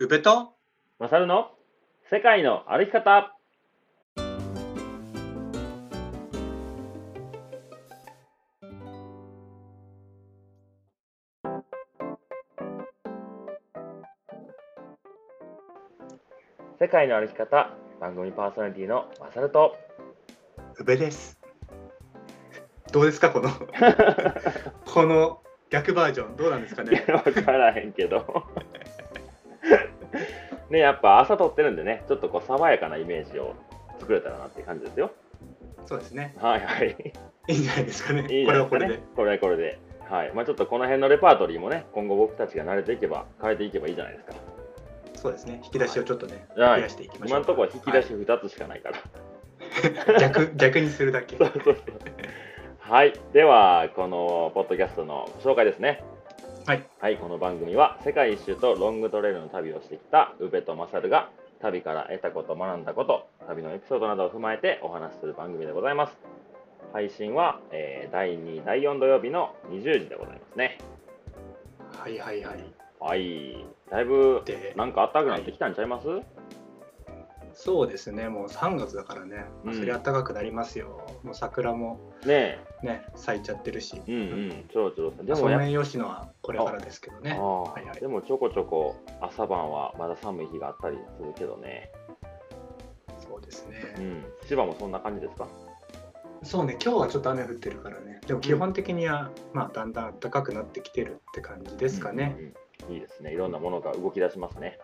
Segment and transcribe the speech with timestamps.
[0.00, 0.54] 宇部と
[0.98, 1.50] マサルの？
[2.10, 3.36] 世界の歩き方。
[16.80, 17.70] 世界の歩き方。
[18.00, 19.76] 番組パーソナリティのマサルと。
[20.78, 21.38] 宇部です。
[22.92, 23.50] どうですかこの？
[24.86, 26.36] この逆バージョン。
[26.36, 27.04] どうなんですかね？
[27.24, 28.24] 分からへんけど
[30.70, 33.54] ねやっぱ朝撮ってるんでねちょっとこう爽やかなイメージを
[33.98, 35.12] 作れたらなっていう感じですよ
[35.86, 36.34] そうですね。
[36.40, 36.96] はいはい
[37.48, 38.20] いいんじゃないですかね。
[38.30, 38.98] いいこじゃないですかねれはこれで。
[39.16, 39.78] これはこれで。
[40.08, 40.32] はい。
[40.34, 44.34] まあちょっとこの辺のレパートリーもね、今後僕たちが慣れていけば、変えていけばいいじゃないですか。
[45.14, 45.60] そうですね。
[45.64, 47.38] 引き出しをちょっとね、はい増やしていきましょう。
[47.38, 48.96] 今のところは引き出し2つしかないから。
[48.96, 49.10] はい
[50.20, 51.36] 逆逆にするだけ。
[51.36, 51.74] そうそうそう。
[52.78, 53.12] はい。
[53.32, 56.02] では、このポッドキャストの紹介ですね。
[56.66, 56.84] はい。
[57.00, 57.16] はい。
[57.16, 66.18] この番組は世界一周とロングトレイルの旅をしてきた宇部と勝が旅から得たこと、学んだこと、旅のエピソードなどを踏まえてお話しする番組でございます。
[66.92, 70.78] 配信は、えー第2、第4土曜日の20時でございますね。
[71.92, 72.64] はいはいはい。
[73.00, 73.64] はい。
[73.90, 76.06] だいぶで、なんか暖かくなってきたんちゃいます、
[77.52, 78.28] そうですね。
[78.28, 79.44] もう3月だからね。
[79.64, 81.06] うんそりゃ暖かくなりますよ。
[81.22, 84.00] もう桜もねね咲いちゃってるし。
[84.06, 84.12] え。
[84.12, 84.68] うんうん。
[84.68, 85.10] ちょろちょろ。
[85.24, 87.32] でソもやっメイヨシノはこれからですけどね。
[87.32, 91.90] あはいはいでもちょこちょこ朝晩はまだ寒い日があったりするけどね。
[93.18, 94.04] そうですうね。
[94.04, 94.24] ん。
[94.46, 95.46] 千葉もそんな感じですか？
[96.42, 96.78] そうね。
[96.82, 98.20] 今日はちょっと雨降ってるからね。
[98.26, 102.34] でも基本的にはまあだんだん暖かくなってきてるって感じですかね。
[102.38, 102.54] うんうん
[102.88, 103.34] いいですね。
[103.34, 104.78] いろんなものが動き出しますね。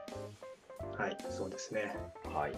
[0.98, 1.96] はい、そうですね。
[2.32, 2.52] はい。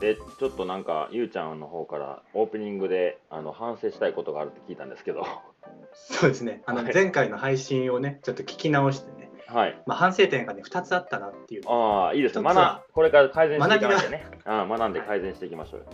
[0.00, 5.26] で、ちょっとなんか、ゆうちゃんの方からオープニングであの反省したいことがあるって聞いたんですけど。
[5.92, 6.62] そうですね。
[6.66, 9.82] あのはい前回の配信をね、ちょっと聞き直してね、はい。
[9.86, 11.68] まあ、反省点がね、2つあったなっていう。
[11.68, 12.44] ああ、いいですね。
[12.44, 14.26] 学これから改善していかなきゃね。
[14.44, 15.86] ああ学んで改善していきましょうよ。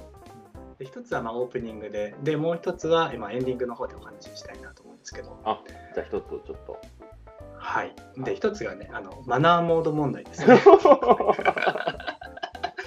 [0.78, 5.62] で1つはまあオープニングで、で、もう1つは今エンディングの方でお話ししたいなと思うんですけど、あ、
[5.94, 6.80] じゃあ一つちょっと。
[7.60, 7.94] はい。
[8.16, 10.58] で、1つがね、あのマナーモード問題ですね。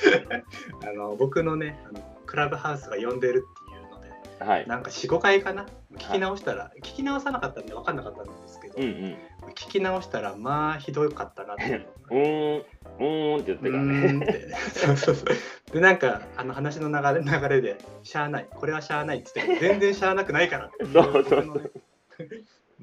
[0.84, 4.68] あの僕のねあの、クラブハウスが呼んでるっていうので、はい。
[4.68, 9.50] なんか4、5回かな、聞き直したら、聞き直さなかったんで分かんなかったんですけど、うんうん。
[9.52, 11.88] 聞き直したら、まあひどかったなっていう。
[12.10, 13.94] うーん、うーんって言ってうからね。
[14.08, 15.28] ーんってそうそうそう
[15.72, 21.02] でなんかあの話の流れ流れで「しゃあないこれはしゃあない」っつって全然しゃあなくないからってうそ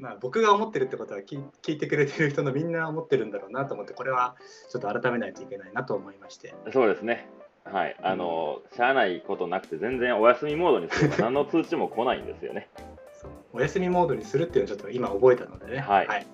[0.00, 4.34] まあ僕が思ってるってことは聞聞いてくれてる人のみんな思ってるんだろうなと思ってこれは
[4.70, 7.28] ちょっと改めないといけないなと思いましてそうですね。
[7.64, 7.96] はい。
[8.02, 12.68] あの、しゃあないことなくて、全然お休みモードにすれば 何の通知も来ないんですよね。
[13.12, 16.26] そうお休みモードにするっていうのをちょっと今覚えたのでね、はい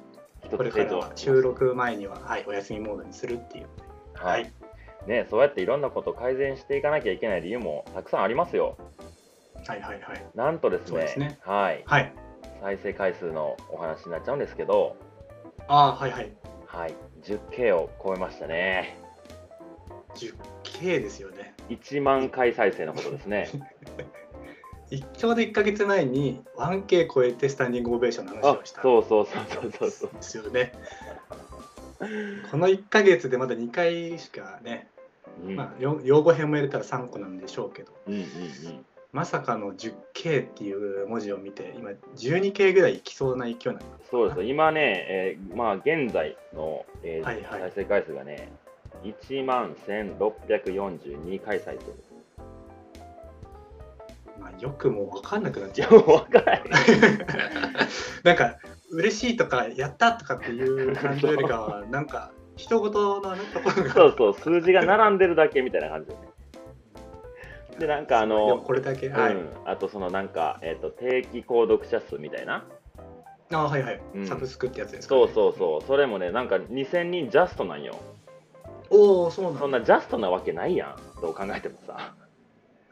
[0.45, 3.67] 一これからは収録前には、はい、お休みモードにするっていう
[4.15, 5.09] ははいい。
[5.09, 8.77] ね、そうやっていろんなことを改善していかなきゃいけない理由もたくさんありますよ。
[9.67, 11.83] はいはいはいなんとですね、ねはい。
[11.87, 12.26] はい
[12.67, 14.97] 再生回数のお話になっちゃうんですけど、
[15.69, 16.33] ああはいはい
[16.67, 16.95] はい。
[17.23, 18.99] 10K を超えましたね。
[20.17, 23.49] 10K ですよね1万回再生のことですね。
[24.91, 30.11] いちょうど1か月前に 1K 超えてスタンディングオベーションの話あをしたそうそうそうそうそうそう。
[30.11, 30.73] ですよね。
[32.51, 34.89] この1か月でまだ2回しかね、
[35.45, 38.27] うん、まあ、よ用語編も入れたら3個なんでしょうけど、うんうんうん。
[39.17, 41.89] まさかの 10K っていう文字を見て、今
[42.19, 44.11] 12K ぐらいいきそうな勢いなんです。
[44.11, 48.51] そうです今ね、えーまあ、現在の、えーはいはい再生回数がね、
[49.05, 52.13] 1万1642回再生です。
[54.39, 55.93] まあ、よくもう分かんなくなっちゃう。
[56.05, 56.65] 分からへん。
[58.23, 58.59] なんか、
[58.91, 63.91] 嬉しいとか、やったとかっていう感情よりかは、なんか、人事の、ね、ところが。
[63.95, 66.36] そうそう、数字が並んでるだけみたいな感じですね。
[67.79, 69.35] でなんかあのこれだけ、はい。
[69.35, 72.65] うん、あとそのなんか、えー、と定期購読者数みたいな。
[73.53, 77.97] あはいはい、うんサブスクってやつですか、そうそうそう、それもね、なんか2000人ジャストなんよ。
[78.91, 79.61] おお、そうなんだ。
[79.61, 82.15] そんなジャストなわけないやん、どう考えてもさ。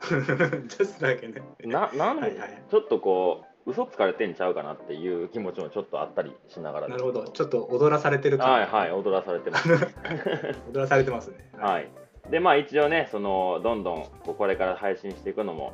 [0.05, 1.43] ジャストだけね。
[1.65, 7.25] ななんで、はいはいちょっとこう、嘘つかれてんちゃうかなっていう気持ちもちょっとあったりしながらなるほど。
[7.25, 9.69] ちょっと踊らされてる感はいはい、踊らされてます。
[10.73, 11.51] 踊らされてますね。
[11.59, 11.89] はい。
[12.31, 15.73] で、まあ一応ね、その、どんどんこれから配信していくのも、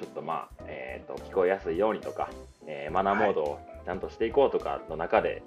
[0.00, 2.30] ちょっとまあ、えっ、と、聞こえやすいようにとか、
[2.66, 5.42] えーマナーモードをちゃんとしていこうとかの中で、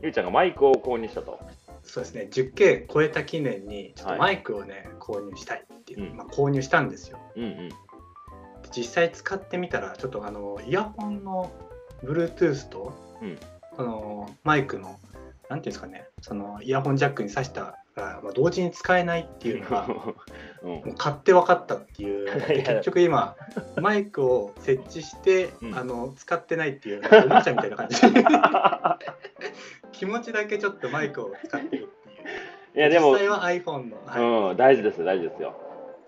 [0.00, 1.40] ゆうちゃんがマイクを購入したと。
[1.82, 2.28] そうですね。
[2.30, 7.18] 10K 超えた記念に、ちょっとはいマイクをね、購入したいっていう、うんまあ、購入したんですよ。
[7.36, 7.68] うんうん。
[8.70, 11.50] 実際使ってみたら、ちょっとあの、イヤホンの
[12.04, 13.38] Bluetooth と、うん
[13.78, 14.98] そのマイクの、
[15.48, 19.86] なんていうんですかね、そのイヤホンジャックに挿したが、まあ、同時に使えないっていうのが
[20.62, 20.70] うん。
[20.70, 22.26] もう買って分かったっていう。
[22.48, 23.36] 結局今
[23.76, 25.78] マイクを設置して、うん。
[25.78, 28.00] あの使ってないっていうおもちゃみたいな感じ。
[29.92, 32.78] 気持ちだけちょっとマイクを使ってるっていう。
[32.78, 34.50] いやでも実際は iPhone の、はい。
[34.50, 35.54] うん、大事です大事ですよ、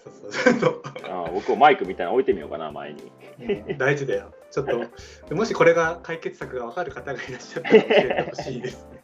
[0.04, 0.52] そうそう。
[0.60, 0.82] そう
[1.26, 3.12] うん、僕もマイクみたいなの置いてみようかな前に。
[3.40, 4.32] うん大事だよ。
[4.50, 4.66] ちょっ
[5.28, 8.86] ともしこれが解決策が分かる方がいらっしゃったら教えてほしいです。
[8.93, 9.00] ね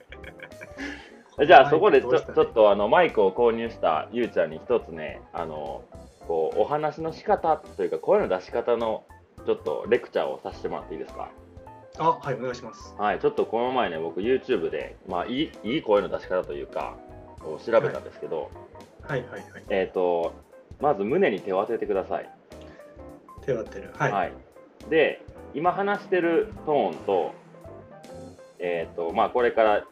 [1.44, 5.84] じゃあそこでちょマイクどうしたちょっとあのマイクを購入したゆうちゃんに一つねあの
[6.26, 9.04] こうお話の仕方というか声の出し方の
[9.44, 11.30] ちょっとレクチャーをさせてもらっていいですか？
[11.98, 12.94] あはいお願いします。
[12.98, 16.96] はいちょっとこの前ね僕 YouTube で、まあ、いいいい声の出し方というか
[17.40, 18.50] こう調べたんですけど、
[19.02, 19.42] はいはいはい。
[19.68, 20.34] えっ、と
[20.80, 22.30] まず胸に手を当ててください。
[23.44, 23.92] 手を当てる。
[23.96, 24.32] はい、はい、
[24.90, 25.22] で
[25.54, 27.32] 今話してるトーンと,、
[28.58, 29.84] えーとまあ、これから、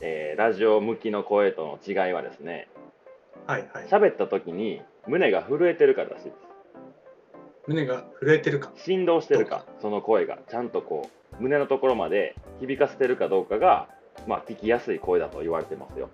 [0.00, 2.68] えーラジオ向きの声との違いはですね
[3.46, 3.86] はいはい。
[3.88, 6.32] 喋った時に胸が震えてるかだしいで
[7.66, 8.72] 胸が震えてるか。
[8.76, 11.08] す振動してるかその声がちゃんとこ
[11.38, 13.88] う胸のところまで響かせてるかどうかが、
[14.26, 16.10] まあ、聞きやすい声だと言われてますよ、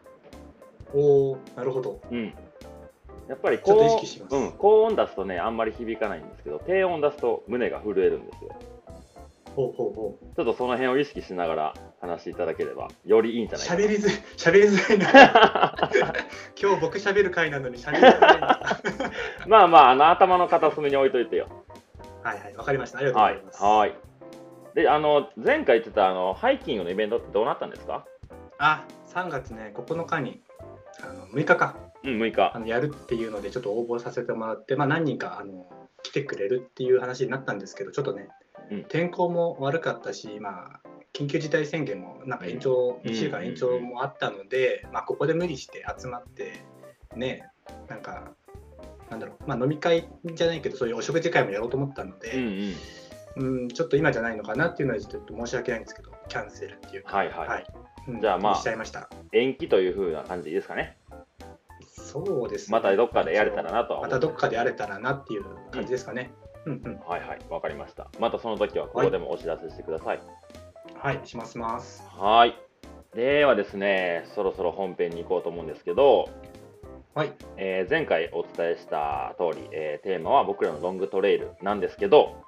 [0.93, 2.01] おおなるほど。
[2.11, 2.35] うん、
[3.29, 4.37] やっぱり高識します。
[4.37, 8.51] うん、高音出すとねあんまり響かないんですけど低音出すと胸が震えるんですよ。
[9.57, 10.37] ほうほうほう。
[10.37, 13.81] ちょっとその辺を意識しながら話していただければよりいいんじゃないかな。
[13.81, 15.75] 喋りづ喋りづらいな。
[16.61, 18.61] 今日僕喋る回なのに喋りづらいな。
[19.47, 21.49] まあまああの頭の片隅に置いといてよ。
[22.23, 22.99] はいはいわかりました。
[22.99, 23.95] ありがとうごはいざいます、はい
[24.75, 28.05] であの前回言ってたあのハイキングのイベントってどうなったんですか？
[28.59, 30.43] あ3月ね9日に
[31.03, 31.77] あの6日か。
[32.05, 32.53] うん6日。
[32.55, 35.67] あのやるっていうのでちょっと応募させてもらって、まあ、何人かあの
[36.03, 38.29] 来てくれるっていう話になったんですけどちょっとね、
[38.71, 38.85] うん。
[38.85, 40.81] 天候も悪かったし、まあ、
[41.17, 43.11] 緊急事態宣言もなんか延長、うん。
[43.11, 46.63] 1週間延長もあったので、まあ、ここで無理して集まって
[47.17, 47.49] ね
[47.89, 48.33] なんか
[49.11, 52.75] なんだろう、まあ、飲み会じゃないけどそういうお食事会もやろうと思ったので、ん
[53.37, 53.69] うん。
[53.69, 57.67] ちょっと今じゃないのかなっていうのはちょっと申し訳ないんですけどキャンセルっていうか、はいはい。
[58.09, 58.21] うん。
[58.21, 59.09] じゃあまあしちゃいました。
[59.33, 60.99] 延期というふうな感じでいいですかね。
[61.81, 62.73] そうですね。
[62.73, 66.31] またどっかでやれたらなとまたどっかでやれたらなっていう感じですかね。
[66.67, 67.01] うんうん。
[67.07, 67.39] はいはい。
[67.49, 68.11] わかりました。
[68.19, 70.07] またその時はここでもお知らせしてください。
[70.09, 70.21] はい、
[71.25, 72.03] しますます。
[72.19, 72.55] はい
[73.15, 76.29] ではですねそろそろ本編に行こうと思うんですけど、
[77.15, 77.33] はい。
[77.57, 82.45] えー前回お伝えした通り、えーテーマは僕らのロングトレイルなんですけど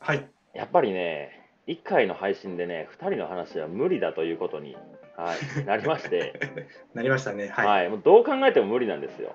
[0.00, 0.28] はい。
[0.54, 4.76] やっぱりね1回の配信でね2人の話は無理だということに、
[5.16, 6.34] はい、なりまして、
[6.94, 7.48] なりましたね。
[7.48, 7.88] はいはい。
[7.90, 9.34] もうどう考えても無理なんですよ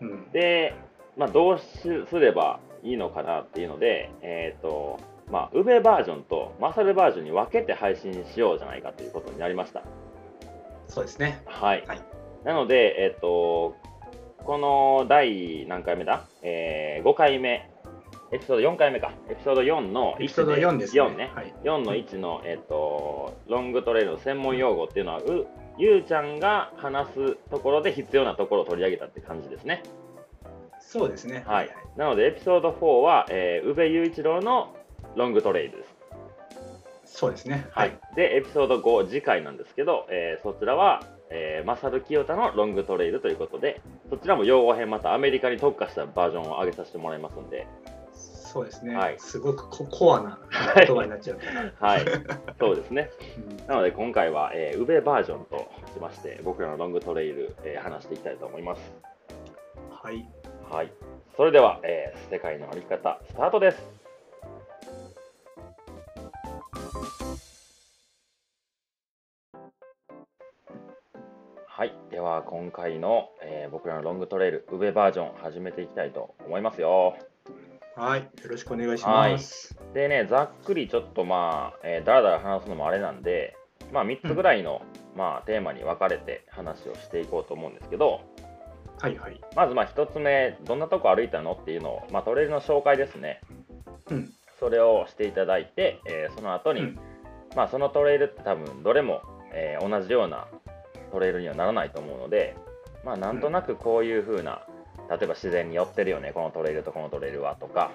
[0.00, 0.32] うん。
[0.32, 0.74] で、
[1.16, 1.64] まあ、どうし
[2.08, 4.98] すればいいのかなっていうので、えっ、と、
[5.30, 9.82] まあ、ウベバージョンとマサルバージョンに分けて配信しようじゃないかということになりました。
[10.86, 11.42] そうですね。
[11.46, 11.84] はい。
[11.86, 13.76] はいなので、えっ、と、
[14.44, 17.68] この第何回目だ、えー、5回目、
[18.30, 21.02] エピソード4回目か、エピソード4の1エピソード4ですね。
[21.02, 21.30] 4ね。
[21.34, 21.54] はい。
[21.64, 25.46] 4の1の、えっと、ロングトレイルの専門用語っていうのはう
[25.76, 29.82] ゆうちゃんが話すところで必要なところを取り上げたって感じですね。
[30.80, 31.44] そうですね。
[31.46, 34.74] はい、なのでエピソード4は、えー、宇部雄一郎の
[35.16, 35.98] ロングトレイルです。
[37.18, 37.66] そうですね。
[37.72, 37.98] はい。
[38.14, 47.66] で、エピソード5、次回なんですけど、えーそちらは、えー、マサル清田のロングトレイルということで、そちらも用語編またアメリカに特化したバージョンを上げさせてもらいますんで、
[48.12, 48.94] そうですね。
[48.94, 50.38] はいすごくココアな
[50.76, 51.38] 言葉になっちゃう。
[51.84, 52.04] はい、
[52.58, 53.10] そうですね。
[53.50, 58.94] うんなので今回は、えー、宇部バージョンとしまして、僕らのロングトレイル、えー話していきたいと思います。
[59.90, 60.26] はい。
[60.70, 60.92] はい。
[61.36, 63.97] それでは、えー世界の歩き方、スタートです。
[72.28, 77.16] は今回の、えー僕らのロングトレイル、宇部バージョン、始めていきたいと思いますよ。
[77.96, 78.20] はい。
[78.20, 79.76] よろしくお願いします。
[79.94, 83.56] でね、ざっくりちょっとまあ、えーだらだら話すのもあれなんで、
[83.92, 84.82] まあ、3つぐらいの、
[85.16, 88.20] まあ、テーマに分かれて話をしていこうと思うんですけど、
[89.00, 89.40] はいはい。
[89.56, 93.40] まずまあ1つ目、どんなとこ歩いたのっていうのを、まあ、トレイルの紹介ですね。
[94.10, 94.30] うん。
[94.60, 96.98] それをしていただいて、えーその後に、うん
[97.56, 100.46] まあ、そのトレイルって多分どれも、えー同じような
[101.10, 102.56] トレイルにはならないと思うので、
[103.04, 104.62] まあ、なんとなくこういう風な、
[105.08, 107.90] 例えば自然に寄ってるよね、このトレイルとこのトレイルはとか、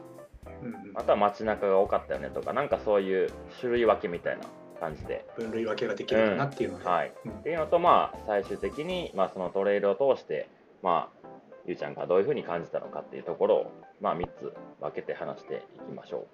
[0.62, 4.43] うんうんあとは街中が多かったよねとか、なんかそういう種類分けみたいな
[4.79, 6.86] 感じで、分類分けができるかなっていうので。
[6.86, 7.13] はい。
[7.25, 10.48] うんっていうのと、まあ、最終的に、まあ、そのトレイルを通して、
[10.82, 11.27] まあ、
[11.65, 16.27] ゆうちゃんがどういう風に感じたのかっていうところを、まあ、3つ分けて話していきましょ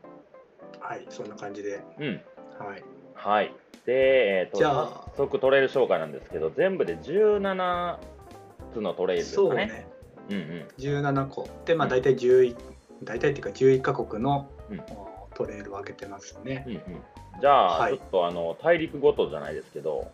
[0.80, 1.06] はい。
[1.10, 1.76] そんな感じで。
[1.76, 1.84] う。
[2.00, 2.22] うん。
[2.60, 2.84] はい。
[3.20, 3.54] はい。
[3.86, 3.94] で、
[4.42, 4.86] えーとじゃあ。
[5.16, 7.98] 早速トレイル紹介なんですけど、全部で17
[8.74, 9.48] つのトレイルですかね。
[9.48, 9.88] そうね。
[10.30, 10.68] うんうん。
[10.78, 11.48] 17個。
[11.66, 11.92] でまあうん。
[11.92, 12.56] 大体11、
[13.04, 14.80] 大体っていうか11カ国の、うん。
[14.80, 15.10] お
[15.40, 16.82] トレイルを挙げてますね、うんうん、
[17.40, 17.98] じゃあ、はい。
[17.98, 20.12] ちょっとあの大陸ごとじゃないですけど、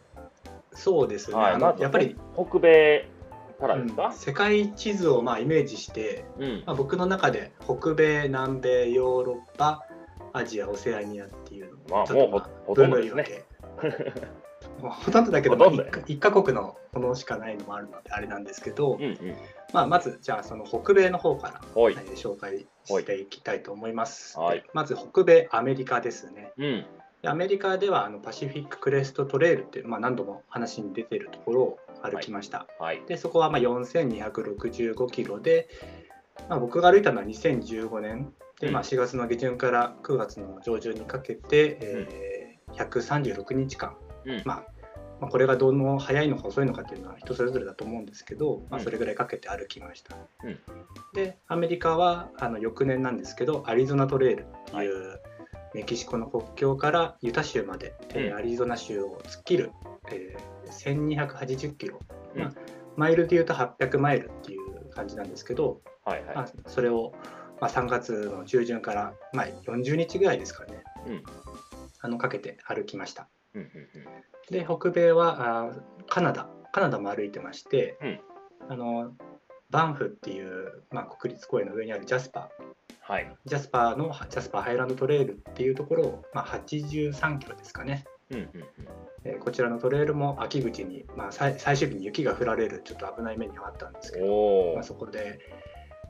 [0.74, 1.58] そうですね、あはい。
[1.58, 3.08] まずのやっぱり、北米
[3.60, 3.96] からですうん。
[3.96, 6.64] か、世界地図をまあイメージして、うん。
[6.66, 9.84] まあ、僕の中で北米南米ヨーロッパ
[10.36, 13.24] アジアオセアニアっていうのまあもうほほとんどですね
[13.80, 14.36] 分類分け
[14.82, 19.36] もうほとんどだけど、まあ、1, カ国のものしかないのもあるのであれなんですけど、うんうん。
[19.74, 21.98] まあ、まずじゃあその北米の方から、はいえ。
[21.98, 24.38] ー紹介していきたいと思います。
[24.38, 26.52] はいでまず北米アメリカですね。
[26.58, 26.86] うん。
[27.22, 32.68] でアメリカではあのパシフィッククレストトレイルっていう、まあ、何度も話に出てるところを歩きました。
[32.80, 33.02] はい。
[33.08, 35.70] でそこはまあ4265キロで、
[36.50, 42.26] まあ、僕が歩いたのは2015年で、まあ、うん4月の下旬から9月の上旬にかけて、えー
[42.74, 43.96] 136日間、
[44.26, 44.42] うん。
[44.44, 44.66] まあ
[45.22, 48.84] まあ、これがどの早いのか遅いのかっていうのは人それぞれだと思うんですけど、まあ、うん。
[48.84, 50.16] それぐらいかけて歩きました。
[50.44, 50.60] うん。
[51.14, 55.22] でアメリカはあの翌年なんですけどアリゾナトレイルっていう、
[55.74, 58.36] メキシコの国境からユタ州まで、えーうん。
[58.36, 59.72] アリゾナ州を突っ切る、
[60.12, 62.00] えー1280キロ、
[62.34, 62.42] うん。
[62.42, 62.54] まあ、
[62.98, 66.36] マイルでいうと800マイルっていう感じなんですけど、はいはい。
[66.36, 67.14] まあ、それを、
[67.60, 71.24] まあ、3月の中旬から、まあ、40日ぐらいですかね、うん
[72.02, 73.28] あのかけて歩きました。
[73.56, 73.70] うんうん
[74.52, 78.20] で北米はあーカナダカナダも歩いてまして、うん
[78.70, 79.12] あの
[79.72, 83.36] バンフっていう、まあ、国立公園の上にあるジャスパーはい。
[83.46, 88.66] ジャスパーのジャスパーハイランドトレイルっていうところを、まあ、83キロですかね、うんうんうん。
[89.24, 94.84] えーこちらのトレイルも秋口に、まあ、最最終日に雪が降られるちょっと危ない目にはあったんですけど、まあ、。
[94.84, 95.40] そこで、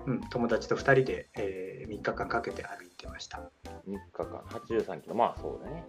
[0.05, 3.49] うん、友達と2人で、え3日間かけて歩いてました、
[3.87, 5.15] 3日間、83キロ。
[5.15, 5.85] まあそうだね。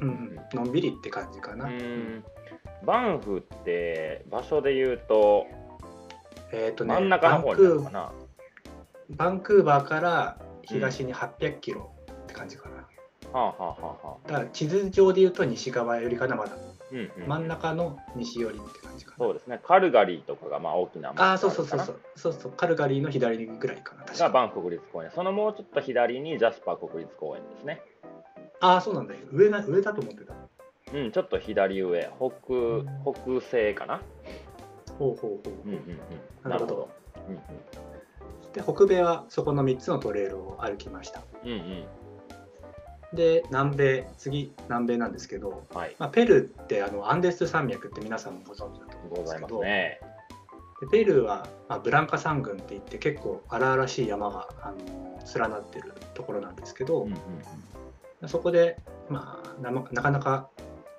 [0.00, 2.24] うんうん、のんびりって感じかうな、ん。
[2.84, 5.46] バンフって場所で言うと、
[6.52, 8.12] えっ、とね真ん中の方になるのかな？
[9.10, 12.76] バンクーバーから東に800キロって感じかな。
[12.76, 12.84] は
[13.32, 14.28] あはあはあはあ。
[14.28, 16.56] だから地図上で言うと西側よりかな、まだ。
[16.92, 17.28] うんうん。
[17.28, 19.16] 真ん中の西寄りって感じかな。
[19.18, 19.60] そうですね。
[19.64, 22.00] カルガリーとかがまあ大きなああ、そうそうそうそう。
[22.16, 25.10] そうそう、カルガリーの左ぐらいかな、確かがバンフ国立公園。
[25.10, 27.80] そのもうちょっと左にジャスパー国立公園ですね。
[28.60, 29.20] ああ、そうなんだよ。
[29.32, 30.34] 上な上だと思ってた。
[30.94, 34.00] うん、ちょっと左上、北北西かな。
[34.98, 35.68] ほうほうほう。
[35.68, 36.00] うんうん
[36.44, 36.50] うん。
[36.50, 36.88] なるほど。
[37.28, 37.40] うん
[38.52, 41.22] で、北米はそこの3つのトレイルを歩きました。
[41.42, 41.50] うん。
[41.50, 41.84] うんうん。
[43.14, 45.96] で、南米、次、南米なんですけど、はい。
[45.98, 50.00] まあ、ペルーってあのアンデス山脈って皆さんもご存知だと思うんございますですけど、ね。
[50.80, 57.18] でペルーは、まあ、ブランカ山群って言って結構荒々しい山があの連なってるところなんですけど、うんうん
[58.28, 58.78] そこで、
[59.08, 60.48] まあ、なまなかなか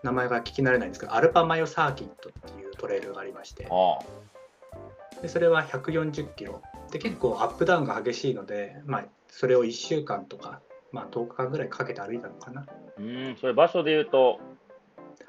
[0.04, 4.00] 名前が聞き慣れないんですけどアルパマヨサーキットっていうトレイルがありましてあ
[5.22, 10.60] でそれは140キロで結構アップダウンが激しいので、まあ、それを1週間とか、
[10.94, 12.66] まあ、10日間ぐらいかけて歩いたのかなあ。
[12.98, 14.40] うん、それ場所で言うと、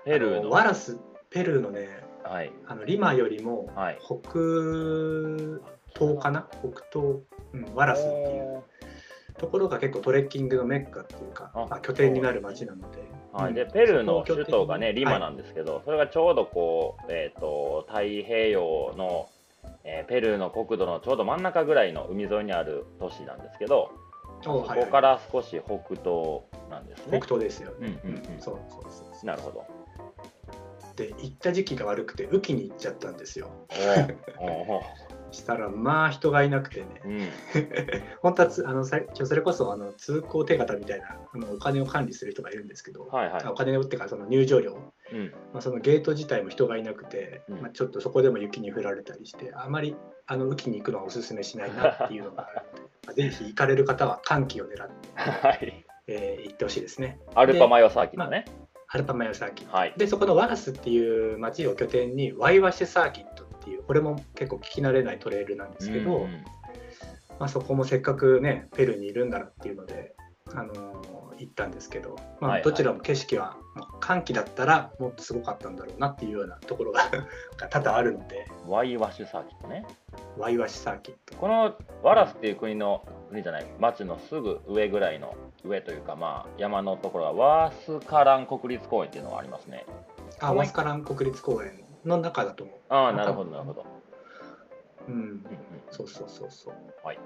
[0.05, 0.51] ペルーあの。
[0.51, 1.89] ワラスペルーのね
[2.23, 2.53] はい。
[2.67, 3.99] あのリマよりもはい。
[4.01, 4.31] 北
[5.99, 6.47] 東かな？
[6.61, 8.63] 北東、うん、ワラスっていう
[9.39, 12.99] ところが結構トレッキングのメッカっていうか、あまあ、拠点になる街なので、
[13.33, 19.29] はい、うんでペルーの首都がね、リマはなんですけど、それがちょうどこう、えー、と太平洋の、
[19.85, 23.91] えーペルーの国土のちょうど真ん中ぐらいの海沿いにある都市なんですけど、
[24.45, 27.27] そおはいはいこから少し北東なんですね北。
[27.37, 28.01] 東ですようんね。
[28.05, 29.65] うんうんそうそうそうなるほど。
[30.97, 33.51] で行った時期が悪くて雨季に行っちゃったんですよ。
[35.35, 37.29] したらまあ人がいなくてねうん、
[38.23, 49.97] 本当はつあのそれこそあの通行手形みたいなあのお金を管理する人がいるんですけど、はいはいあお金をってかその入場料、うん、まあ、そのゲート自体も人がいなくて、うんまあ、ちょっとそこでも雪に降られたりしてあまり
[50.27, 55.85] あの雨季に行くのはおすすめしないなっていうのがあるので まあぜひ行かれる方は寒気を狙って、はい。
[56.07, 57.19] えー行ってほしいですね。
[57.35, 58.45] アルパマヨサーキットね。
[58.89, 59.95] アルパマヨサーキットはい。
[59.97, 66.45] でそこのワラスっていう町を拠点にワイワシサーキットっていうこれも結構聞き慣れないトレイルなんですけど、うんうん
[67.39, 70.15] まあ、そこもせっかくねペルーにいるんだなっていうので、
[70.53, 77.11] あのー行ったんですけど、まあ、はいはいどちらも景色はもう寒気だったらもっとすごかったんだろうなっていうようなところが
[77.57, 79.87] が 多々あるのでワイワシュサーキットね。
[80.39, 85.35] ワイワシサーキットこのワラスっていう国の国じゃない町のすぐ上ぐらいの
[85.65, 89.87] 上というかまあ山のところはワースカラン国立公園っていうのがありますね。
[90.41, 92.77] あワスカラン国立公園の中だと思う。
[92.89, 93.85] ああなるほどなるほど。
[95.09, 95.41] うん、うんうん
[95.91, 96.75] そうそうそうそう。
[97.05, 97.19] はい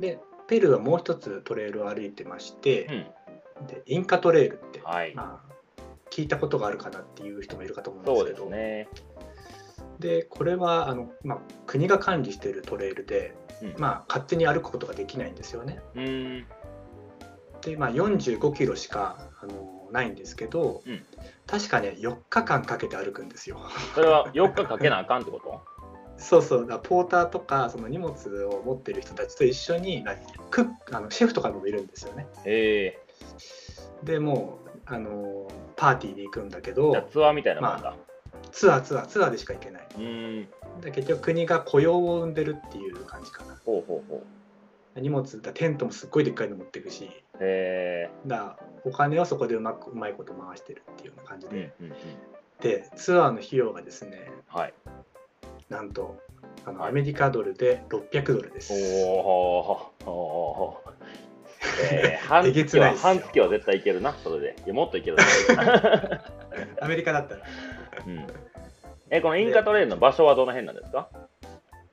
[0.00, 3.06] でペルーはもう一つトレイルを歩いてまして、うん
[3.66, 8.88] でインカトレイルって、はいまあ、聞いたことがあるかなっていう人もいるかと思うんですけどですね。
[9.98, 15.80] でこれはあの、まあ、国が管理しているトレイルで、うんまあ、勝手に歩くことができないんですよね。
[15.96, 16.46] うーん。
[17.62, 21.02] で、まあ、45キロしかあのないんですけど、うん
[21.48, 23.58] 確かね4日間かけて歩くんですよ。
[23.94, 25.62] それは4日かけなあかんってこと？
[26.18, 28.12] そうそうだポーターとかその荷物
[28.44, 30.14] を持ってる人たちと一緒にな
[30.50, 32.26] クックあのシェフとかもいるんですよね。
[32.44, 32.98] へえ。
[34.02, 37.94] でもうあのパーティーで行くんだけどツアーみたいなもんだ。
[38.52, 39.86] ツアーツアーツアーでしか行けない。
[39.96, 40.48] うーん。
[40.80, 43.56] で結局国が雇用を生んでるっていう感じかな。
[43.64, 44.16] ほうほうほ
[44.96, 45.00] う。
[45.00, 47.10] 荷物だテントもすっごいでっかいの持っていくしへ
[47.40, 48.10] え。
[48.26, 51.92] だお金はそこでうまくうまいこと回してるっていうような感じうんうで、んうん。
[52.60, 54.74] でツアーの費用がですねはい。
[55.68, 56.16] なんと
[56.64, 56.90] あのはい。
[56.90, 58.72] アメリカドルで600ドルです。
[59.06, 60.82] おおおお。
[61.90, 64.56] えー、半月は半月は絶対いけるな、それで。
[64.64, 65.24] いや、もっといけるな。
[66.80, 67.42] アメリカだったら
[68.06, 68.26] うん。
[69.10, 71.08] え、このインカトレイルの場所はどの辺なんですか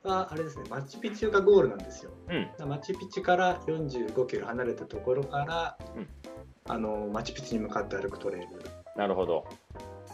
[0.02, 1.62] はあれですねマチュピチュがゴー。
[1.62, 2.12] ルなんですよ。
[2.28, 2.68] うん。
[2.68, 6.08] マチュピチュから45キロ離れたところから、うん
[6.68, 8.48] あのマチュピチュに向かって歩くトレイル
[8.96, 9.46] なるほど。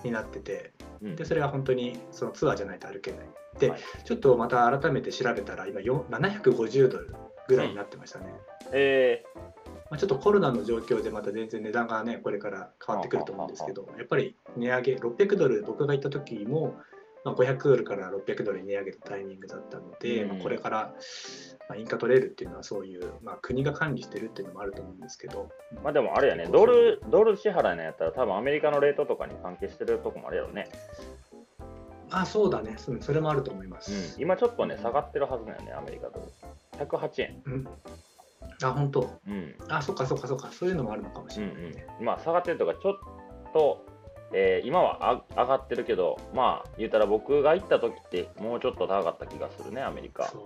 [0.04, 3.20] になっててうんでそれは本当にそのツアーじゃないと歩けない。
[3.58, 7.14] で、はいちょっとまた改めて調べたら今よ750ドル
[7.48, 8.34] ぐらいになってましたね。
[8.72, 9.24] え
[9.90, 16.76] まあ、ちょっとコロナの状況でまた全然値段がねこれから変わってくると思うんですけどやっぱり値上げ600ドル僕が行った時も、
[17.24, 20.94] まあ、500ドルから600ドルに値上げたタイミングだったので、うんまあ、これから、
[21.68, 30.68] まあ、インカトレールっていうのはそういう、まあ、国が管理してるっていうのもあると思うんですけど、ー、まあでもあれやね、ドル、ドル支払いのやったら多分アメリカのレートとかに関係してるとこもあるやろね。
[32.14, 36.84] あそうだねそそれもあると思いまうすん。、今ちょっとね、下がってるはずだよね、アメリカドル。
[36.84, 37.42] 108円。
[37.46, 37.68] うん
[38.62, 39.54] あ本当うん。
[39.68, 42.06] あそっかそっかそっかそういうのもあるのかもしうんれないね、うん。
[42.06, 43.86] まあ、下がってるとか、ちょっと、
[44.32, 50.28] えー今はあ上がってるけど、まあ、言うたら僕が行った時って、もうちょっと高かった気がするね、アメリカ。
[50.28, 50.42] そう。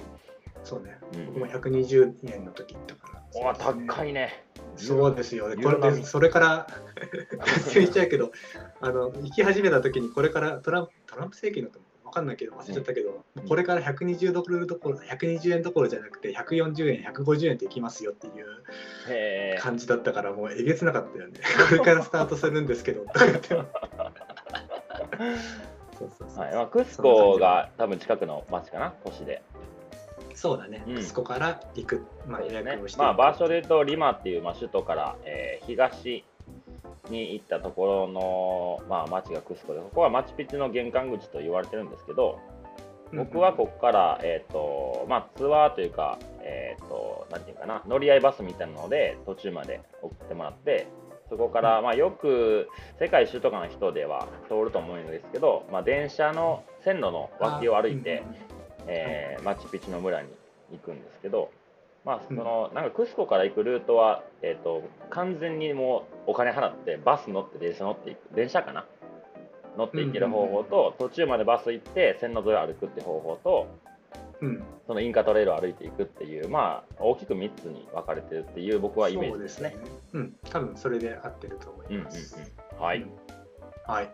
[0.65, 0.99] そうね。
[1.15, 1.27] うん。
[1.27, 4.45] 僕も120円の時行ったからお高いね。
[4.77, 5.63] そうですよね。
[5.63, 6.67] これでそれから
[7.59, 8.33] 説明しちゃうけど、
[8.81, 11.86] あの行き始めた時にこれからトランプトランプ政権だとわ
[12.17, 13.49] かんないけど忘れちゃったけど、うん。
[13.49, 18.47] これから120ドルどころ120円どころじゃなくて140円150円で行きますよっていう。
[19.61, 21.41] 感じだったからもうえげつなかったよね。
[21.69, 23.49] これからスタートするんですけどとか言って。
[25.99, 26.55] そうそうそうはい。
[26.55, 29.43] まあ、クスコが多分近くの町かな、都市で。
[30.35, 30.95] そうだね、うん。
[30.97, 33.01] クスコから行く、まあ、予約をして。
[33.01, 36.25] まあ、場所で言うと、リマっていう、まあ、首都から、えー東
[37.11, 42.39] に行ったところの、まあ、町がクスコで、ここはマチュピチュの玄関口と言われてるんですけど、
[43.13, 50.89] 僕はここから、えーとまあ、ツアーというか、えーと、ていうかな、乗り合いバスみたいなので、途中まで送ってもらって、
[51.29, 52.69] そこから、まあ、よく
[53.01, 58.23] 世界一周とかの人では通ると思うんですけど、まあ、電車の線路の脇を歩いて、
[58.87, 60.29] えーマチュピチュの村に
[60.73, 61.51] 行くんですけど、
[62.07, 68.87] まあ、そのなんかクスコから行くルートは、えー、と完全にもうお金払ってバス乗って電車乗っていく電車かな？
[69.77, 73.67] 乗っていける方法と、途中までバス行って線路沿いを歩くって方法と
[74.41, 79.71] うんうんそのインカトレイルを歩いていくっていうまあ大きく3つに分かれてるっていう僕はイメージですね。
[79.75, 80.01] そうですね。
[80.13, 82.39] うん、多分それで合ってると思いうんうんます。
[82.73, 83.05] うんはい、
[83.85, 84.11] はい。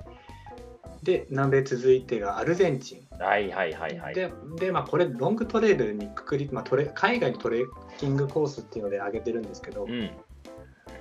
[1.02, 3.08] で、南米続いてがアルゼンチン。
[3.22, 4.14] はいはいはいはい。
[4.14, 7.66] で、でまあ、これ、ロングトレイルにくくり、まあ、トレ海外のトレッ
[7.98, 10.10] キングコースっていうので挙げてるんですけど、うん。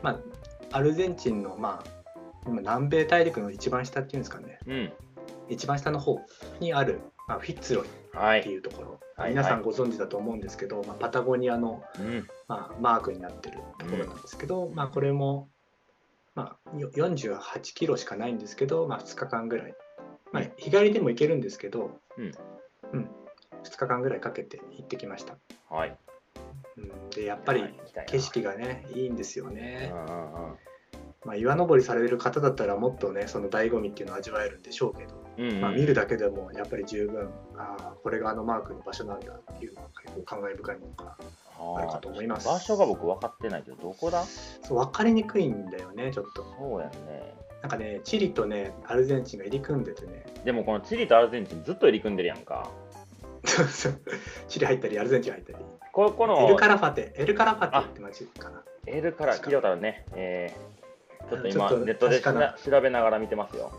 [0.02, 2.02] まあ、アルゼンチンの、まあ、
[2.46, 4.94] 今南米大陸の一番下っていうんですかね、うん。
[5.50, 6.20] 一番下の方
[6.60, 8.42] にある、まあ、フィッツロイってはい。
[8.42, 12.28] いうところ、はい皆さんご存知だと思うんですけど、まあ、パタゴニアの、うん。
[12.48, 15.50] まあ、マークになってるところなんですけど、まあ、これも、
[16.34, 19.76] まあ、よ48キロしかないんですけど、まあ、2日間ぐらい、
[20.32, 22.32] まあ、日帰りでも行けるんですけど、うん。
[22.94, 23.10] うん。
[23.64, 25.38] 2日間ぐらいかけて行ってきました、
[25.70, 25.96] はい。
[26.78, 27.64] うん、でやっぱり
[28.08, 29.94] 景色がねいいんですよね。
[31.24, 35.62] まあ、岩登りされる方だったらもっとねその醍醐味っていうのを味わえるんでしょうけど、うんうん。
[35.62, 41.18] まあ、見るだけでもやっぱり十分ああこれがあのマークの場所なんだっていうのが結構感慨深いものが
[41.78, 42.48] あるかと思います。
[42.48, 44.24] 場所が僕分かってないけど、どこだ？
[44.24, 46.44] そう分かりにくいんだよねちょっと。
[46.58, 47.36] そうやんね。
[47.62, 52.70] なんかねチリとねアルゼンチンが入り組んでてねでもこのチリとアルゼンチンずっと入り組んでるやんか。
[53.44, 54.00] そうそう
[54.48, 60.06] チリ入ったりアルゼンチン入ったりここのエルカラファテエルカラファテって街かなエルから聞いたことあるね。
[60.14, 63.72] えー、ちょっと今ネットで調べながら見てますよ。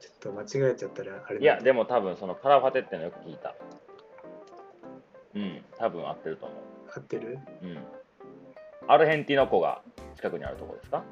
[0.00, 3.54] ちょっと間違えちゃったらあれいや、でもも多分そのカラファテってのよく聞いた。
[5.34, 6.54] うん、多分合ってると思
[6.94, 7.38] 合ってる？
[7.62, 7.66] う。
[7.66, 7.78] うん。
[8.88, 9.82] アルヘンティノ湖が
[10.16, 11.04] 近くにあるところですか？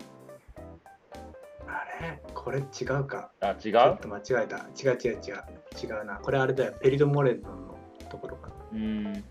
[1.68, 3.30] あれこれ違うか。
[3.40, 3.72] あ、違う？
[3.72, 4.58] ちょっと間違えた。
[4.58, 5.44] 違う違う違う。
[5.82, 6.16] 違うな。
[6.16, 6.74] これあれだよ。
[6.80, 7.78] ペリド・モレノの
[8.10, 8.54] ところかな。
[8.72, 9.24] うん。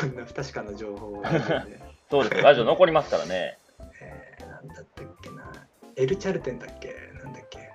[0.00, 1.30] こんな不確かな情報を、ね。
[2.10, 2.42] そうですよ。
[2.42, 3.58] ラジオ残りますからね。
[4.00, 5.52] えー、なんだったっけな。
[5.96, 6.94] エル・チャルテンだっけ？
[7.22, 7.70] なんだっけ？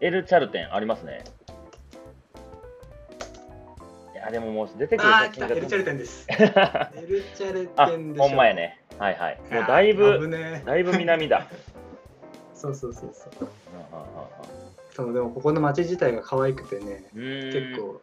[0.00, 1.22] エル・チャルテンありますね。
[4.14, 5.46] いや、でももう出てくるああ、来た。
[5.46, 6.26] エル・チャルテンです。
[6.32, 8.28] エル・チャルあ、テンでしょ。
[8.28, 8.80] ほんまやね。
[8.98, 9.40] はいはい。
[9.50, 9.64] もう。
[9.66, 11.46] だいぶ、危ねえだいぶ南だ。
[12.60, 13.48] そうそうそうそう。
[14.94, 18.02] そうでもここの街自体が可愛くてね、結構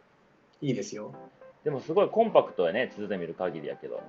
[0.60, 1.14] いいですよ。
[1.62, 4.02] でもすごいコンパクトやね、地図で見る限りやけど。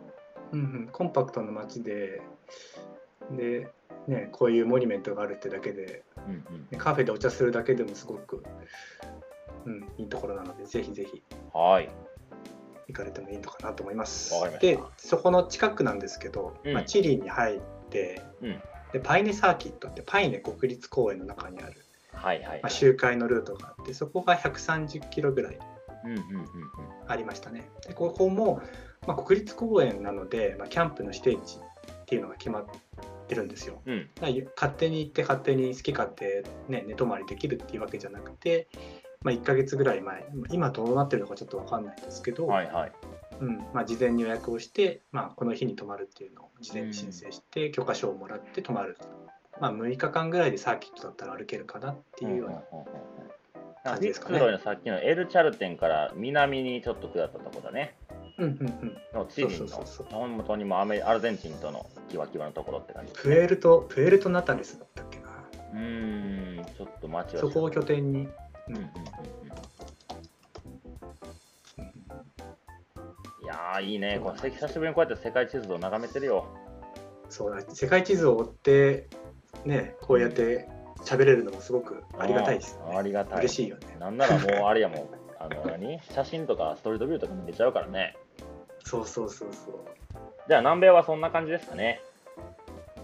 [0.52, 2.22] うんうん、コンパクトな街で、
[3.32, 3.68] で、
[4.08, 6.68] ね、こういうモニュメントがあるってだけで、うんうん。
[6.72, 8.44] ねカフェでお茶するだけでもすごく、
[9.66, 11.22] うん、いいところなので、ぜひぜひ
[11.54, 11.90] はい。
[12.88, 18.62] 行かれてもいいのかなと思いますで、そこの近くなんですけど、うんまあ、チリに入って、うん
[18.94, 22.60] で、パイネサーキットってパイネ国立公園の中にある、はいはい。
[22.62, 25.60] まあ、周回のルートがあって、そこが130キロぐらい
[26.06, 26.48] うんうんうんうん。
[27.08, 27.70] ありましたね。
[27.88, 28.62] でここも、
[29.08, 32.66] まあ、国立公園なので、まあ、キャンプの指定地っていうのが決まっ
[33.28, 33.82] てるんですよ。
[33.86, 34.10] うん。
[34.56, 38.68] 勝手に行って勝手に好き勝手、ね、寝泊まりできるっていうわけじゃなくて、
[39.22, 42.92] まあ、1ヶ月ぐらい前今どうなってるのかちょっと分かんないんですけど、はいはい。
[43.40, 48.98] うんまあ、事前に予約をして、まあ、この日に泊まるっていうのを事前に申請して、許可証をもらって泊まる。
[49.60, 52.62] まあ、6日間ぐらいでサーキットだったら歩けるかなっていうような。
[53.84, 57.96] 感じですかねビックロイのさっきのエル・チャルテンから南にちょっと下ったとこだね。
[58.38, 59.68] うんうんうん、のチリの
[60.10, 63.14] 本元にもアメアルゼンチンとのキワキワのところって感じ。
[63.14, 65.28] プエルトプエルトナタレスだったっけな。
[65.74, 68.20] うーん、ちょっと街はそこを拠点に。
[68.68, 69.39] うんうんうん
[73.76, 74.20] やー、いいね。
[74.24, 76.48] これ久しぶりにこうやって世界地図を眺めてるよ。
[77.30, 79.08] そうだ世界地図を追って、
[79.66, 80.68] ね、こうやって
[81.04, 83.02] 喋れるのもすごくありがたいですよあ。
[83.02, 83.40] りがたい。
[83.40, 83.98] 嬉しいよね。
[84.00, 85.08] なんならもうあれやもん。
[85.40, 86.00] あの何？
[86.12, 88.18] 写真とかストリートビューとか見れちゃうからね。
[88.84, 89.76] そうそうそうそう。
[90.48, 92.02] じゃあ南米はそんな感じですかね。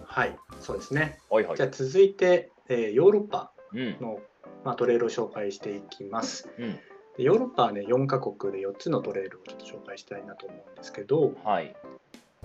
[0.04, 1.19] はい、そうですね。
[1.30, 1.65] おいほいじゃ。
[1.67, 3.97] あ続いて、えーヨーロッパうん。
[4.01, 4.19] の、
[4.63, 6.49] まあ、トレイルを紹介していきます。
[6.58, 6.80] うん。
[7.17, 11.75] でヨーロッパはね、4カ国で4つのトレイルをちょっと紹介したいなと思うんですけど、はい。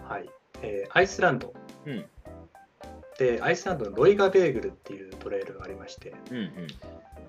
[0.02, 0.28] はい
[0.62, 1.52] えーアイスランド
[1.86, 2.04] うん。
[3.18, 6.54] で、アイスランドのロイガベーグルっていうトレイルがありまして、うんうん。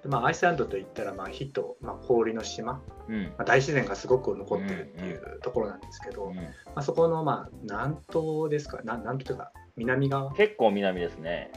[0.01, 3.23] でまあ、アイスランドといったら、まあ、火と、まあ、氷の島、うん。
[3.25, 6.43] まあ、大自然がすごく残ってるっていうところなんですけど、うんま
[6.75, 8.77] あ、そこの、まあ、南東ですか？
[8.83, 10.31] な南東というか南側？
[10.33, 11.51] 結構南ですね。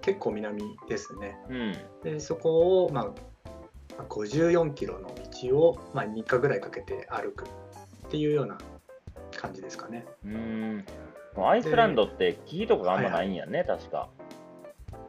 [0.00, 1.74] 結構南ですねうん。
[2.02, 3.14] でそこを、まあ、まあ
[4.08, 8.58] 54キロの道を、まあ、3日ぐらいかけて歩くっていうような
[9.36, 10.84] 感じですかねうーん。
[11.36, 14.08] アイスランドって木とかがあんまないんやね、確か。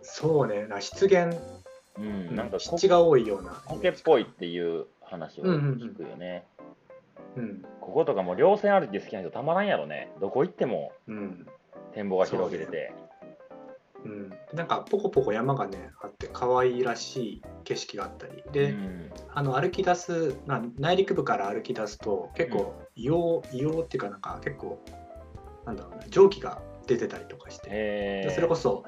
[0.01, 1.33] そうねな湿原、
[1.97, 2.35] うん。
[2.35, 6.45] なんかこ湿地が多いような苔っぽいっていう話を聞くよね。
[7.35, 10.11] うんこことかもう稜線歩き好きな人たまらんやろね。
[10.21, 11.47] どこ行ってもうん
[11.93, 12.93] 展望が広げれて。
[14.05, 18.43] うん、なんかポコポコ山がねあって可愛らしい景色があったり。
[18.51, 19.11] で、うん。
[19.33, 24.79] あの歩き出すな内陸部から歩き出すと結構硫黄硫黄っていうかなんか結構
[25.65, 28.83] なんだろうな蒸気が出てたりとかして、それこそ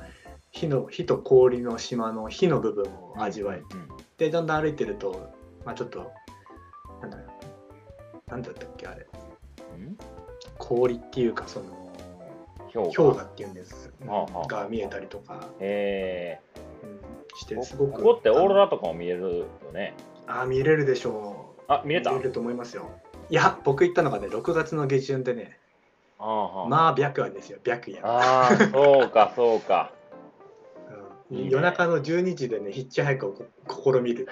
[0.52, 5.34] 火の火と氷の島の火の部分を味わえて、うんでだんだん歩いてると、
[5.66, 6.12] まあ、ちょっと
[7.02, 8.38] なんだろうな。
[8.38, 9.06] んだったっけあれ。
[9.78, 9.98] うん？
[10.58, 11.66] 氷っていうかその
[12.74, 13.92] 氷氷河っていうんです、
[14.48, 16.55] が見えたりとか、へうん
[17.36, 19.94] してーすごくここってオーロラとかも見えるよね。
[20.28, 21.62] あー見れるでしょう。
[21.68, 22.12] あ、見えた？
[22.12, 22.90] 見れると思いますよ。
[23.30, 25.60] いや僕行ったのがね6月の下旬でね。
[26.18, 29.92] あまあ白夜ですよ白夜、あー、そうか、そうか。
[31.30, 33.34] 夜中の12時でねヒッチハイクを
[33.68, 34.28] こ試みる。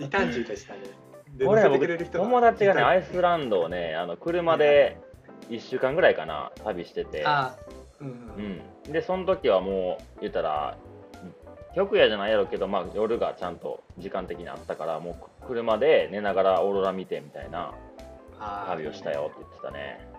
[0.00, 0.80] 異端児でしたね。
[1.36, 4.98] で俺ら僕乗せてくれる人友達がね、アイスランドをね、あの車で
[5.50, 7.24] 1週間ぐらいかな、旅してて。
[7.26, 7.65] あー
[8.00, 10.76] うんうん、でその時はもう言ったら
[11.74, 15.10] 極夜じゃないやろうけど、まあ、夜がちゃんと時間的にあったからも
[15.42, 17.74] う車で寝ながらオーロラ見てみたいな
[18.66, 20.16] 旅をしたよって言ってたね。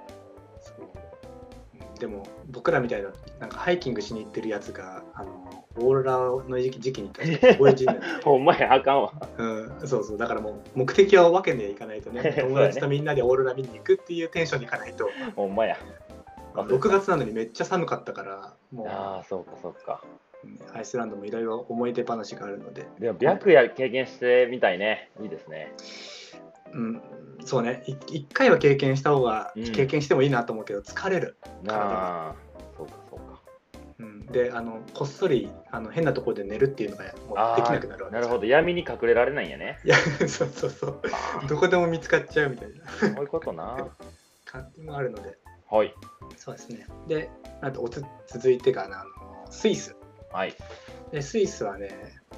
[2.00, 3.10] でも僕らみたいな
[3.40, 9.13] なんかハイキングしに行ってるやつがあのオーロラの時期時期に行ったら んまやあかんわ。
[9.38, 10.18] うん、そうそう。
[10.18, 12.36] だからもう目的は分けていかないと ね。
[12.40, 15.78] 友達とみんなでオーロラ見に行くっていうテンションにいかないと、ほんまや。
[16.07, 16.07] ま
[16.58, 18.88] あ6月なのにめっちゃ寒かったからもう。
[18.88, 20.02] ああそうかそうか。
[20.43, 25.10] うんアイスランドもいろいろ思い出話があるので、でも白夜経験してみたいね。
[25.22, 25.74] いいですね。
[26.74, 27.02] うん、
[27.43, 27.84] そうね。
[27.88, 29.72] い一回は経験した方が、うん。
[29.72, 31.38] 経験してもいいなと思うけど疲れる。
[31.63, 32.36] なあ
[32.78, 33.41] そうかそうか。
[34.00, 38.46] うん、であのこっそりあの変なところで寝るっていうのがもうできなくなるわけなるほど。
[38.46, 39.80] 闇に隠れられないんやね。
[39.84, 41.02] いやそうそうそう。
[41.48, 42.88] どこでも見つかっちゃうみたいな。
[42.88, 43.88] そういうことな。
[44.46, 45.38] 感じもあるので
[45.70, 45.94] はい。
[46.38, 46.88] そうですね。
[47.08, 47.30] で
[47.62, 48.96] あとおつ続いてがあの
[49.50, 49.96] スイス。
[50.32, 50.56] はい。
[51.12, 51.90] でスイスはね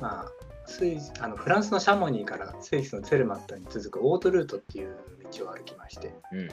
[0.01, 0.31] まあ
[0.65, 4.95] スイスあのフランスのシャモニーからスイスのツェルマットに続くオートルートっていう
[5.31, 6.13] 道を歩きまして。
[6.31, 6.49] うんうん。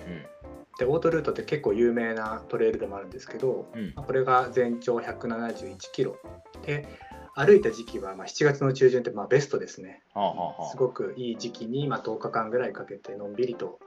[0.78, 3.92] でオートルートって結構有名なトレイルでもあるんですけど、うん。
[3.94, 6.18] まあこれが全長171キロ。
[6.64, 6.86] で
[7.34, 10.02] 歩いた時期はまあ7月の中旬ってまあベストですね。
[10.14, 10.70] はあはあはあ。
[10.70, 13.78] すごくいい時期にまあ10日間ぐらいかけてのんびりと、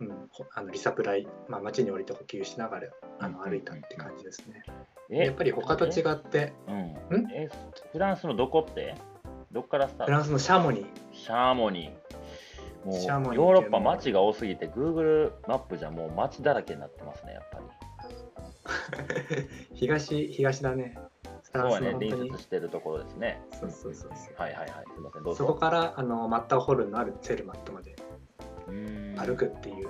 [0.00, 4.62] うん、ほあのリサプライ、まあ、街に降りて補給しながらあの歩いたって感じですね。
[5.10, 7.30] えやっぱり他と違ってうん？
[7.32, 7.48] え
[7.92, 8.94] フランスのどこって？
[9.52, 10.06] どっからスタート？
[10.06, 10.86] フランスのシャモニー。
[11.12, 11.90] シャーモニー。
[12.86, 19.46] もうヨーロッパ街が多すぎて Google マップじゃもう街だらけになってますねやっぱり。
[19.74, 20.96] 東東だね。
[21.52, 23.42] そうやね隣接してるところですね。
[23.50, 24.70] そうそうそうはいはいはい。
[24.94, 27.96] すいませんどうそこぞからあのマッターホルンのあるツェルマットまで
[29.16, 29.88] 歩くっていう。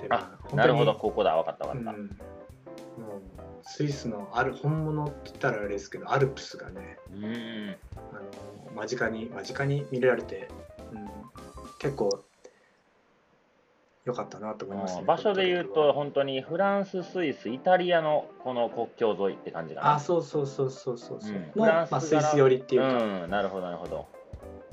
[0.00, 0.92] であまあなるほど。
[0.92, 1.36] 本ここだ。
[1.36, 2.06] 分かった分かった、うん。
[2.06, 3.22] もう
[3.62, 7.76] スイスのある本物って言ったらあれですけどアルプスがねうーん。
[8.12, 8.20] あ
[8.74, 10.48] の間近に間近に見られて、
[10.92, 11.08] うん、
[11.78, 12.24] 結構
[14.06, 19.94] 良かったなと思います、ね、場所で言うこと本当にフランス、スイス、イタリアのこの国境沿いって感じかな。
[19.94, 21.42] あそうそうそうそうそうそう、うん。
[21.46, 24.06] のフランスまあ、スイス寄りっていうか、うん、なるほど、なるほど。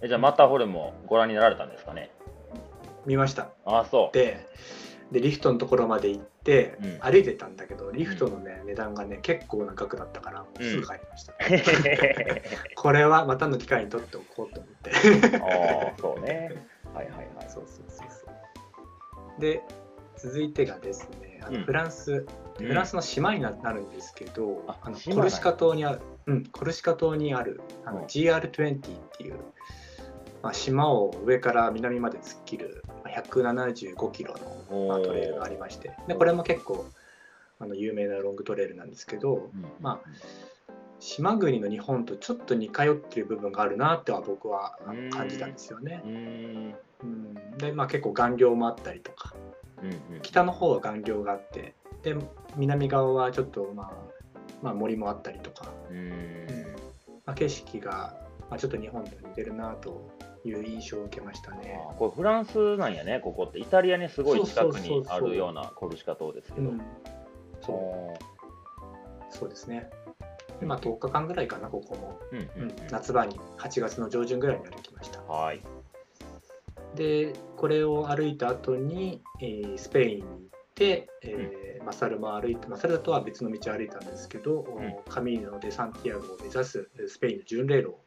[0.03, 2.11] えじゃあ、マッターホルンもご覧になられたんですかね。
[3.05, 3.49] 見ました。
[3.65, 4.13] あそう。
[4.13, 4.47] で
[5.11, 6.99] でリフトのところまで行って、うん。
[6.99, 10.69] 歩いてたんだけどリフトのね、値段がね結構な額だったからうん。
[10.69, 11.33] すぐ帰りました、
[12.75, 14.91] これはまたの機会に取っておこうと思って。
[15.39, 16.65] ああ、そうね。
[16.93, 17.49] はいはいはい。
[17.49, 18.25] そうそうそうそ
[19.37, 19.41] う。
[19.41, 19.61] で
[20.17, 21.63] 続いてがですねあのうん。
[21.63, 22.25] フランス、
[22.57, 28.05] フランスの島にななるんですけど、ああのコルシカ島にある、うん、コルシカ島にあるあのうん。
[28.05, 28.81] GR20 っ
[29.17, 29.35] ていう、
[30.41, 32.82] まあ、島を上から南まで突っ切るまあ
[33.15, 34.35] 175キロ
[34.77, 36.85] の、トレイルがありましてでこれも結構
[37.59, 40.01] あの有名なロングトレイルなんですけどうんま
[40.99, 44.77] 島国の日本とちょっと似通ってる部分があるなっては僕は
[45.11, 46.07] 感じたんですよねう。
[46.07, 46.75] ーん。
[47.03, 49.33] うん、でまあ結構岩稜もあったりとか
[49.81, 50.21] うんうん。
[50.21, 52.15] 北の方は岩稜があってで
[52.55, 53.91] 南側はちょっと、まあ、
[54.61, 56.73] まあ森もあったりとか、うーん。
[57.25, 58.13] まあ、景色が、
[58.49, 60.12] まあ、ちょっと日本と似てるなと
[60.45, 61.79] いう印象を受けましたね。
[61.89, 63.59] あこれフランスなんやね、ここって。
[63.59, 66.69] イタリアにすごい近くにあるようなコルシカ島ですけど。
[66.69, 66.81] うん、
[67.61, 68.33] そう
[69.35, 69.89] そうですね。
[70.59, 75.19] でまあ、10日間ぐらいかな、ここも、うんううんん夏場に8月の上旬ぐらいに歩きました。
[75.21, 75.27] うん。
[75.27, 75.61] はい。
[76.95, 80.39] で、これを歩いた後に、えースペインに行っ
[80.75, 84.65] て、えーマサルも歩いて、マサルとは別の道を歩いたんですけど、ん
[85.09, 87.99] カミーノ・デ・サンティアゴを目指すスペインの巡礼路を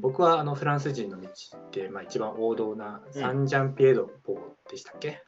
[0.00, 5.22] 僕はあのフランス人の道って、まあ、一番王道なうんサンジャンピエドポーでしたっけ、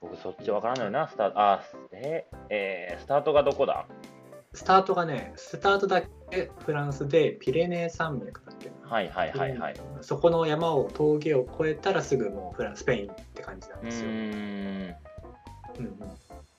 [0.00, 1.40] 僕そっちわからないな、スタート。
[1.40, 3.86] あ、ええースタートがどこだ？
[4.52, 9.74] スタートがねスタートだけフランスでピレネー山脈だっけなはいはいはいはい。
[9.74, 14.08] うんそこの山を峠を越えたらすぐもうフランスペインって感じなんうですよ。
[14.08, 14.94] うんうん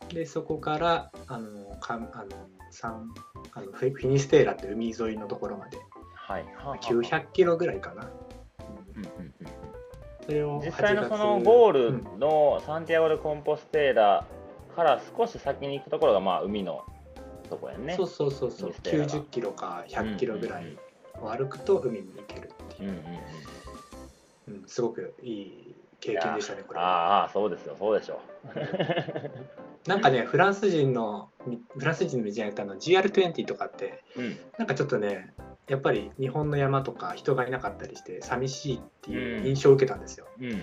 [0.08, 2.28] でそこからあのかあの
[2.70, 3.14] サン
[3.54, 5.78] あのフィフィニステーラって海沿いのところまで
[6.32, 6.44] はい。
[6.44, 6.78] はあはあ。
[6.78, 8.10] 900キロぐらいかな、
[8.96, 9.34] うんうんうん
[10.24, 12.04] それを実際の8月そのゴーうん。
[12.04, 14.26] ルのサンティアゴ・でコンポステーラ
[14.76, 16.86] から少し先に行くところがまあ海の
[17.50, 17.96] とこやんね。
[17.96, 18.72] そうそうそうそう。
[18.72, 20.78] フィニステーラが90キロか100キロぐらい
[21.20, 27.22] を歩くと海に行けるっていう、うんすごくいい経験でしたねこれは。
[27.22, 28.20] ああ、そうですよ、そうでしょ
[29.88, 31.30] なんかねフランス人の
[31.78, 34.22] フランス人の道にやったの GR20 とかってう。
[34.22, 34.40] うん。
[34.58, 35.34] なんかちょっとね
[35.72, 40.62] やっぱり日本の山とか人がいなかったりして寂しいっていう印象を受けたんですよ、うん。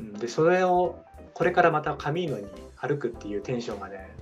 [0.00, 0.12] うん。
[0.14, 0.98] でそれを
[1.34, 4.16] これからまたカミーノに歩くっていうテンションがね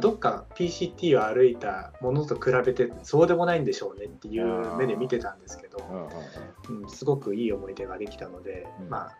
[0.00, 5.78] どっか PCT を歩いたものと比べてそうでもないんでしょうねっていう目で見てたんですけど、
[6.68, 8.88] うん、すごくいい思い出ができたので、うん。
[8.88, 9.18] まあ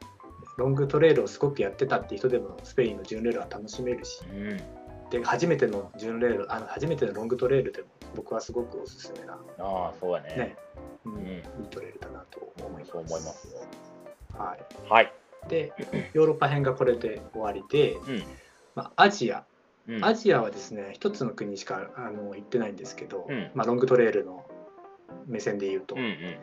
[0.57, 4.21] ロングトレイルをすごくやってたって人でもスペインの巡礼路は楽しめるし。
[4.29, 4.84] うん。
[5.17, 5.23] うん。
[5.23, 10.37] で初めての巡礼路あの初めてのロングトレイルでも僕はすごくおすすめな、ああ、そうやね。
[10.37, 10.57] ね
[11.05, 12.97] うんうんいいトレイルだなと思います。
[12.97, 13.61] 思いますよ。
[14.39, 15.13] はい、はい。
[15.49, 15.73] で
[16.13, 18.23] ヨーロッパ編がこれで終わりで、うん。
[18.75, 19.45] まあ、アジア
[19.87, 20.05] うん。
[20.05, 24.45] アジアはですね一つの国しかあの行ってないんですけど、うんまあ、ロングトレイルの
[25.27, 26.37] 目線で言うと、うんうん。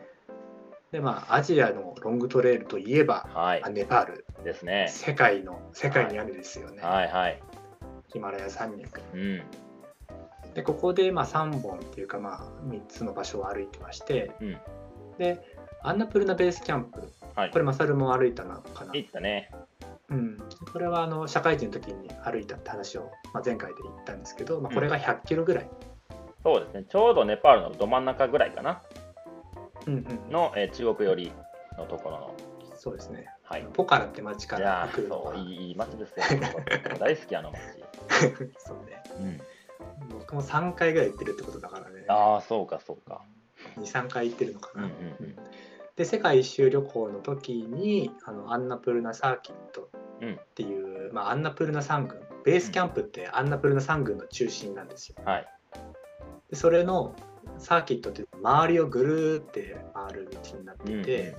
[0.92, 3.70] でまあアジアのロングトレイルといえば、はいあ。
[3.70, 4.86] ネパールですね。
[4.88, 7.42] 世界の世界にあるですよね、はいはい。
[8.12, 9.42] ヒマラヤ山脈うん。
[10.54, 14.56] でここでまあ3本っていうかまあ3つの場所を歩いてまして、うん
[15.18, 15.40] で
[15.84, 17.02] アンナプルナベースキャンプ
[17.34, 19.50] はいこれマサルも歩いたのかな、行ったね。
[20.10, 20.38] うん、
[20.72, 25.70] これはあの社会人の時に歩いたって話を、まあ、前回で言ったんですけど、まあ、これが100キロぐらい、
[26.44, 26.84] そうですね。
[26.88, 28.82] ちょうどネパールのど真ん中ぐらいかな。
[29.86, 31.32] うんうんの、えー中国寄り
[31.78, 32.34] のところの。
[32.76, 33.66] そうですねはい。
[33.72, 36.24] ポカラって町かいらやーそう、来るのがいいいい街ですよ。
[36.98, 37.60] 大好き、あの街。
[38.58, 39.02] そうね。
[39.20, 40.18] うん。
[40.18, 42.04] 僕も3回ぐらい行ってるってことだからね。
[42.08, 43.22] ああ、そうか、そうか。
[43.78, 45.36] 23回行ってるのかな、うんうんうん。
[45.96, 55.16] で世界一周旅行の時にあのアンナプルナサーキットうんっていう、まあ、アンナプルナ山群ベースキャンプってアンナプルナ山群の中心なんですよ。
[55.24, 55.46] はい。
[56.50, 57.14] でそれの
[57.58, 61.36] サーキットって周りをぐるーって回る道になっていて、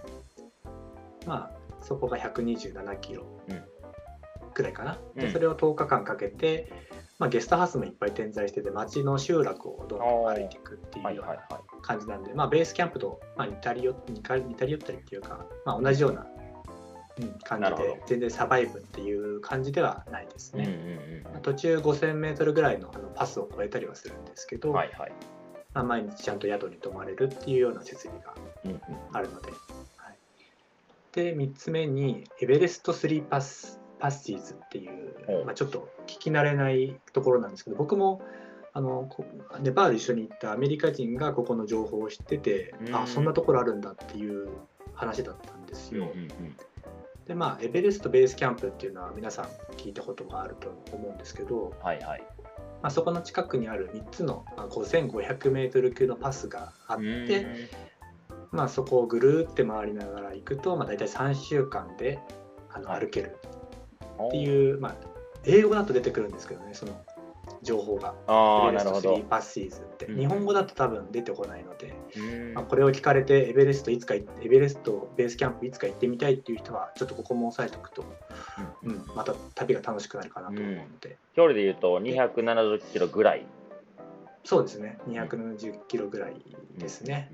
[1.26, 3.26] まあそこが127キロ。
[3.50, 3.64] うん
[4.54, 6.72] くらいかな、うんでそれを10日間かけて、
[7.20, 11.64] まあ、ゲストハウスもいっぱい点在してて町の集落をどんどん歩いていくっていうような。
[11.84, 16.26] 感じなんで、まあ、ベースキャンプと、まあ、似たりよ似たり似たり寄ったりっていうか、まあ、同じような、
[17.20, 21.24] うん、感じで全然サバイブっていう感じではないですうんうんね。
[21.36, 25.12] うん途中 5000m ぐらいのあのパスを越えたりはするんですけど、はいはい。
[25.74, 28.80] まあ、毎日ちゃんと宿に泊まれるっていうような設備がうんうん
[29.12, 29.52] あるので。
[29.98, 30.18] はい、
[31.12, 38.22] で3つ目にエベレスト3パスパッシーズっていうまあ、ちょっと聞き慣れないところなんですけど僕も
[38.74, 39.26] あのこ
[39.62, 42.94] ネパール一緒に行ったアメリカ人がここの情報を知っててうん。
[42.94, 44.50] あそんなところあるんだっていう
[44.94, 46.12] 話だったんですよ。
[46.14, 46.58] うんうんうん。
[47.26, 49.46] でまあエベレストベースキャンプっていうのは皆さん
[49.78, 52.24] 聞いたことがあると思うんですけど、はいはい。
[52.82, 57.70] まあ、そこの近くにある3つのまあ 5500m 級のパスがあって、うん。
[58.52, 62.20] まあ、そこをぐるーって回りながら行くと、まあ、大体3週間で
[62.70, 63.00] あのはい。
[63.00, 63.38] 歩ける
[64.20, 64.42] ってう。
[64.42, 64.96] いう、まあ、
[65.46, 66.94] 英語だと出てくるんですけどねその
[67.62, 68.14] 情報が。
[68.28, 69.16] ああ、エベレストなるほど。
[69.16, 69.24] 3。
[69.26, 70.20] パッシーズって、うん。
[70.20, 72.54] 日本語だと多分出てこないので、うん。
[72.54, 78.06] まあ、これを聞かれてエベレストいつか行エベレストベースキャンプいつか行ってみたいっていう人はちょっとここも押さえておくと、
[78.84, 83.46] うん、また旅が楽しくなるかなと思うので、距離で言うと270キロぐらい。
[84.46, 84.98] そうですね。
[85.08, 86.36] 270キロぐらい
[86.78, 87.32] ですね。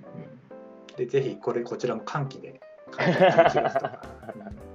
[0.89, 0.95] うん。
[0.97, 2.59] でぜひこれこちらも寒気で
[2.91, 4.01] 寒気11月とか。
[4.35, 4.68] う ん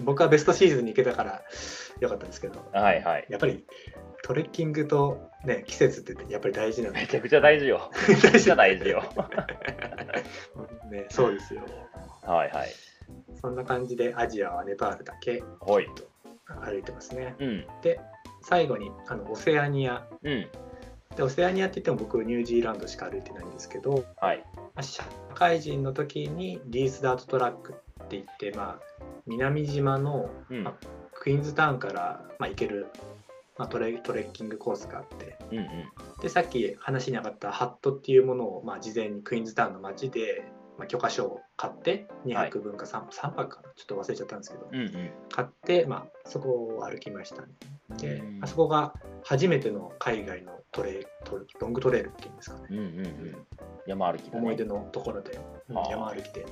[0.00, 1.42] 僕はベストシーズンに行けたから
[2.00, 3.26] よかったんですけどはいはい。
[3.28, 3.64] やっぱり
[4.22, 7.90] トレッキングと、ね、季節ってやっぱり大事なのでめちゃくちゃ大事よ。
[8.08, 9.02] めちゃくちゃ大事よ。
[10.90, 11.62] ね、そうですよ
[12.22, 12.68] はいはい。
[13.40, 15.42] そんな感じでアジアはネパールだけ。
[16.60, 17.66] 歩いてますねうん。
[17.82, 18.00] で
[18.42, 20.48] 最後にあのオセアニアうん。
[21.16, 24.44] でオセアニアって言っても僕ニュージーランドしか歩いてないんですけど、はい。
[24.54, 30.66] まあ社会人の時にリースダートトラックって言って、まあ、南島のうん。
[30.66, 30.74] あ
[31.20, 32.86] クイーンズタウンから、まあ、行ける、
[33.56, 35.66] まあ、トレトレッキングコースがあってうんうん。
[36.22, 40.44] でさっき話に上がったハットっていうものを、まあ、事前にクイーンズタウンの街で、
[40.78, 43.70] まあ、許可証を買って2泊分か 3,、三泊かな？
[43.74, 45.10] ちょっと忘れちゃったんですけど、うんうん。
[45.28, 47.48] 買って、まあ、そこを歩きましたね
[47.96, 53.46] でうんあそこが初めての海外のトレトレロングトレイルっていうんですかね、うんうんうん。
[53.88, 54.38] 山歩きだね。
[54.38, 56.46] 思い出のところで、山歩きで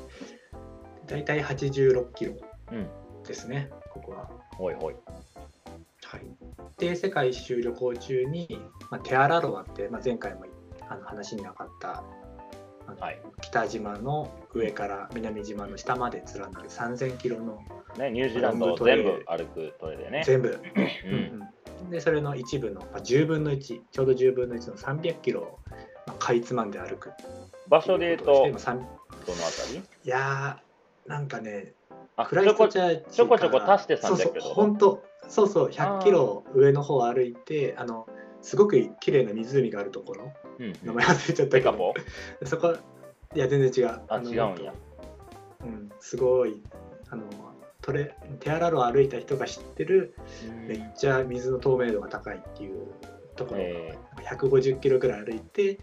[1.06, 2.32] だいたい86キロ
[2.72, 2.88] うん。
[3.24, 4.30] ですねここは。
[4.56, 4.94] ほいほい。
[6.04, 6.20] はい、
[6.78, 10.44] で世界一周旅行中に、まあ、テアラロアって、まあ、前回も
[10.88, 12.04] あの話に上がった
[13.00, 17.60] はい北島の上から南島の下まで連なる3000キロの
[17.98, 20.22] ね、ニュージーランドを全部歩くトレでね。
[20.24, 20.60] 全部、う
[21.06, 21.16] うんん。
[21.40, 25.58] うんでそれの一部の、まあ、10分の1ちょうど10分の1の300キロを、
[26.06, 27.10] まあ、かいつまんで歩く
[27.68, 28.84] 場所で言うと、ということどのあ
[29.50, 29.78] たり？
[29.78, 30.65] いやー
[31.08, 31.72] なんかね
[32.16, 38.06] あ、クライストチャーチからちょこちょこ足して300そうそうキロ本当そうそう100キロ上の方を歩いてあの
[38.42, 40.32] すごく綺麗な湖があるところ。
[40.58, 41.94] うん名前忘れちゃったけど。
[42.46, 42.76] そこ
[43.34, 44.00] いや全然違う。
[44.08, 44.72] あ、の違うんや。
[45.62, 46.62] うん、すごい。
[47.10, 47.24] あの
[47.82, 50.14] トレテアラロを歩いた人が知ってる
[50.66, 52.88] めっちゃ水の透明度が高いっていう
[53.36, 55.78] ところ、え150キロぐらい歩いて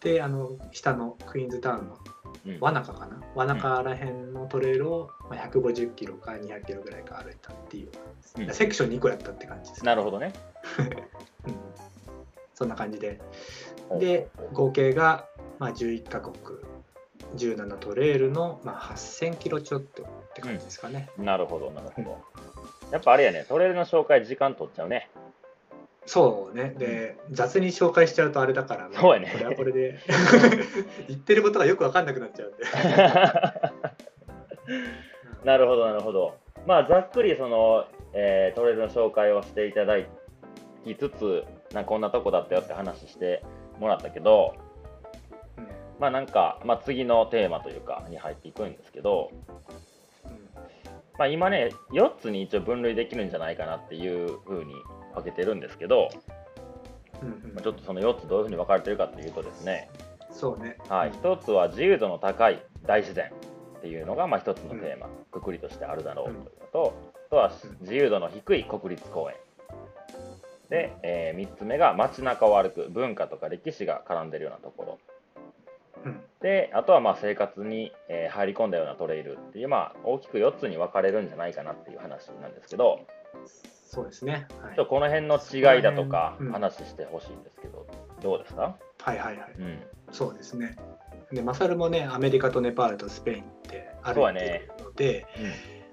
[0.00, 2.60] であの下のクイーンズタウンのーうん。
[2.60, 3.20] ワナカかな？
[3.34, 7.90] ワナカらへんのトレイルをまあ150キロか200キロぐらいか歩いたっていう、
[8.38, 8.54] うん。
[8.54, 10.32] セクション2個やったって感じです、なるほどね。
[11.46, 11.54] うん。
[12.54, 13.20] そんな感じで。
[13.98, 15.26] で合計が
[15.58, 16.34] まあ11カ国。
[17.34, 22.18] 17トレイルのまあ8000キロちょっとって感じですかね、なるほど、なるほど。
[22.92, 25.10] やっぱあれやね、トレイルの紹介時間取っちゃうね。
[26.06, 26.74] そうね。
[26.78, 29.30] で雑に紹介しちゃうとあれだから、まあそうやね。
[29.32, 29.98] これはこれで。
[31.08, 32.64] 言ってることがよく分かんなくなっちゃうんで。
[35.44, 36.34] なるほど、なるほど。
[36.66, 39.96] まあ、ざっくりその、えートレイルの紹介をしていただ
[40.84, 43.42] きつつ、なこんなとこだったよって話して
[43.78, 44.54] もらったけど、
[45.58, 45.68] うん。
[45.98, 49.30] まあなんか、まあ、次のテーマというかに入っていくんですけど、
[51.18, 54.74] まあ、今ね4つに一応分類できるんじゃないかなっていう風に
[55.16, 56.10] 分けてるんですけど、
[57.22, 57.54] うんうん。
[57.54, 59.90] まあちょっとその4つどういう風に分かれてるかというとですね、
[60.30, 60.76] そうね。
[60.88, 63.32] はい、1つは自由度の高い大自然
[63.78, 66.94] っていうのがまあ1つのテーマ、くくりとしてあるだろうというのと、
[67.26, 69.36] あとはうん自由度の低い国立公園。
[70.68, 74.98] で、え3つ目が街中を歩く文化とか歴史が絡んでるようなところ。
[76.04, 76.20] うん。
[76.40, 83.00] であとはまあ生活に、えー入り込んだようなトレイルっていう、まあ、大きく4つに分かれるんじゃないかなっていう話なんですけど
[83.96, 84.46] そうですね。
[84.62, 84.86] はい。
[84.86, 86.52] この辺の違いだとかうん。
[86.52, 87.86] 話してほしいんですけど、
[88.20, 89.52] どうですか、はいはいはい。
[89.58, 89.78] うん、
[90.12, 90.76] そうですね。
[91.32, 95.26] で、マサルもね、アメリカとネパールとスペインってあるそうやねので、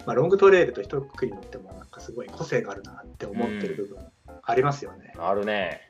[0.05, 3.97] まあ、ロングトレイルと一括りに乗ってもなんかすごい個性があるなって思ってる部分
[4.43, 5.13] ありますよね。
[5.17, 5.89] あるね。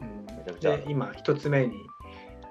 [0.00, 0.26] うん。
[0.58, 1.76] で今一つ目に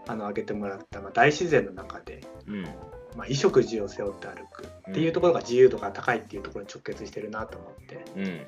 [0.07, 2.63] あの挙げてもらった、まあ、大自然の中で、うん。
[2.63, 8.05] まあ、衣食住を背負って歩くっていうところが自由度が高いっていうところに直結してるなと思って。
[8.15, 8.47] うん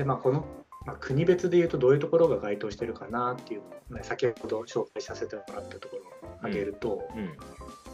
[0.00, 0.46] で、まあ、この、
[0.86, 7.36] まあ、国別でいうとどういうところが該当してるかなっていうね、先ほど紹介させてもらったところを挙げると、うん。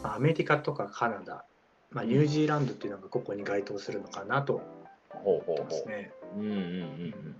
[0.01, 1.43] まあアメリカとかカナダ、
[1.91, 4.61] まあ、ニュージーランドっていうのがここに該当するのかなと
[5.25, 6.13] 思いますね。
[6.37, 7.35] ううんうんうんうん。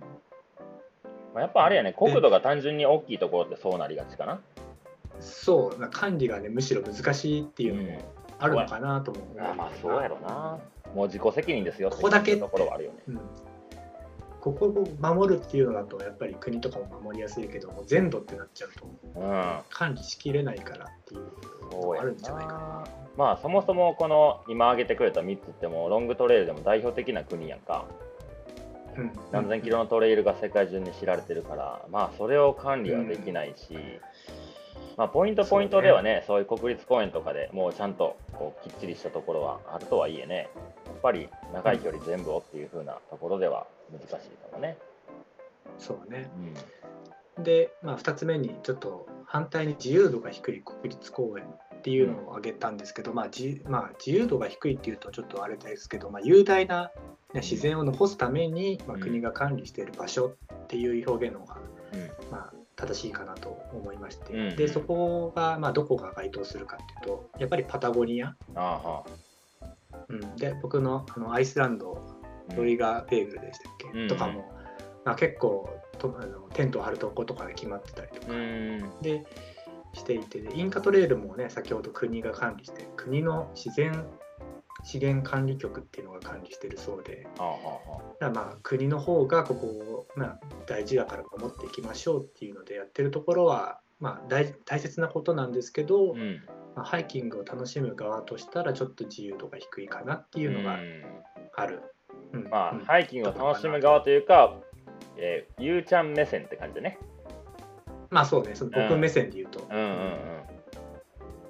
[1.32, 4.40] まあ、やっぱあれやね国土が単純に大きいところってそうなりがちかな。
[5.20, 10.58] そうな管理がねむしろ難しいっていうのもあるのかなと思う、あまあそうやろな。
[10.94, 12.98] もう自己責任ですよここだけところはあるよね。
[13.08, 13.20] うん、
[14.40, 19.58] ここを守るっていうのだとやっぱり国とかも守りやすいけども全土ってなっちゃうとうん。
[19.70, 22.84] 管理しきれないからっていうのがあるんじゃないかな。
[23.16, 27.84] まあそもそもこの今挙げてくれた3つってもうロングトレイルでも代表的な国やんか。
[28.96, 29.12] うん。
[29.32, 33.76] 何千キロのトレイルが世界中に知られてるからまあそれを管理はできないし、
[34.98, 40.50] まあポイントポイントではねそういう国立公園とかでもうちゃんとこうきっちりしたところはあるとはいえね
[40.86, 44.76] やっぱり長い距離全部をっていう風なところでは難しいかもね。
[45.78, 46.30] そうね。
[47.36, 47.44] うん。
[47.44, 51.44] で、まあ、2つ目にちょっと反対に自由度が低い国立公園
[51.76, 56.90] っていうのを挙げたんですけど、まあ自まあ、自由度が低いっていうとちょっとあれですけど、まあ、雄大な、
[57.34, 59.00] ね、自然を残すために、まあ、うん。
[59.00, 60.34] 国が管理している場所
[60.64, 61.56] っていう表現の方が、
[61.92, 62.30] うん。
[62.32, 64.56] まあ、正しいかなと思いまして、うん。
[64.56, 69.04] でそこが、まあ、どこが該当するかっていうとやっぱりパタゴニア、ああは
[70.08, 72.00] うん、で僕のあのアイスランド
[72.50, 74.08] あロリガーベーグルでしたっけ、うん。
[74.08, 74.50] とかも、
[75.04, 75.68] まあ、結構
[75.98, 78.90] とあのテントを張るとことかで決まってたりとか、うん。
[79.02, 79.24] で
[79.94, 80.40] していて。
[80.40, 84.04] でインカトレールもね先ほど国が管理して国の自然
[84.84, 87.26] 資源管理局っていうのが管理してるそうで
[88.20, 96.42] まあ国の方がここを、まあ、大事だから守っていきましょうっていうのでやってるところは、まあ、大大切なことなんですけど、あうん
[96.76, 100.80] まあ、ハイキングを楽しむ側としたらちょっと自由度が低いかなっていうのがん
[101.56, 101.82] ある。
[102.32, 104.54] うんまあ、うんハイキングを楽しむ側というか、
[105.16, 106.98] えー、ゆうちゃん目線って感じでね。
[108.10, 110.42] まあそうねその僕目線で言うと、うんうんうん。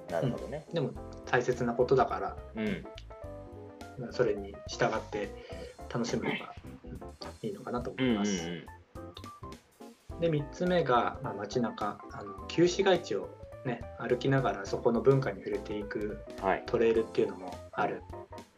[0.09, 0.65] なるほどね。
[0.73, 0.91] でも
[1.25, 2.85] 大切なことだからうん。
[3.99, 5.29] まあそれに従って
[5.93, 6.53] 楽しむのが
[6.85, 8.49] うんいいのかなと思うんうんうんいます。
[10.19, 13.29] で3つ目が、まあ、街中あの旧市街地を、
[13.65, 16.63] ね、歩きながらそこの文化に触れていくはい。
[16.65, 18.03] トレイルっていうのもある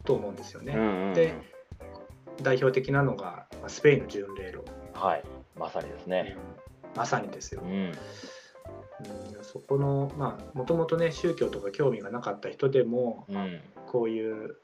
[0.04, 0.74] と思うんですよね。
[0.74, 1.34] うんうんうんで
[2.40, 4.64] 代表的なのがまあスペインの巡礼路、
[4.94, 5.24] はい。
[5.56, 6.36] まさにですね。
[6.96, 7.66] まさにですよう。
[7.66, 7.70] ん。
[7.70, 7.94] うん
[9.42, 13.60] そこのまあもともとね宗教とか興味がなかった人でもうん。
[13.86, 14.56] こういう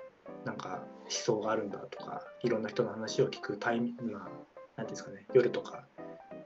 [0.45, 4.33] なんか思想があるんだとかいろんな人の話を聞くタイミングまあなんて
[4.81, 5.85] いうんですかね夜とか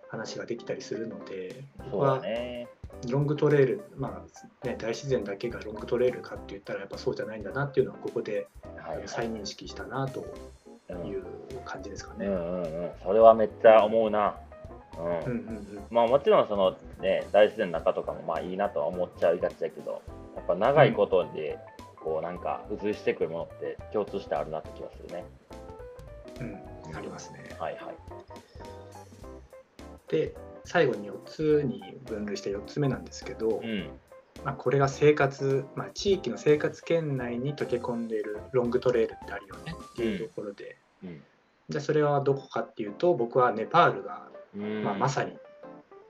[0.08, 2.68] 話ができたりするので僕そうだはね。
[3.08, 8.46] ロングトレイルまあね大自然だけがロングトレイルかって言ったらやっぱそうじゃないんだなっていうのはここで。
[9.06, 10.20] 再認識したなと
[11.06, 11.24] いう
[11.64, 12.26] 感じですかね。
[12.26, 12.90] うんうんうん。
[13.02, 14.34] それはめっちゃ思うな。
[14.98, 15.04] うん。
[15.04, 20.02] うんうんうんまあもちろんそのね大自然の中とかもまあいいなとは思っちゃいがちだけど
[20.36, 21.58] やっぱ長いことで
[22.02, 25.24] こうなんか付随してくるものって共通してあるなって気がするね。
[26.40, 27.44] うんありますね。
[27.58, 27.94] はいはい。
[30.08, 30.34] で
[30.64, 33.90] 最後に4つに分類して4つ目なんですけど、うん。
[34.44, 41.22] まあ、これが生活、まあ、地域の生活圏内に溶け込んでいるロングトレイルってあるよねっていうところで、うん。
[41.68, 45.36] じゃあそれはどこかっていうと僕はネパールが、うんまあ、まさに、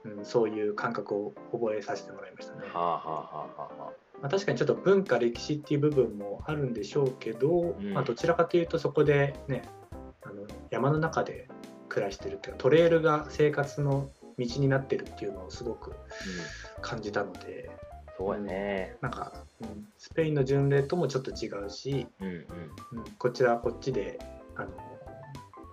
[0.03, 2.61] うん、そういう感覚を覚えさせてもらいましたね。
[2.73, 3.93] はあはあはあはあは
[4.23, 9.63] まあ、確かにちょっと文化歴史っていう部分もあるんでしょうけど、んまあ、どちらかというとそこでね
[10.23, 11.49] あの山の中で
[11.89, 14.09] 暮らしてるっていうかトレイルが生活の
[14.39, 15.93] 道になってるっていうのをすごく
[16.81, 17.69] 感じたので、
[18.17, 18.95] そうやね。
[19.01, 22.33] なんか、うん、スペインの巡礼ともちょっと違うし、うんうん。
[22.33, 24.17] うん、こちらはこっちで
[24.55, 24.69] あの、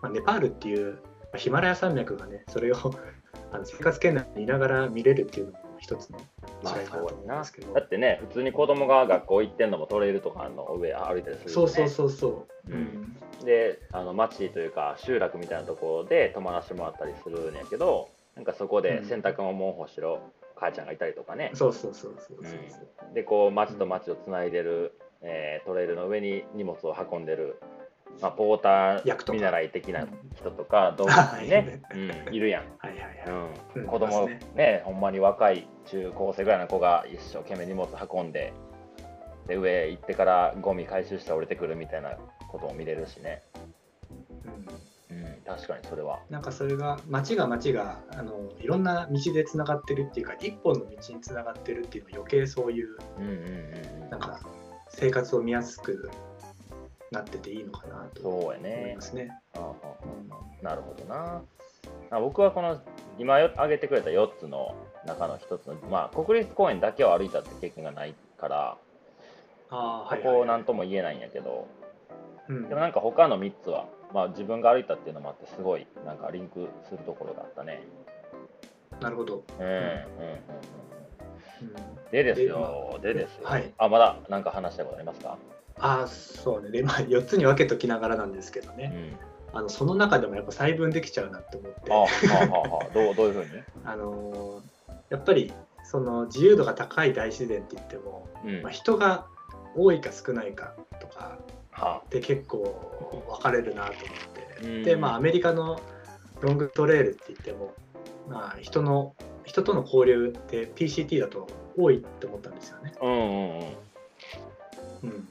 [0.02, 1.00] まあ、ネパールっていう、ま
[1.34, 2.76] あヒマラヤ山脈がねそれを
[3.52, 6.18] あの生活圏内にいながら見れるっていうのも一つの
[6.62, 11.52] まあ違いかなと思うんですけど、だってね、普通に子供が学校行ってんのもトレイルとかの上歩いたりするよね。
[11.52, 13.16] そうそうそうそう、うん。
[13.44, 20.18] であの町というか集落みたいなところで泊まらせてもらったりするんやけどなんかそこで洗濯物も干してる
[20.56, 22.76] 母ちゃんがいたりとかね、そうそうそうそうそうそ
[23.10, 27.58] うでこう町と町をつないでる、えートレイルの上に荷物を運んでる、
[28.20, 29.32] まあ、ポータ役とか。
[29.32, 30.06] ー見習い的な
[30.36, 31.82] 人とか動物にね、
[32.26, 33.14] うん、いるやん、はいはいはい、
[33.74, 33.82] うん。
[33.82, 33.86] うん。
[33.86, 34.40] 子供ね。
[34.54, 38.52] ねほんまに若い中高生ぐらいの子が一生懸命荷物運んで
[39.46, 42.16] で上行ってからゴミ回収して降りてくるみたいな
[42.48, 43.42] ことも見れるしね、
[45.10, 45.16] うん。
[45.16, 46.20] うん、確かにそれは。
[46.28, 54.10] なんかそれが町が町があのいろんな道でつながってるっていうか一本の道につながってるっていうのは余計そういううんうんうんうん。
[54.10, 54.40] なんか
[54.88, 56.10] 生活を見やすく
[57.10, 59.30] なってていいのかなと思いねますね。
[59.54, 61.42] ああなるほどな。
[62.10, 62.80] あ僕はこの
[63.18, 64.74] 今よ挙げてくれた4つの
[65.06, 68.76] 中の1つの、まあ、国立公園だけを歩いたって経験がないから
[69.70, 71.66] あここなんとも言えないんやけど、
[72.48, 72.68] うん。
[72.68, 77.82] でもなんか他の3つは、まあ、自分が歩いたっていうのもあってすごいなんかリンクするところがあったね。
[79.00, 79.44] なるほど。
[79.58, 79.98] うんうんうんうん。
[81.62, 82.10] うん。
[82.10, 83.42] でですでよ、でですよ。
[83.44, 83.72] はい。
[83.78, 85.38] あ、まだなんか話したいことありますか？
[85.80, 88.92] ああそうねでまあ 4つに分けときながらなんですけどね、
[89.52, 89.58] うん。
[89.58, 93.50] あのその中でもやっぱ細分できちゃうなって思ってあ、はあはあはあ、どうどういうふうに？
[93.84, 94.60] あのー
[95.10, 95.52] やっぱり
[95.82, 98.52] その自由度が高い大自然って言っても、うん。
[98.54, 99.26] まあ、は人が
[99.74, 101.38] 多いか少ないかとか
[101.72, 102.02] あ。
[102.10, 104.18] で結構分かれるなと思っ
[104.60, 105.80] て、うんでまあアメリカの
[106.40, 107.74] ロングトレイルって言っても、
[108.28, 109.14] まあ、人の
[109.44, 112.94] 人との交流って PCT だと多いって思ったんですよね。
[113.02, 113.74] うんうんうん。
[115.02, 115.28] うん、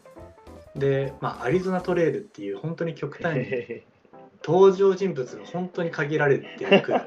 [0.80, 3.84] で、まあ、アリゾナトレイルっていう本当に極端に
[4.44, 6.94] 登場人物が本当に限られてく。
[6.94, 7.02] る、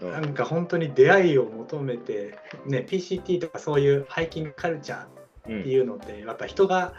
[0.01, 5.07] うん、なんか本当に出会いを求めて、ね、PCT とかそういうハイキングカルチャー
[5.49, 6.93] うんっていうのってやっぱ人が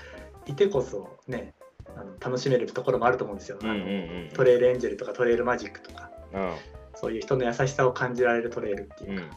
[0.46, 1.54] いてこそね
[1.96, 4.30] あの楽しめるところもあると思うんですよ、うんうんあのうん。
[4.34, 6.10] トレイルエンジェルとかトレイルマジックとか。
[6.34, 6.56] うん。
[6.96, 9.28] そういう人の優しさを感じられるトレイルっていうか、うん。
[9.28, 9.30] い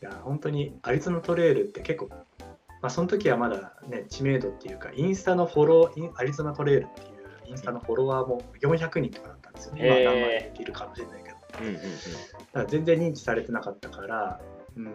[0.00, 2.10] や本当にアリゾナトレイルって結構、
[2.86, 11.36] まあ、その時はまだね知名度っていうかインスタのフォローアリゾナトレイルっていうインスタのフォロワーも400人とかだったんですよね、今は何万人いるかもしれないけど。
[11.62, 11.88] うんうんだか
[12.52, 14.40] ら全然認知されてなかったから,、
[14.76, 14.94] うん、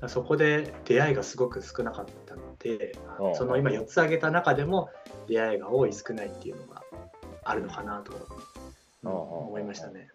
[0.00, 3.34] だそこで出会いがすごく少なかったのでうん。
[3.34, 4.90] その今4つ挙げた中でも
[5.26, 6.82] 出会いが多い少ないっていうのが
[7.42, 8.12] あるのかなと、
[9.02, 10.10] 思いましたね。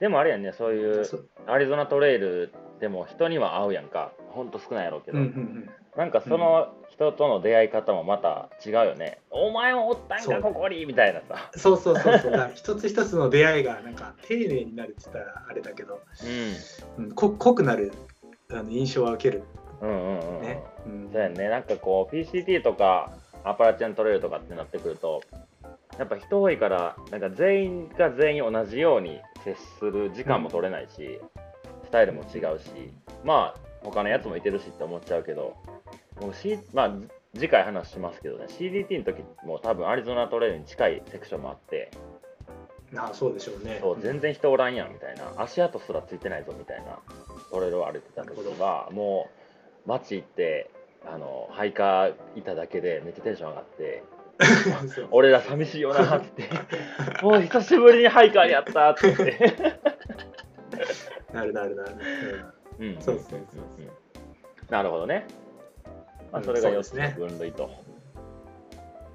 [0.00, 4.10] でもあれやんね、そういうそアリゾナトレイルでも人には会うやんか。
[4.30, 5.18] ほんと少ないやろうけど。
[5.18, 9.18] うんうんうんなんかその人との出会い方もまた違うよね。
[9.30, 11.50] お前もおったんかここにみたいなさ。
[11.56, 16.00] そうそうそうそう一つ一つの出会いがなんか丁寧になるって言ったらあれだけど、
[16.98, 17.92] うん、こ濃くなる
[18.50, 19.44] あの印象は受ける
[19.80, 19.90] うん。
[19.90, 20.42] うんうんうん。
[20.42, 20.62] ね。
[20.86, 21.48] うんそうやんね。
[21.48, 23.12] なんかこう PCT とか
[23.44, 25.22] アパラチャントレイルとかってなってくると、
[25.98, 31.20] やっぱ人多いから、なんか全員が全員同じように接する時間も取れないし、
[31.84, 32.70] スタイルも違うし、
[33.22, 35.56] まあ他のやつもいてるしって思っちゃうけど、
[36.20, 36.92] もう C まあ
[37.34, 41.90] 次回話しますけどね、CDT の時も多分アリゾナトレイルに近いセクションもあって、
[42.96, 43.78] あそうでしょうね。
[43.80, 45.32] そう全然人おらんやんみたいな。
[45.42, 46.98] 足跡すらついてないぞみたいな。
[47.50, 49.28] トレイルを歩いてた時はも
[49.86, 50.70] う街行って
[51.06, 54.04] あのハイカーいただけでめっちゃテンション上がって
[54.94, 55.08] そう。
[55.10, 56.48] 俺ら寂しいよなって。
[57.22, 59.12] もう久しぶりにハイカーに会ったって。
[59.12, 59.78] 言って、
[61.32, 61.96] なるなるなる。
[62.78, 62.86] うん。
[62.86, 63.40] うん、そうそうそう。
[63.78, 63.90] うん。
[64.70, 65.26] なるほどね、
[66.34, 67.70] まあ、うんそれが4つの分類と、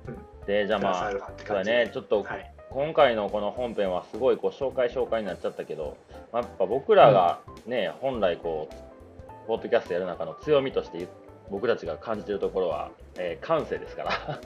[0.08, 0.46] うん。
[0.48, 1.92] でじゃあまあそうだね。
[1.94, 2.54] ちょっとはい。
[2.70, 5.98] 今回のこの本編はすごいこう紹介紹介になっちゃったけど、
[6.32, 11.08] まあやっぱ僕らがね、本来こうポッドキャストやる中の強みとして
[11.50, 14.40] 僕たちが感じてるところは、えー感性ですから。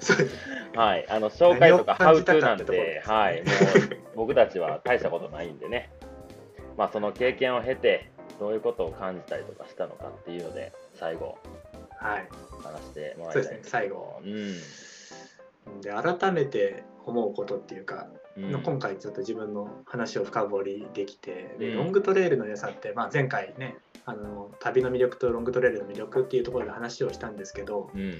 [0.00, 0.36] そうです
[0.74, 1.06] はい。
[1.10, 5.92] あの紹介とかハウトゥーなんてねはい、もう僕たちは大したことないんでね。
[6.78, 11.38] まあその経験を経てどういうことを感じたりとかしたのかっていうので最後
[12.02, 12.28] はい。
[12.62, 14.20] 話してもらいたいんそうですね最後。
[14.24, 15.80] うん。
[15.80, 18.62] で改めて思うことっていうか、うん。
[18.62, 21.76] 今回ちょっと自分の話を深掘りできて、でうん。
[21.78, 28.18] ロングトレイルの良さって、まあ、前回ねあの旅の魅力とロングトレイルの魅力っていうところで話をしたんですけどうん。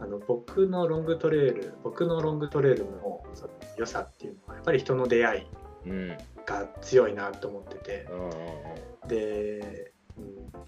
[0.00, 5.46] あの僕のロングトレイル僕のロングトレイルのその良さっていうのはやっぱり人の出会い
[5.90, 6.08] うん。
[6.46, 8.06] が強いなと思ってて。
[8.10, 9.91] うんうんで、うん、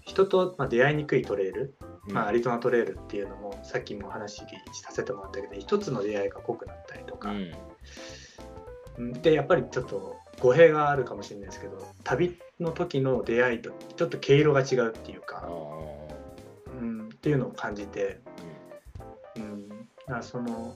[0.01, 1.75] 人と、まあ、出会いにくいトレイル、
[2.07, 2.13] うん。
[2.13, 4.43] まあ、アリゾナトレイルっていうのもさっきも話
[4.73, 7.51] させてもらったけど一つの出会いが濃くなったりとか、うん。
[8.97, 9.13] うん。
[9.13, 16.79] でやっぱりちょっと語弊があるかもしれないですけど旅の時の出会いとちょっと毛色が違うっていうあか、ー。
[16.79, 18.19] うん、っていうのを感じて、
[19.37, 20.75] うん、だからその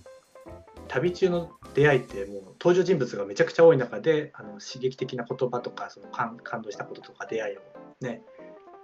[0.87, 7.59] 旅中の出会いってもう登場人物がめちゃくちゃ多い中であの刺激的な言葉とかその感感動したこととか出会いを
[8.01, 8.21] ね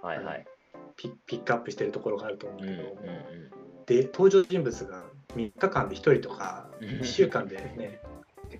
[0.06, 0.46] はいはい。
[0.96, 2.76] ピピックアップしてるところがあると思ううんうん
[3.86, 5.04] けど、で登場人物が
[5.34, 6.88] 3日間で1人とかうん。
[6.88, 8.00] 1週間でね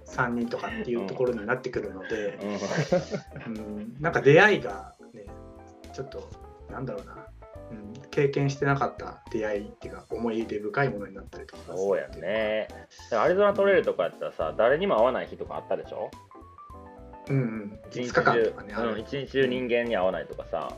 [0.05, 2.39] 3人とかっていうところになってくるので、
[3.47, 3.57] うん。
[3.57, 5.25] うん、なんか出会いがね
[5.93, 6.29] ちょっと
[6.71, 7.27] なんだろうな、
[7.71, 12.69] うん、経験してなかった出会いっていうか思い出深いものになったりとかそうやね。
[13.13, 16.11] アリゾナトレイルとかやったらさ誰にも会わない日とかあったでしょ？
[17.29, 17.79] うんうん。
[17.91, 20.73] 5一日日間中とかねうん一日中人間に会わないとかさ、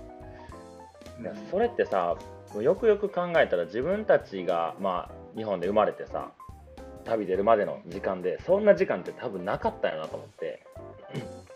[1.51, 2.17] それってさ
[2.61, 6.33] よくよく考えたら自分たちが、まあ、日本で生まれてさ
[7.05, 10.65] 旅出るまでの時間でそんな時間って多分なかったよなと思って。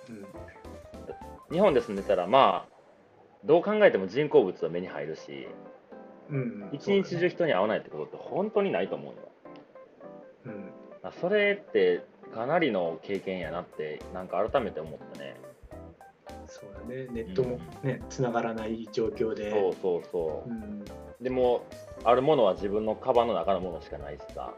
[0.09, 0.27] うん。
[1.55, 2.73] 日本で住んでたらまあ
[3.45, 5.47] どう考えても人工物は目に入るし
[6.31, 9.29] うんうん一日中人に会わないってことって本当にないと思うよ。
[10.47, 10.71] うん。
[11.03, 12.05] あそれって
[12.35, 15.37] かなりの経験やなってなんか改めて思ったね
[16.53, 17.07] そうだね。
[17.11, 19.51] ネットもねつながらない状況で。
[19.51, 20.51] そうそうそう。
[20.51, 20.85] うん。
[21.21, 21.65] でも
[22.05, 24.53] あるものは自分のカバンの中のものしかないしさ、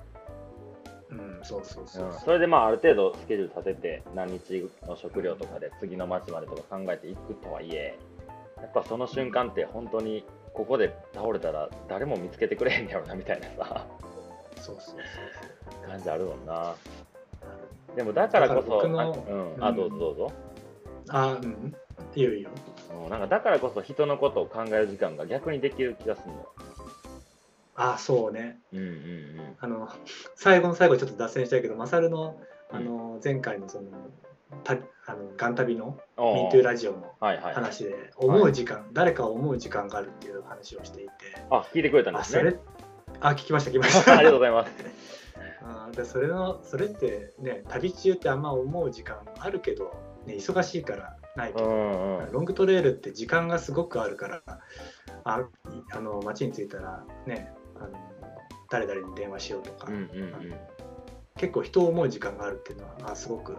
[1.10, 2.10] うんそうそうそうう。
[2.10, 2.12] ん。
[2.18, 7.96] それでまあある程度スケジュール立てて何日の食料とかで次の町までとか考えていくとはいえ
[8.56, 13.86] やっぱその瞬間って本当にここで倒れたら誰も見つけてくれへんやろなみたいなさ。
[14.56, 16.74] そうそうそう感じあるもんな。
[17.94, 20.32] でもだからこそあ,、うん、あどうぞどうぞ、
[21.10, 21.74] あうん
[22.14, 22.34] いいよ。
[22.34, 22.50] いいよ
[23.04, 26.46] うんなんかだからこそ人のことを考える時間が逆にできる気がするの
[27.76, 28.58] あそうね。
[28.72, 29.56] うんうんうん。
[29.58, 29.88] あの
[30.36, 32.38] 最後の最後ちょっと脱線したいけどマサルの
[32.70, 33.88] あの前回のその
[34.62, 34.74] た
[35.06, 36.34] あのガン旅のおー。
[36.36, 37.54] ミントゥーラジオのはいはい。
[37.54, 41.12] 話で思う時間、誰かを思う時間があるっていう話をしていて。
[41.50, 42.38] あ聞いてくれたんですね。
[42.38, 42.56] あそれ
[43.20, 44.72] あ聞きました聞きまし あたりがとうございます。
[45.66, 49.92] あでそれのそれってね旅中ってあんま思う時間あるけど、
[50.26, 51.52] ね、忙しいからない。
[51.52, 52.32] けうど、んうん。
[52.32, 54.42] ロングトレイルって時間がすごくあるから
[55.24, 55.44] あい
[55.92, 57.90] あの街に着いたらねあの
[58.70, 60.54] 誰々に電話しようとか、うんうんうん。
[61.36, 63.56] 結構人を思う時間があるっていうのはあすごく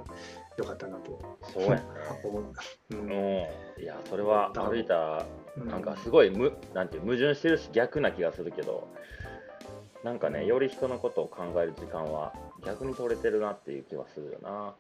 [0.58, 1.84] 良かったなとそうやね。
[2.24, 2.40] 思。
[2.40, 2.54] う。
[2.92, 3.08] うん。
[3.08, 3.12] ん。
[3.12, 5.26] いやそれは歩いた
[5.58, 5.68] うん。
[5.68, 8.88] なんかすごいむなんていう矛盾してるし逆な気がするけど
[10.04, 14.76] なんかねより人のことを考える時間は逆に取れてるなっていう気はするよな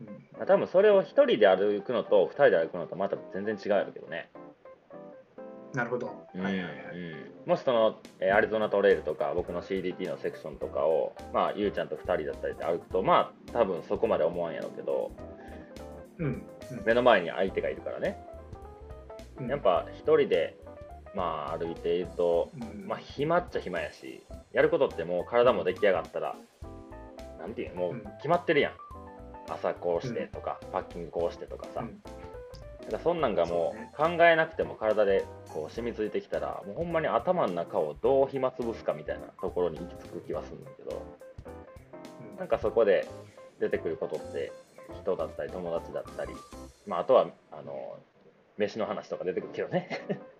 [0.00, 0.46] うん。
[0.46, 4.30] 多分それを一人で歩くのと二人で歩くのとまた全然違うやろうけどね。
[5.74, 6.06] なるほど。
[7.46, 15.10] もしその、えーアリゾナトレイルとか僕の CDT のセクションとかを、まあ、ゆうちゃんと2人だったりで歩くとまあ多分そこまで思わんやろうけど
[16.18, 16.26] うん。
[16.70, 16.84] うん。
[16.84, 18.22] 目の前に相手がいるからね。
[19.38, 19.48] うん。
[19.48, 20.56] やっぱ1人で、
[21.14, 22.86] まあ、歩いていると、うん。
[22.86, 24.22] まあ、暇っちゃ暇やし
[24.52, 26.36] やることってもう体も出来上がったら
[27.38, 28.04] なんていうのもううん。
[28.18, 28.72] 決まってるやん
[29.48, 32.02] 朝こうしてとか、パッキングこうしてとかさ、うん。
[32.02, 41.02] だからそんなんがもう考えなくても体でこう染みついてきたらもうほんまに頭の中をどう暇つぶすかみたいなところに行き着く気はするんだけど
[42.38, 43.06] なんかそこで
[43.60, 44.50] 出てくることって
[45.00, 46.32] 人だったり友達だったり、
[46.86, 47.98] まあ、あとはあの
[48.58, 49.88] 飯の話とか出てくるけどね。
[50.10, 50.31] うん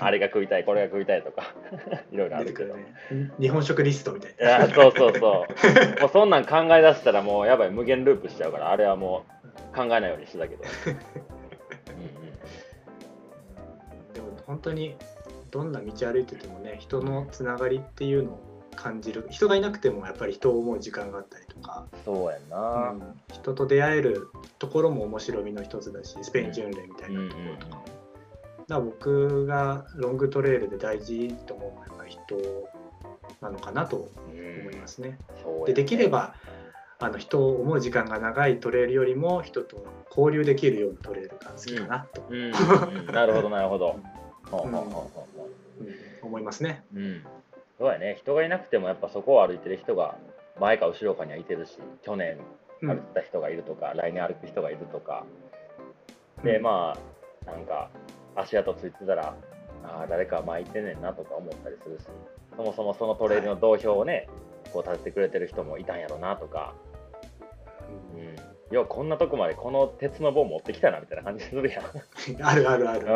[0.00, 1.54] あれが食いたいこれが食いたいとか。
[2.10, 2.94] いろいろあるけど、ね。
[3.40, 5.20] 日本食リストみたいいやそうそうそう。
[6.00, 9.24] もうそんなん考え出したらもうやばい無限ループしちゃうからあれはも
[9.72, 10.70] う考えないようにしてたけど、な。
[14.14, 14.96] でも本当に
[15.50, 19.26] どんな道歩いててもね人のつながりっていうのを感じる。
[19.30, 23.20] 人がいなくてもやっぱり人を思う時間があったりとか、うん、そうやんな、うん。
[23.32, 24.28] 人と出会える
[24.58, 27.76] ところも面白みの一つだしスペイン巡礼みたいなところとか。
[27.76, 27.95] も。
[28.68, 32.20] ら僕がロングトレイルで大事と思うのはやっぱり人
[33.40, 35.18] なのかなとうん思いますね。
[35.42, 36.34] そうやねでできれば
[36.98, 43.06] あの人を思う時間が長いトレイルよりも人と交流できるようなトレイルが好きかなと、うん、うん。
[43.06, 44.00] なるほどなるほど、
[46.22, 46.84] 思いますね。
[46.94, 47.22] ううん。
[47.78, 48.16] そうやね。
[48.18, 50.16] 人がいなくてもやっぱそこを歩いてる人が
[50.58, 52.38] 前か後ろかにはいてるし去年
[52.80, 52.88] うん。
[52.88, 55.24] 歩いた人がいるとか、来年歩く人がいるとか。
[56.42, 56.96] でま
[57.46, 57.90] あなんか
[58.36, 59.34] 足跡ついてたら
[59.84, 62.04] ああ誰か前行ってんねんなとか思ったりするし
[62.56, 64.28] そもそもそのトレイルの道標をね、
[64.72, 66.74] こう立ててくれてる人もいたんやろなとか、
[68.14, 68.20] うん。
[68.20, 68.22] う
[68.72, 71.84] ん、ようこんなとこまでこの鉄の棒持ってきたなみたいな感じするやん。
[72.42, 73.06] あるあるある。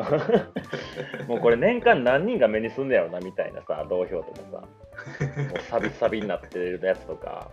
[1.26, 4.58] もうこれ年間何人が目にすんねやろなみたいなさ同票とかさ。
[4.60, 7.50] もうサビサビになってるやつとか。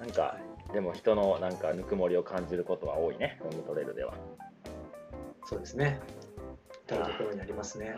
[0.00, 0.36] なんか
[0.72, 4.14] でも人のなんかぬくもりを感じることは多いねロングトレイルでは。
[5.44, 6.00] そうですね。
[6.86, 7.96] 至るところにありますね。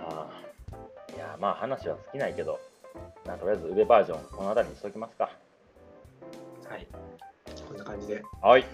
[1.15, 2.59] いやまあ話は尽きないけど
[3.27, 5.31] まあとりあえず上バージョンこの辺りにしときますか。
[6.69, 6.87] はい。
[7.67, 8.63] こんな感じで、はい。
[8.63, 8.65] ウ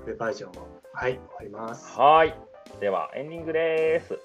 [0.00, 1.98] ェブバージョンを、はい、終わります。
[1.98, 2.34] はい。
[2.80, 4.18] ではエンディングです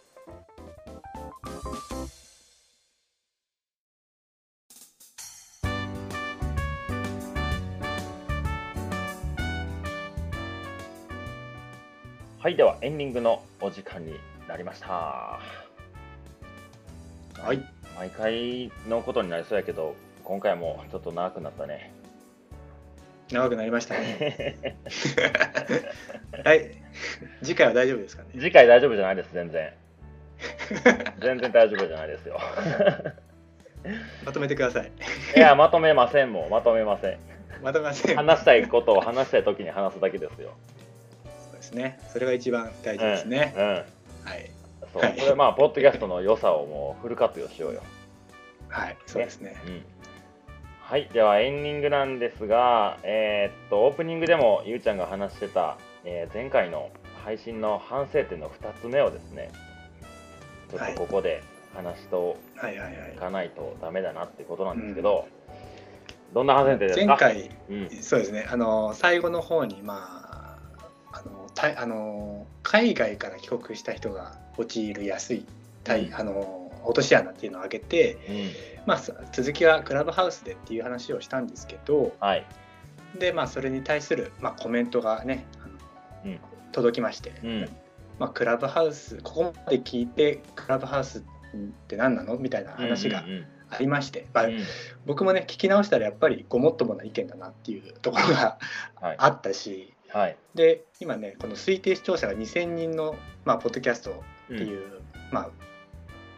[12.42, 14.14] はいではエンディングのお時間に
[14.48, 15.40] なりましたは
[17.54, 17.64] い。
[17.98, 21.94] 毎回のことになりそうやけど今回もちょっと長くなったね
[23.32, 24.76] 長くなりましたね。
[26.44, 26.72] はい。
[27.42, 28.30] 次回は大丈夫ですかね？
[28.34, 29.72] 次回大丈夫じゃないです全然
[31.22, 32.38] 全然大丈夫じゃないですよ
[34.26, 34.92] まとめてください。
[35.38, 37.20] いやまとめませんもんまとめません
[37.64, 38.16] まとめません。
[38.18, 40.52] 話したいことを話したい時に話すだけですよ
[41.72, 42.00] ですね。
[42.12, 43.54] それが一番大事ですね。
[43.58, 43.82] うん、うんは
[44.36, 44.52] い。
[44.94, 47.82] そうはいこれまあポッドキャストの良さをもうフル活用しようよ、
[48.70, 48.98] はい。
[49.06, 49.56] そうですね。
[49.66, 49.84] うん、
[50.82, 56.90] はいではエンディングなんですがえーっとオープニングでもゆうちゃんが話してた、えー前回の
[57.24, 59.52] 配信の反省点の2つ目をですね
[60.72, 61.44] ちょっとここで
[61.76, 63.18] 話しとはいはいはいい。
[63.18, 65.28] かないとダメだなってことなんですけど、
[66.34, 67.06] どんな反省点ですか？
[67.08, 68.46] 前回、うんそうですね。
[68.50, 70.21] あの、最後の方に、まあ、
[71.54, 75.46] たあの海外から帰国した人が陥る安い、
[75.84, 76.16] たいうん。
[76.16, 78.86] あの落とし穴っていうのを挙げて、うん。
[78.88, 82.46] まあ、さ続きはクラブハウスでっていう話をしたんですけどはい。
[83.20, 85.46] で、まあ、それに対する、まあ、コメントがね
[86.26, 86.40] うん。
[86.72, 87.70] 届きまして、うん。
[88.18, 91.22] まあ、クラブハウスここまで聞いてクラブハウスっ
[91.88, 92.38] て何なの？
[92.38, 93.26] みたいな話が
[93.70, 94.60] ありまして、まあうん。
[95.06, 98.58] 僕もね聞き直したらやっぱりごもっともな意見だなっていうところが
[98.96, 99.16] はい。
[99.18, 100.38] あったしはい。
[100.56, 105.02] で今ねこの推定視聴者が2000人の、まあ、ポッドキャストっていう、
[105.32, 105.50] まあ、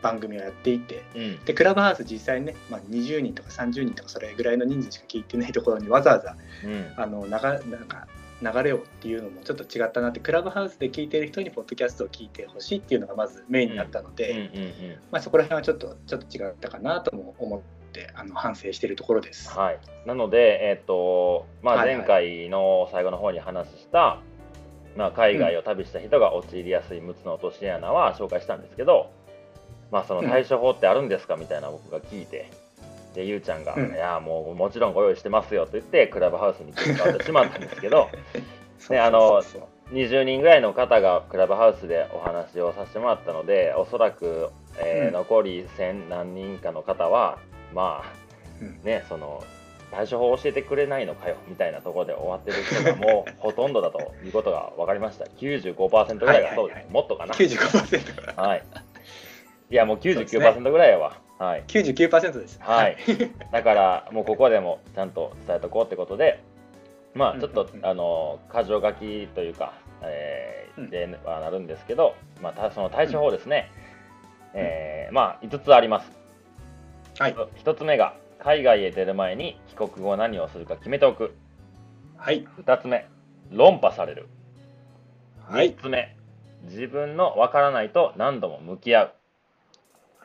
[0.01, 1.45] 番組をやっていてうん。
[1.45, 6.93] でクラブハウス実際にね、まあ、20人とか30人とかそれぐらいの人数しか聞いてないところにわざわざうん。
[6.97, 8.07] あの流なんか
[8.43, 14.51] 流れをっていうのもちょっと違ったなってクラブハウスで聞いてる人にポッドキャストを聞いてほしいっていうのがまずメインになったので、
[15.21, 17.63] そこら辺はちょっとちょっと違ったかなとも思
[18.01, 19.49] ってあの反省しているところです。
[19.57, 21.97] はい、なので、えっとまあ、はいはい。
[21.97, 24.19] 前回の最後の方に話した、
[24.97, 29.11] まあ、海外を旅した人が陥りやすい6つの落とし穴は紹介したんですけど、
[29.91, 32.49] まあ、その対処法ってあるんですかみたいな僕が聞いて、
[33.13, 33.93] でゆうちゃんが、うん。
[33.93, 38.09] いやもうもちろんご用意してますよと言ってクラブハウスに切り替わってしまったんですけど
[38.89, 39.61] あの そうそう
[39.93, 45.13] 20人ぐらいの方がクラブハウスでお話をさせてもらったのでおそらく、えーうん。
[45.13, 47.37] 残り1000何人かの方は
[47.74, 48.13] まあ
[48.61, 48.80] うん。
[48.84, 49.43] ねその
[49.91, 55.26] 対処法を教えてくれないのかよみたいなところで終わってる人がもうほとんどだということが分かりました。
[55.26, 56.91] 95%ぐらいがそうです、はいはいはい。
[56.91, 57.34] もっとかな。
[57.36, 58.43] 95%から。
[58.43, 58.63] はい。
[59.69, 61.63] いやもうそうです99%ぐらいやわ、はい。
[61.67, 62.59] 99%です。
[62.59, 62.97] はい。
[63.51, 66.43] だからもうここでもちゃんと伝えとこうってことで
[67.13, 67.69] まあちょっと、うん。
[67.69, 70.89] うんうんあの箇条書きというか、えーうん。
[70.89, 73.69] ではなるんですけど、まあ、たその対処法ですね、
[74.55, 76.11] えーまあ5つあります
[77.20, 77.36] はい。
[77.64, 81.36] 1つ目が海外へ出る前に帰国後何をするか決めておく
[82.18, 82.45] はい。
[82.64, 83.07] 2つ目
[83.51, 84.28] 論破される
[85.47, 85.82] はい3。
[85.82, 86.16] つ目
[86.64, 89.14] 自分のわからないと何度も向き合う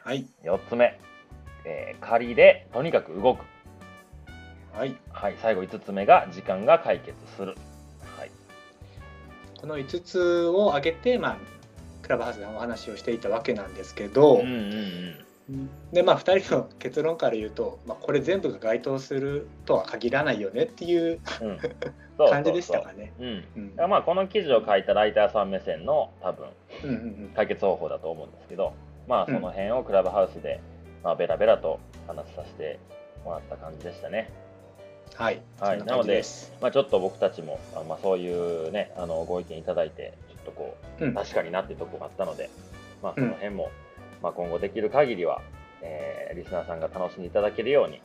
[0.04, 0.26] はい。
[0.44, 0.98] 4つ目、
[1.64, 3.44] えー仮でとにかく動く
[4.72, 4.96] はい。
[5.12, 7.56] はい、最後5つ目が時間が解決する。
[8.16, 8.30] はい、
[9.60, 11.36] この5つを挙げて、まあ、
[12.02, 15.14] クラブハウスでお話をしていたわけなんですけど、うんうん
[15.92, 21.48] でまあ、2人の結論から言うと、まあ、これ全部が該当するとは限らないよねっていううん。
[21.48, 21.58] うん、
[22.18, 23.14] そう感じでしたかね。
[23.16, 23.26] そう。
[23.26, 23.44] うん。
[23.56, 26.48] うんまあこの記事を書いたライターさん目線の多分
[26.84, 28.74] うんうん解決方法だと思うんですけど、
[29.06, 30.60] まあその辺をクラブハウスで
[31.02, 32.78] まあベラベラと話させて
[33.24, 34.30] もらった感じでしたね。
[35.14, 36.52] はい、はいな感じです。
[36.60, 38.30] まあちょっと僕たちもあまあそうい
[38.68, 42.50] うねあのご意見いただいてちょっとこううん確かになっていうところがあったので、
[43.02, 43.70] まあその辺も、
[44.22, 45.42] まあ今後できる限りは、
[45.82, 48.00] えーリスナーさんが楽しんでいただけるように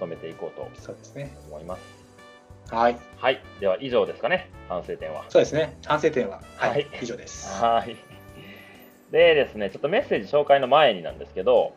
[0.00, 1.36] 努めていこうとそうですね。
[1.48, 1.98] 思います。
[2.70, 5.24] はい、はい、では以上ですかね、反省点は。
[5.28, 5.78] そうですね。
[5.86, 7.62] 反省点は、はい、はい以上です。
[7.62, 7.96] はい。
[9.10, 11.72] でですね、ちょっとメッセージ紹介の前になんですけど、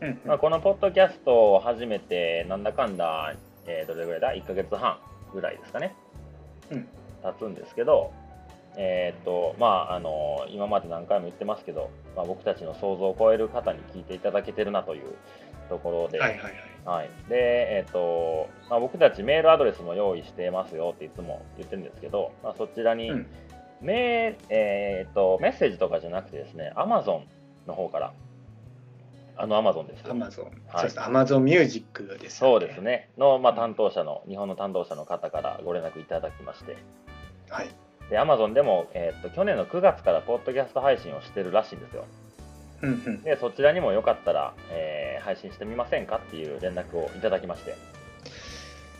[0.00, 3.34] うんうんまあ、このポッドキャストを始めて、なんだかんだ、
[3.66, 4.98] えーどれぐらいだ ?1 ヶ月半
[5.34, 5.94] ぐらいですかね。
[6.70, 6.88] うん
[7.22, 8.12] 経つんですけど、
[8.76, 15.14] えーっとまあ、あの今まで何回も言ってますけど、まあ、僕たちの想像を超える方に聞いていただけてるなという
[15.68, 16.54] ところで、はいはいはい。
[16.84, 23.26] はい、で、えっとまあ、僕たちメールアドレスも用意してますよっていつも言ってるんですけど、まあ、そちらにうん
[23.80, 27.24] メ,、えーっとメッセージとかじゃなくてですね Amazon
[27.66, 28.12] の方から
[29.36, 31.00] あの Amazon ですよアマゾン、はいそうです。
[31.02, 32.80] アマゾンミュージックですよそうです。
[32.80, 36.76] ねの、まあ、担当者の日本の担当者の方からご連絡いただきまして
[37.50, 37.68] はい。
[38.10, 42.04] で Amazon でも、えーっと去年の9月からポッドキャスト配信をしてるらしいんですよ
[42.82, 43.22] うんうん。
[43.22, 47.74] でそちらにもよかったら、えー配信してみませんかっていう連絡をいただきまして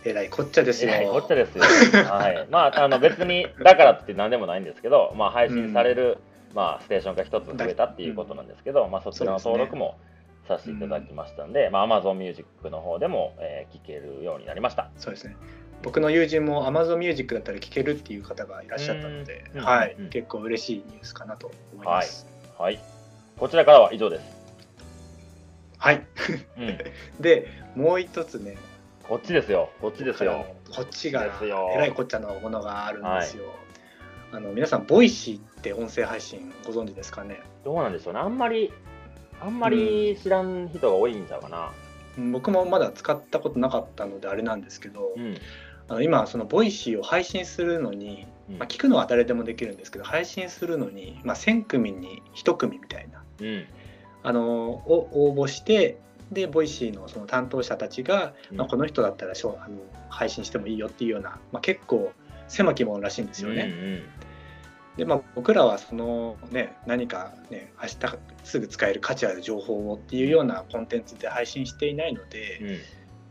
[0.06, 0.90] えらいこっちゃですよ。
[0.90, 1.64] えらいこっちゃですよ。
[2.04, 2.46] はい。
[2.50, 6.18] まあ、あの別に、だからって何でもないんですけど、まあ、配信される、
[6.54, 9.96] まあ、ステーションが一つ増えたっていうことなんですけど、まあ、そちらの登録も
[10.46, 14.90] させていただきましたんで、まあ、Amazon Music の方でも、えー聞けるようになりました。
[14.96, 15.36] そうですね。
[15.84, 22.26] 僕の友人も Amazon Music だったら聴けるっていう方がいらっしゃったので、うんはい、うん結構嬉しいニュースかなと思います。
[22.58, 22.80] はい。
[23.36, 24.24] こちらからは以上です。
[25.76, 26.06] はい。
[26.56, 26.78] うん。
[27.20, 28.56] で、もう一つね、
[29.02, 29.68] こっちですよ。
[29.82, 30.46] こっちですよ。
[30.74, 33.44] こっちがですよえらいこっちゃのものがあるんですよ。
[34.32, 37.42] あの皆さん、 Voicy って音声配信ご存知ですかね？
[37.62, 38.20] どうなんでしょうね。
[38.20, 38.72] あんまり、
[39.38, 41.72] あんまり知らん人が多いんちゃうかな。
[42.16, 45.36] うん僕もまだ使ったことなかったのであれなんですけど、うん。
[45.88, 53.64] あの今その Voicy を配信するのに、うんまあ、聞くのは誰でもできるんですけど配信するのに、まあ、1,000組に1組みたいなうん。
[54.22, 55.98] あのを応募して
[56.32, 59.76] で Voicy のその担当者たちが、うんまあ、この人だったらしょあの
[60.08, 62.12] 配信してもいいよっていうような、まあ、結構
[62.48, 63.62] 狭き門らしいんですよね。
[63.62, 64.02] うん
[64.96, 72.78] でまあ、僕らはその、ね、何か、ね、明日すぐ使える価値ある情報をっていうようなコンテンツで配信していないので、うん。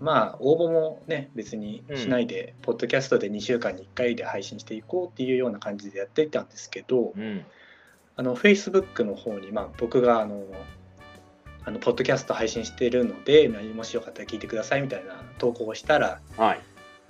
[0.04, 0.06] うん。
[0.06, 7.46] まあ応募もね別にしないで、ポッドキャストで2週間に1回で配信していこうっていうような感じでやっていたんですけど、うん。
[8.16, 10.44] あの Facebook の方に、まあ、僕があの
[11.66, 16.62] あのポッドキャスト配信しているので、まあもしよかったら聞いてくださいみたいな投稿をしたらはい。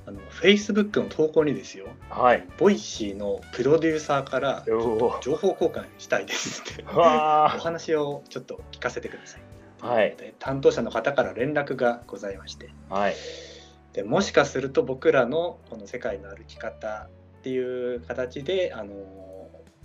[0.06, 2.46] あの Facebook の投稿にですよはい。
[2.58, 4.64] Voicy のプロデューサーから。
[5.22, 9.53] 情報交換したいですってわお話をちょっと聞かせてください
[9.84, 10.16] はい。
[10.18, 13.16] で担当者の方から連絡がございましてはい。
[13.94, 17.10] でもしかすると僕らのこの世界の歩き方
[17.40, 18.94] っていう形であの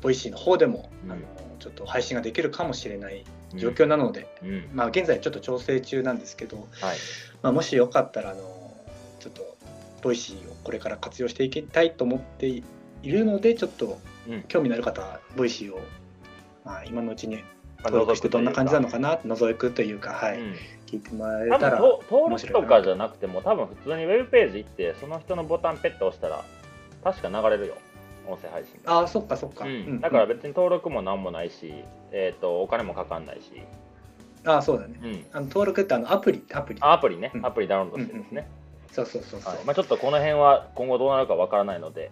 [0.00, 1.22] Voicy の方でも、うんあの
[1.58, 3.24] ちょっと配信ができるかもしれない
[3.56, 4.48] 状況なので、うん。
[4.48, 4.68] うん。
[4.72, 6.96] まあ、現在ちょっと調整中なんですけど、はい。
[7.42, 8.76] まあ、もしよかったらあの
[9.18, 9.56] ちょっと
[10.02, 12.62] Voicy をこれから活用していきたいと思ってい
[13.04, 14.42] るのでちょっとうん。
[14.44, 15.80] 興味のある方は Voicy を、
[16.64, 17.44] まあ、今のうちにまあ
[17.84, 20.40] 登録してどんな感じなのかな、なって覗くというか、はい。
[20.40, 20.54] うん。
[20.86, 26.42] 聞いてもらえたら登録とかじゃなくても多分普通にウェブページ行ってその人のボタンペッと押したら
[27.04, 27.74] 確か流れるよ。
[28.26, 29.74] 音声配信ああそっかそっか、ううん。
[29.96, 31.72] ん、だから別に登録も何もないし、
[32.10, 33.62] えー、とお金もかかんないし、
[34.44, 34.98] ああそうだね。
[35.02, 36.80] うん、あの登録ってあのアプリアプリ。
[36.80, 37.32] あアプリね。
[37.34, 37.46] うん。
[37.46, 38.48] アプリダウンロードしてですね、
[38.92, 39.64] そうそうそうそう、はい。
[39.64, 42.10] まあ、ちょっとこの辺は今後どうなるかわからないので、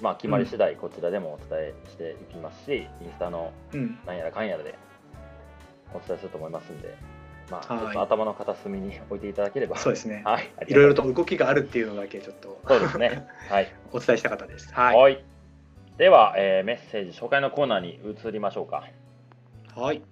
[0.00, 3.98] まあ、決まり次第こちらでもお伝えしていきますし、インスタのうん。
[4.06, 4.74] なんやらかんやらで
[5.94, 6.96] お伝えすると思いますんで、
[7.50, 13.26] まあ、はいちょっと頭の片隅に置いていただければそうですね、はい、いろいろと動きがあるっていうのだけちょっとそうですね。
[13.48, 13.72] はい。
[13.92, 15.18] お伝えしたかったですははいい。
[15.98, 18.84] では、えーメッセージ紹介のコーナーに移りましょうか。
[19.74, 20.02] はい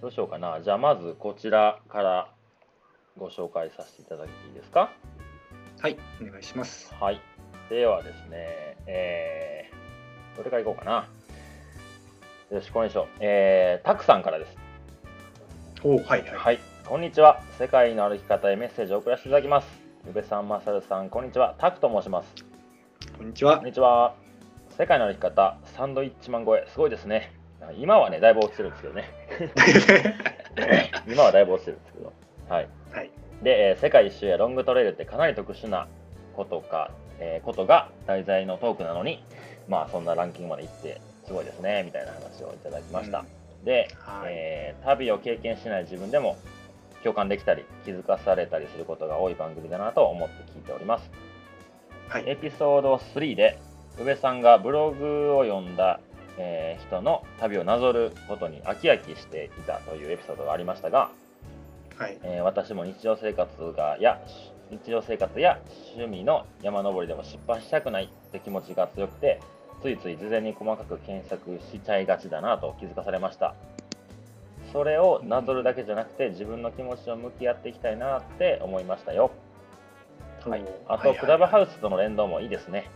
[0.00, 0.60] どうしようかな。
[0.62, 2.28] じゃあ、まずこちらから
[3.16, 4.90] ご紹介させていただいていいですか？
[5.80, 7.20] はいお願いしますはい。
[7.70, 11.06] ではですね、えー、どれからいこうかな。
[12.50, 13.06] よし、これにしよう。
[13.20, 14.56] えー、たくさんからです。
[15.84, 16.60] おはいはいはい。
[16.86, 17.42] こんにちは。
[17.58, 19.66] 世界の歩き方へメッセージを送らせていただきます。
[20.08, 21.56] 宇部さん、まさるさん、こんにちは。
[21.58, 22.32] タクと申します。
[23.18, 24.14] こんにちはこんにちは。
[24.78, 27.32] 世界の歩き方、サンドイッチマン超え、すごいですね。
[27.78, 29.10] 今はね、だいぶ落ちてるんですけどね。
[31.10, 32.12] 今はだいぶ落ちてるんですけど。
[32.48, 32.68] はい。
[32.92, 33.10] はい
[33.42, 35.88] で、えー世界一周やロングトレイルってかなり特殊な
[36.36, 39.24] ことか、えーことが題材のトークなのに、
[39.66, 43.24] まあそんなランキングまで行って、すごいですね、みたいな話をいただきました。
[43.64, 44.32] で、はい。
[44.32, 46.36] えー旅を経験しない自分でも
[47.02, 51.10] 共感できたり、気づかされたりすることが多い番組だなと思って聞いております。
[52.08, 52.24] はい。
[52.26, 53.58] エピソード3で
[54.00, 56.00] 宇部さんがブログを読んだ、
[56.38, 61.10] えー人の旅をなぞることに飽き飽きしていたというエピソードがありましたが、
[61.96, 62.18] はい。
[62.22, 64.20] えー私も日常生活がや
[64.70, 65.60] 日常生活や
[65.94, 69.40] 趣味の山登りでも失敗したくないって気持ちが強くて
[69.82, 73.54] ついつい事前に細かく検索しちゃいがちだなと気づかされました。
[74.72, 79.30] それをなぞるだけじゃなくて自分の気持ちを向き合っていきたいなって思いましたよ。
[80.46, 82.90] はい、あと、クラブハウスとの連動もいいですね。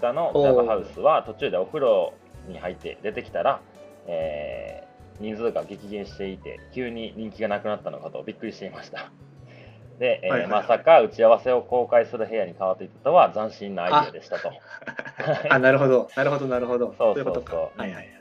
[0.00, 2.12] 日のクラブハウスは途中でお風呂
[2.46, 3.60] に入って出てきたら、
[4.06, 4.84] えー
[5.20, 9.10] 人数が激減していて急に人気がなくなったのかとびっくりしていました
[9.98, 14.50] で、えーはいはいはいまさか打ち合わせを公開する部屋に変わっていたとは斬新なアイデアでしたと
[15.50, 16.94] あ、なるほど、なるほど、なるほど。
[16.98, 18.14] そうそうそうはいはいはい。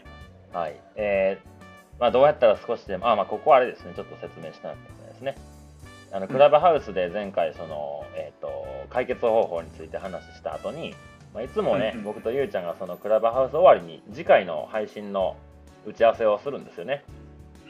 [0.53, 1.53] はいえー
[1.99, 5.35] まあ、どうやったら少しでも、あまあ、ここはあれですね、ちょっと説明したんですね。
[6.11, 10.93] あのクラブハウスで前回その、えー、と解決方法について話した後に、
[11.33, 15.35] まあ、いつもね、うんうん僕とゆうちゃんがそのクラブハウス終わりに次回の配信の
[15.87, 17.03] 打ち合わせをするんですよね。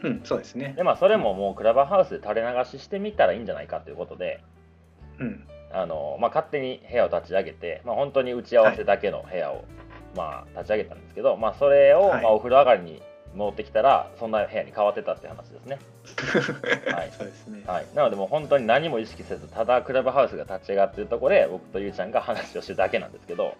[0.03, 0.83] うん、そうですねで。
[0.83, 4.43] まあそれももうクラブハウスで垂れ流ししてみたらいいんじゃないかということで、
[5.19, 5.47] うん。
[5.71, 9.65] あのまあ、勝手に部屋を立ち上げて、まあ、本当に打ち合わせだけの部屋を、
[10.15, 13.01] まあ、立ち上げたんですけど、まあ、それを、はいまあ、お風呂上がりに
[13.35, 15.79] 戻ってきたらそんな部屋に変わってたって話ですね。
[16.93, 17.63] はいそうですね。
[17.65, 23.55] はい、なのでもう本当に何も意識せずただクラブハウスが立ち上がってるところで僕とゆうちゃんが話をしてるだけなんですけど、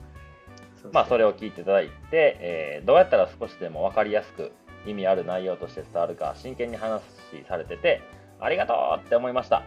[0.91, 4.51] まあ、それを聞いていただいて、えーどうやったら少しでも分かりやすく
[4.85, 7.01] 意味ある内容として伝わるか真剣に話
[7.47, 8.01] されてて
[8.39, 9.63] ありがとうって思いました。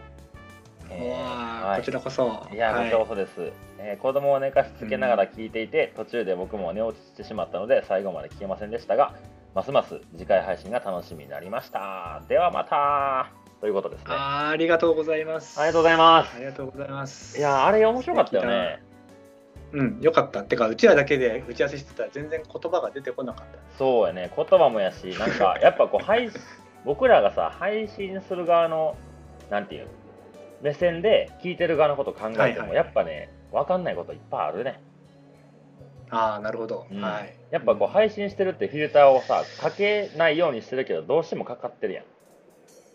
[0.89, 2.47] えーはいーこちらこそ。
[2.53, 9.13] いや、はいこちらこそです、えー子供を寝かしつけながら聞いていて、途中で僕も寝落ちしてしまったので、最後まで聞けませんでしたが、
[9.55, 12.21] ますます次回配信が楽しみになりました。
[12.27, 14.05] ではまたということですね。
[14.09, 15.59] あありがとうございます。
[15.59, 16.35] りがとうございます。
[16.35, 17.37] ありがとうございます。
[17.37, 18.79] いや、あれ面白かったよね。
[19.73, 20.43] うん、よかった。
[20.43, 23.77] てか、うちらだけで打ち合わせしてたら全然言葉が出てこなかった。
[23.77, 26.39] そうやね、言葉もやし、なんか、 やっぱこう、配信
[26.85, 28.95] 僕らがさ、配信する側の、
[29.49, 29.87] なんていう、
[30.61, 34.79] 目線で聞いてる側のこと考えても、はいはいやっぱね、分かんないこといっぱいあるね。
[36.09, 36.87] ああ、なるほど。
[36.89, 37.33] うんはい。
[37.51, 42.05] やっぱこう配信してるってフィルターをさかけないようにしてるけどどうしてもかかってるやん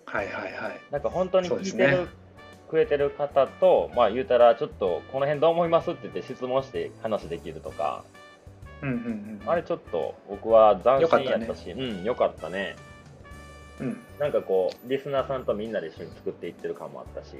[0.06, 0.80] はいはいはい。
[0.90, 2.21] なんか本当に聞いてる、ね
[2.72, 8.02] くれてる方とまあ言うたらちょっとこの辺どう思いますって言って質問して話できるとか。
[8.80, 9.48] うんうんうん。
[9.48, 11.70] あれちょっと僕は斬新やったし。
[11.70, 12.76] うんよかったね。
[13.78, 17.36] うん、なんかこうリスナーさんとみんなで一緒に作っていってる感もあったし、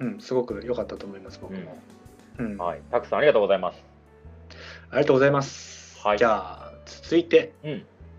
[0.00, 1.78] うん、すごく良かったと思います、僕も。
[2.38, 2.56] うん。
[2.58, 3.82] はい、たくさんありがとうございます。
[4.90, 5.98] ありがとうございます。
[6.06, 6.18] はい。
[6.18, 7.70] じゃあ、続いて、うん。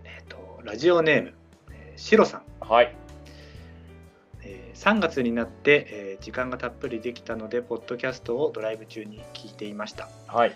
[0.04, 1.34] えっ、と、ラジオネーム、
[1.72, 2.42] えーシロさん。
[2.60, 2.86] はい。
[2.86, 3.09] えー
[4.80, 10.08] 3月になって、えー時間がたっぷりできたので、ポッドキャストをドライブ中に聞いていました。
[10.26, 10.52] はい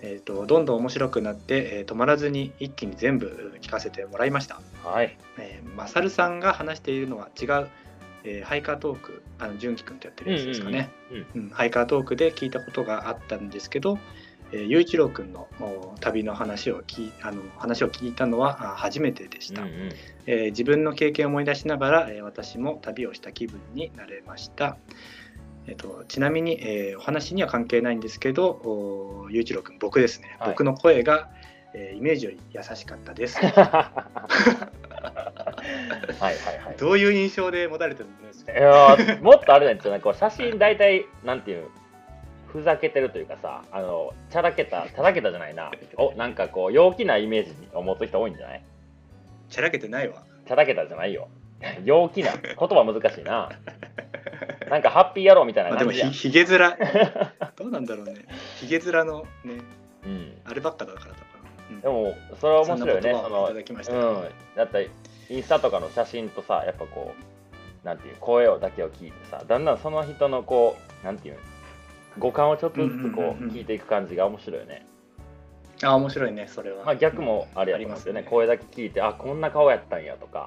[0.00, 4.60] えー、とどんどん面白くなって、えー止まらずに一気に全部聞かせてもらいました。
[4.84, 7.68] はいえー、マサルさんが話しているのは違う、
[8.24, 13.98] えーハイカートーク、あの純喜くんとやってるやつですかね、うんうんハイカートークで聞いたことがあったんですけど、
[14.52, 19.74] えー、雄一郎くんのお旅の話を聞いあの話を聞いたのはあ初めてでした、うんうん。
[20.26, 24.76] えー自分の経験を思い出しながら、えー私も旅をした気分になれました。
[25.66, 30.50] えっと、ちなみに、えーお話には関係ないんですけど、お雄一郎君、僕ですね、はい。
[30.50, 31.28] 僕の声が、
[31.74, 33.38] えーイメージより優しかったです。
[33.44, 33.92] は
[36.20, 36.34] いはい
[36.64, 36.76] はい。
[36.78, 38.52] どういう印象で持たれてるんですか？
[38.52, 41.68] いやーもっとあれなんですよね、こう写真大体、なんていう、
[42.52, 48.62] ふざけてるというかさ、あの、チャラけた、チャラけたじゃないな、お、なんかこう、陽気なイメージを持つ人多いんじゃない？
[49.48, 50.22] チャラけてないわ。
[50.46, 51.28] チャラけたじゃないよ。
[51.84, 53.50] 陽気な、言葉難しいな。
[54.70, 55.92] なんかハッピー野郎みたいなまあ、でも。
[55.92, 56.58] ひひげ面、
[57.56, 58.14] どうなんだろうね。
[58.56, 59.54] ひげ面のね、
[60.04, 60.40] うん。
[60.44, 61.16] あればっかだからとか。
[61.70, 64.28] うんでも、それは面白いよね、そのうん。
[64.56, 64.90] だって、
[65.30, 67.14] インスタとかの写真とさ、やっぱこ
[67.84, 71.38] う、なんていう、声をだけを聞いてさ、だんだんその人のこう、なんていう、
[72.18, 73.50] 五感をちょっとずつこううんうんうんうん。
[73.50, 74.86] 聞いていく感じが面白いよね。
[75.82, 76.84] あ、面白いね、それは。
[76.84, 80.38] まあ、逆もあれやりますよね、声だけ聞いて、あこんな顔やったんやとか、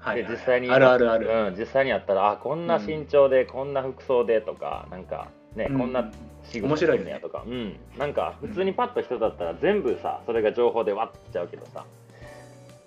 [0.00, 1.28] はいはいで実際にあるあるある。
[1.28, 6.10] うん、実際にやったら、あこんな身長で、こんな服装でとか、なんかね、うんこんな
[6.44, 11.84] 仕面白いよねやとか、うん、なんか普通にパッと人だったら、全部さ、それが情報でわっちゃうけどさ、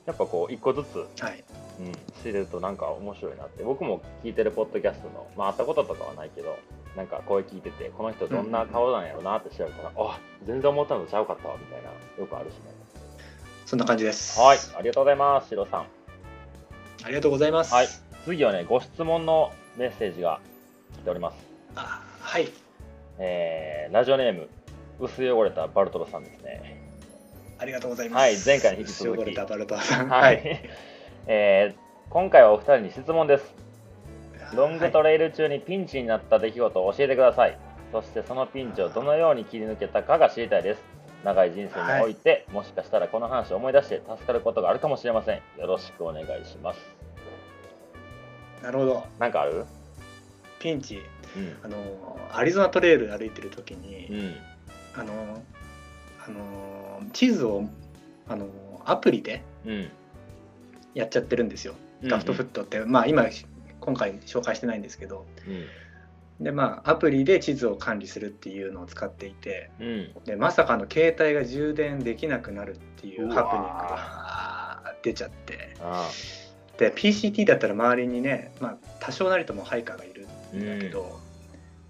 [0.06, 1.44] やっぱこう、一個ずつ、はい。
[1.80, 1.92] うん、
[2.22, 6.58] 知れるとなんか面白いなって、僕も聞いてるポッドキャストの、まあ、会ったこととかはないけど、
[6.96, 11.90] なんか声聞いてて、この人どんな顔なんやろなって調べたら、あ全然思ったのとちゃうかったわみたいな、
[12.20, 12.60] よくあるしね。
[13.66, 14.40] そんな感じです。
[14.40, 15.86] はい、ありがとうございます、シロさん。
[17.04, 17.74] ありがとうございます。
[17.74, 17.88] はい、
[18.26, 20.42] 次はね、ご質問のメッセージが
[20.94, 21.38] 来ております。
[21.76, 22.50] あはい。
[23.20, 24.48] えーラジオネーム、
[25.00, 26.82] 薄汚れたバルトロさんですね。
[27.60, 28.20] ありがとうございます。
[28.20, 30.10] はい前回に引き続き塩れたバルトワさん。
[30.10, 30.42] はい。
[31.28, 33.54] えー今回はお二人に質問です。
[34.56, 37.58] ロングはいトレイル中にピンチになった出来事を教えてください。
[37.92, 40.82] そしてそのピンチをどのように切り抜けたかが知りたいです。
[41.24, 45.42] 長い人生において、もしかしたらこの話を思い出して助かることがあるかもしれません。
[45.60, 46.80] よろしくお願いします。
[48.64, 49.04] なるほど。
[49.20, 49.66] なんかある？
[50.60, 51.00] ピンチ。
[51.36, 51.58] うん。
[51.64, 54.36] あのアリゾナトレイル歩いてる時うに、ん。
[54.96, 55.42] あの
[56.26, 57.66] あの地図を
[58.28, 58.48] あの
[58.86, 59.90] アプリでうん
[60.94, 61.76] やっちゃってるんですよ。
[62.04, 63.26] ガフトフットって、まあ今
[63.82, 65.26] 今回紹介してないんですけど
[66.40, 66.44] うん。
[66.44, 70.14] でまあアプリで地図を管理するっていうのを使っていてうん。
[70.26, 75.76] でまさかの携帯が充電できなくなるっていうハプニングが出ちゃって。
[75.82, 76.10] あ
[76.78, 80.28] で PCT だったら周りにね、まあ、多少なりともハイカーがいる
[80.58, 81.20] んんだけど、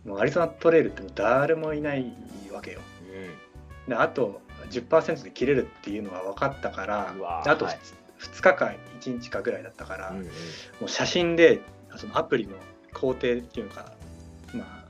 [0.06, 2.12] もうアリゾナトレイルって誰もいない
[2.52, 2.82] わけよ。
[3.88, 7.14] であと10%で切れるっていうのが分かったから
[7.46, 7.80] あとはい
[8.20, 10.26] 2, 日か1日かぐらいだったから、うんうん。
[10.26, 10.32] も
[10.86, 11.62] う写真で
[11.98, 12.56] そのアプリの
[12.94, 13.92] 工程っていうか、
[14.54, 14.84] まあ、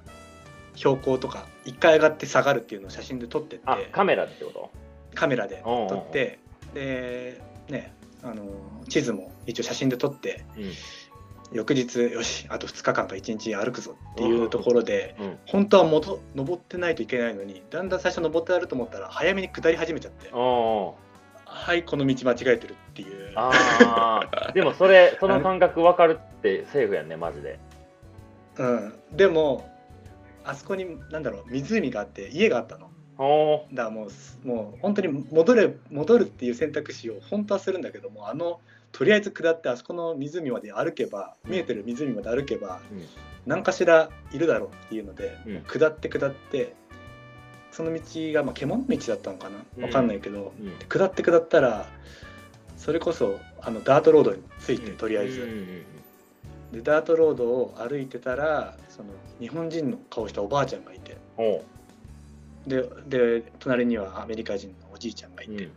[0.76, 3.66] 標高とか1回上がって下がるっていうのを写真で撮ってって。
[3.66, 4.72] あカメラってこと？
[5.14, 6.40] カメラで撮って。
[6.74, 7.94] でね
[8.24, 8.46] あの
[8.88, 10.44] 地図も一応写真で撮って。
[10.58, 10.72] うん。
[11.54, 15.38] 翌日よしあと2日間か1日歩くぞっていうところでうん。
[15.46, 20.30] 本当は元登ってないといけないのにだんだん最初登ってやると思ったら早めに下り始めちゃって
[21.54, 23.34] はいこの道間違えてるっていう。
[23.36, 27.60] ああでもそれ その感覚分かるってセーフやんねマジで。
[28.58, 29.70] うん、でも
[30.44, 32.90] あそこになんだろう湖があって家があったの。
[33.72, 38.60] だからもうすもう本当に戻れ戻るっていう選択肢を本当はするんだけどもあの
[38.92, 43.06] とりあえず下ってあそこの湖まで歩けば見えてる湖まで歩けばうん。
[43.46, 45.62] 何かしらいるだろうっていうので、うん。
[45.64, 46.76] 下って下って
[47.72, 48.02] その道
[48.34, 49.58] が、まあ、獣道だったのかな？
[49.78, 50.72] 分かんないけど、うん。
[50.88, 51.88] 下って下ったら
[52.78, 55.86] それこそあのダートロードについて、とりあえず、うんうん
[56.72, 59.10] でダートロードを歩いてたらその
[59.42, 61.18] 日本人の顔したおばあちゃんがいて。
[62.66, 65.70] でで隣にはアメリカ人のおじいちゃんがいうんて、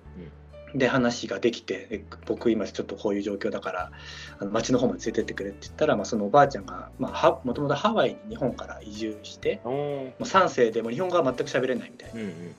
[0.74, 3.92] で話ができてで僕今ちょっとこういう状況だから
[4.40, 12.54] あの町の方まで連れてってくれって言ったら、まあ、そのおばあちゃんが、まあ、はもともとハワイに日本から移住してもう3世でもう日本語は全く喋れないみたいうん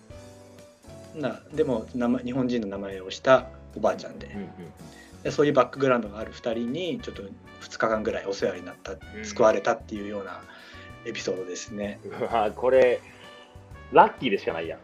[1.15, 1.21] うん。
[1.21, 4.27] ななでも名前日本人の名前をしたおばあちゃんで。
[4.27, 4.49] うんうん
[5.23, 9.25] でそういうバックグラウンドがある2人にちょっと2日間ぐらいお世話になったうん。
[9.25, 10.43] 救われたっていうような
[11.03, 11.99] エピソードですね。
[12.05, 13.01] うわこれ
[13.91, 14.79] ラッキーでしかないやん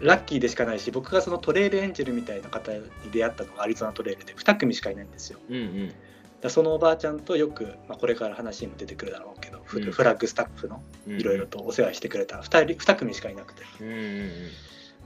[0.00, 2.80] ラッキーでしかないし僕がそのトレイルエンジェルみたいな方に
[3.12, 5.38] 出会ったのがアリゾナトレイルで2組しかいないんですよ。
[5.48, 5.92] うんうん。
[6.40, 9.92] だそのおばあちゃんとよく、まあ、これから話にも出てくるだろうけど、フうん。
[9.92, 11.20] フラッグスタッフのうん。
[11.20, 13.62] いろいろとお世話してくれた 2, 人2組しかいなくて。
[13.80, 13.96] うんうん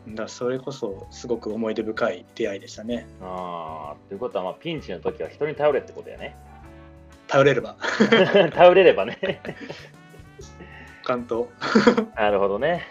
[0.07, 0.15] うん。
[0.15, 3.07] だそれこそすごく思い出深い出会いでしたね。
[3.21, 6.37] ああということはまあピンチの時は人に頼れってことやね。
[7.27, 7.77] 頼れれば。
[8.55, 9.19] 頼れればね。
[11.07, 11.47] 関東
[12.17, 12.83] なるほどね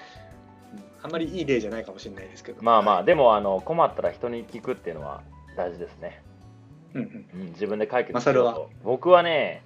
[1.06, 2.64] あんまりいい例じゃないかもしれないですけど。
[2.64, 5.22] まあまあでもあの困ったら人に聞くっていうのは
[5.56, 6.24] 大事ですね、
[6.96, 7.02] うん
[7.34, 7.42] うん。
[7.42, 8.54] うん、自分で解決マサルは。
[8.56, 9.64] と僕はね、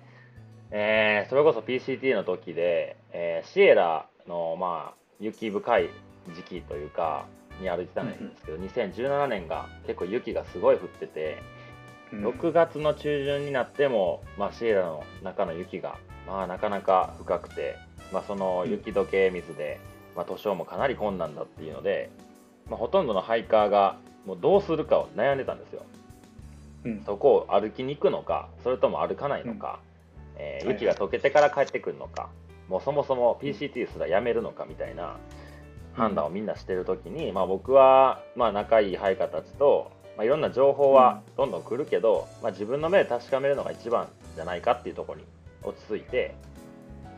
[0.72, 5.90] えーそれこそ PCT の時で、えーシエラのまあ雪深い
[6.36, 7.26] 時期というか
[7.62, 11.42] に歩いてたんですけど、2017年が結構雪がすごい降ってて、
[12.12, 12.28] うん。
[12.28, 17.76] 6月の中旬になっても、まあ、シエラの中の雪が、まあ、なかなか深くて、
[18.12, 19.80] まあ、その雪解け水で、
[20.16, 22.10] まあ、図書もかなり困難だっていうので、
[22.70, 25.84] まあ、ほとんどのハイカーがもうどうするかを悩んでたんですよ。
[26.86, 27.04] うん。
[27.06, 29.80] そこを歩きに行くのか、それとも歩かないのか、
[30.38, 32.30] えーはい雪が溶けてから帰ってくるのか、
[32.70, 35.18] もうそもそも PCT すらやめるのかみたいな
[35.94, 45.26] 判断をみんなしてるときに、まあ、僕はまあ仲いいハイカーたちと、まあ、いろんな情報はどんどん来るけど、まあ、自分の目で確かめるのが一番じゃないかっていうところに
[45.64, 46.36] 落ち着いて、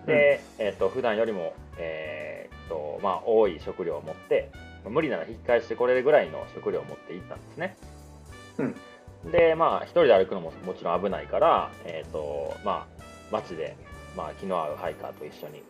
[0.08, 2.31] で、えー、と普段よりも、えー
[2.72, 4.50] とまあ、多い食料を持って、
[4.84, 7.76] まあ無理なら引き返してこれるぐらいの食料を持って行ったんですね。
[8.58, 8.64] う
[9.28, 9.32] ん。
[9.32, 13.76] で、まあ、一人で歩くのももちろん危ないから、えーとまあ、街で、
[14.16, 15.64] まあ、気の合うハイカーと一緒に、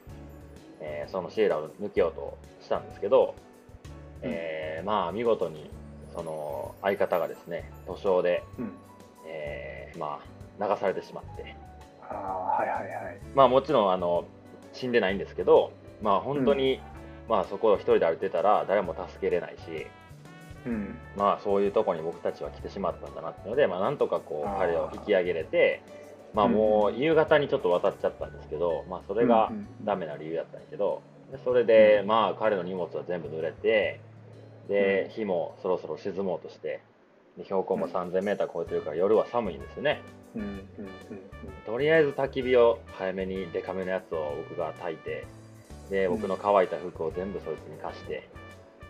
[0.79, 3.35] えーそのシエラを抜けようとしたんですけど、
[4.21, 5.69] えーまあ、見事に
[6.15, 8.71] その相方がですね、図書で、うん。
[9.27, 10.19] えーま
[10.59, 11.55] あ、流されてしまって、
[12.01, 13.19] ああはいはいはい。
[13.35, 14.25] まあ、もちろんあの
[14.73, 16.79] 死んでないんですけど、まあ、本当に、
[17.27, 19.87] まあ、そこを一人で歩いてたら誰も助けれないし、
[20.65, 20.95] うん。
[21.15, 25.81] まあ、そういうところに僕たちは来てしまったんだなっていうので、まあ、なんとかこう彼を引き上げれて、
[26.33, 29.51] まあ、もう夕方にちょっと渡っちゃったんですけど、まあ、それが
[29.83, 33.99] ダメな理由だったんやけどでそれで、まあ、彼の荷物は全部濡れて
[34.69, 36.81] で日もそろそろ沈もうとして
[37.37, 40.01] で標高も 3000m 超えてるから夜は寒いんですよね。
[40.35, 40.59] うんうんうん。
[41.65, 45.25] とりあえず焚き火を早めにデカめのやつを僕が焚いて
[45.91, 48.27] で僕の乾いた服を全部そいつに貸して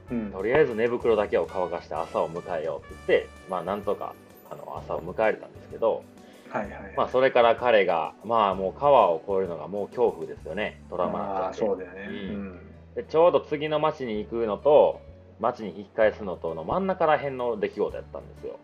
[0.10, 0.18] うん。
[0.20, 4.14] うんとりあえず寝袋だけを乾かして朝を迎えようって言って、まあ、なんとか
[4.50, 6.04] あの朝を迎えれたんですけど、
[6.50, 6.94] はいはいはい。
[6.96, 12.08] まあ、それから彼が、まあ、もう川を越えるのがもう恐怖ですよね、トラウマにそうだよね。
[12.10, 12.60] うん。
[12.96, 15.02] でちょうど次の町に行くのと
[15.40, 18.60] 町に引き返すのとの真ん中ら辺の出来事やったんですよ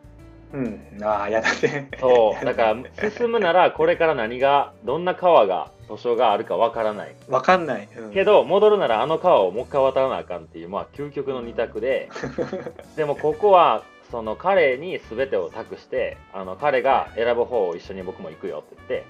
[0.54, 1.04] うん。
[1.04, 1.90] ああ、やだね。
[2.00, 7.88] そうだから進むならこれから何がどんな川が図書があるかわからないわかんない。
[7.98, 12.10] うんけど戻るならあの川をもう一回渡らなあかんっていうまあ究極の二択で
[12.96, 19.06] でもここはその彼に全てを託してあの彼が選ぶ方を一緒に僕も行くよって言って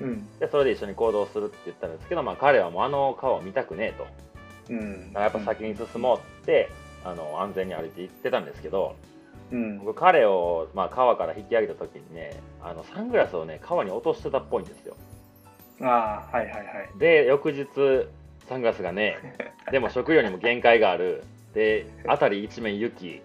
[0.00, 0.38] うん。
[0.38, 4.06] でそれで一緒に行動するって言ったんですけど、まあ、彼はもうあの川を見たくねえと
[4.70, 5.12] うん。
[5.12, 6.70] だからやっぱ先に進もうって、
[7.04, 8.94] あの安全に歩いて行ってたんですけど
[9.52, 9.78] うん。
[9.84, 14.96] 僕彼を、まあ、川から引き上げた時にねあのサングラスをね川に落としてたっぽいんですよ
[15.82, 16.98] ああ、はいはいはい。
[16.98, 17.66] で翌日
[18.48, 19.18] サングラスがね
[19.70, 21.22] でも食料にも限界がある
[21.54, 23.22] で辺り一面雪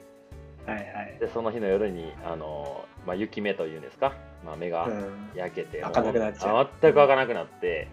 [0.66, 1.18] はいはい。
[1.20, 4.14] でその日の夜にあの、まあ、雪目というんですか、
[4.45, 5.30] まあ、目がうん。
[5.34, 7.88] 焼けて、開かなくなっちゃうも全く開かなくなって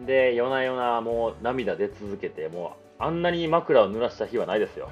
[0.00, 4.90] で夜な夜なもう涙出続けてもうあんなに枕を濡らした日はないですよ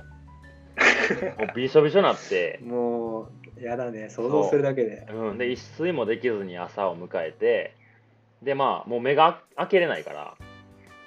[1.38, 4.08] もうびしょびしょなって、もう、やだね。
[4.08, 5.06] 想像するだけで。
[5.10, 5.34] う。
[5.34, 7.74] ん、で一睡もできずに朝を迎えて。
[8.42, 10.34] でまあもう目が開けれないから。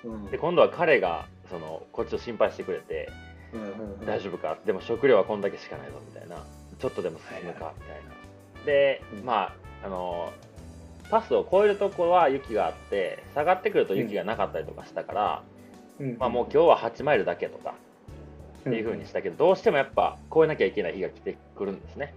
[0.04, 0.32] うん。
[0.32, 3.10] で今度は彼がそのこっちを心配してくれて。
[3.54, 3.68] うんうん
[4.02, 4.06] うん。
[4.06, 4.58] 大丈夫か？
[4.66, 6.44] でも食料はこんだけしかないぞみたいな。
[6.80, 7.96] ちょっとでも進むかみたい
[8.60, 8.66] な。
[8.66, 9.26] でうん。
[9.26, 9.54] ま
[9.84, 10.34] ああの
[11.10, 15.44] パスを越えるところは雪があって下がってくると雪がなかったりとかしたから、
[16.00, 16.18] うん。
[16.18, 17.76] まあ、もう今日は8マイルだけとか
[18.62, 22.14] っていう風にしたけど、どうしてもやっぱ越えなきゃいけない日が来てくるんですね。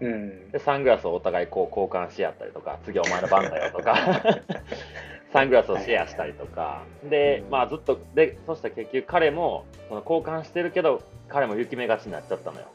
[0.00, 0.50] うん。
[0.50, 3.96] でサングラスをお互いこう交換し合ったりとか 次お前の番だよとか。
[5.32, 6.82] サングラスをシェアしたりとか。
[7.02, 12.66] でまあずっとでそしたら結局彼もその交換してるけど彼も雪目がちになっちゃったのよ。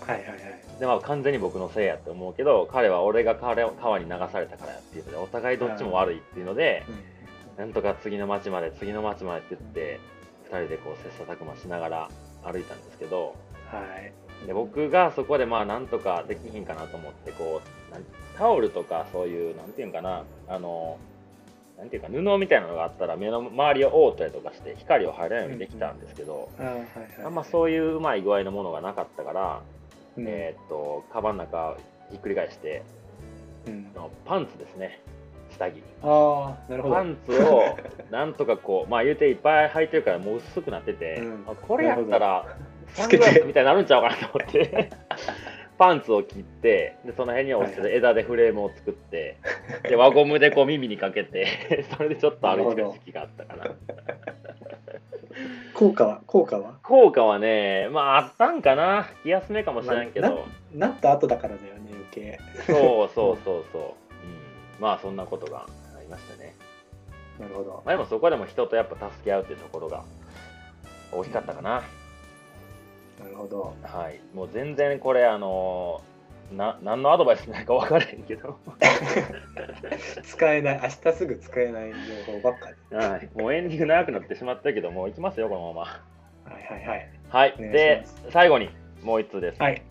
[0.00, 0.38] はいはいはい。
[0.80, 6.82] でまあ完全に僕のせいやって思うけど彼は俺が彼を川に流されたからやっていうのでお互いどっちも悪いっていうので
[7.56, 10.00] なんとか次の町まで次の町までって言って
[10.50, 12.08] 2人でこう切磋琢磨しながら
[12.44, 13.34] 歩いたんですけど
[13.70, 14.46] はい。
[14.46, 20.98] で僕がそこでまあなんとかできひんかなと思ってこうタオルとかそういうなんていうんかなあの
[21.78, 26.86] なんていうか布みたいなのがあったら目の周りを覆ったりとかして光を入らないようにできたんですけど、あーはいはい。
[27.24, 29.62] あんまそういううまい具合のものがなかったから、
[30.16, 30.24] うん。
[30.26, 31.76] えーっとカバンの中
[32.10, 32.82] ひっくり返して
[33.66, 35.00] うんあのパンツですね
[35.58, 35.82] 下着。
[36.02, 36.94] ああ、なるほど。
[36.94, 37.76] パンツを
[38.10, 41.44] なんとかこうまあ言うていっぱい履いてるからもう薄くなってて、うん。
[41.48, 42.56] あこれやったら
[42.88, 44.90] サングラスみたいになるんちゃうかなと思って。
[45.78, 49.36] パンツを切ってでその辺に落ちてる枝でフレームを作って
[49.86, 53.66] で輪ゴムでこう耳にかけて それでちょっと歩いてる時期があったかな。
[55.74, 56.78] 効果は効果は？
[56.82, 59.06] 効果はねまああったんかな。
[59.22, 62.38] 気休めかもしれんけど、なった後だからだよね、余計。
[62.66, 63.92] そうそうそうそう、うん、
[64.80, 65.66] まあそんなことが
[65.96, 66.54] ありましたね
[67.38, 67.82] なるほど。
[67.84, 70.04] まあ、でもそこでも人とやっぱ助け合うっていうところが
[71.12, 71.82] 大きかったかな、
[73.22, 73.74] なるほど。
[73.82, 76.02] はいもう全然これあの
[76.52, 78.58] な何のアドバイスになるか分からへんけど、
[80.22, 81.92] 使えない、明日すぐ使えない
[82.26, 82.96] 情報ばっかり。
[82.96, 87.10] はい、もうエンディング長くなってしまったけどもう行きますよこのままはいはいはい。
[87.28, 88.70] はいでし最後に
[89.02, 89.82] もう一通ですはい。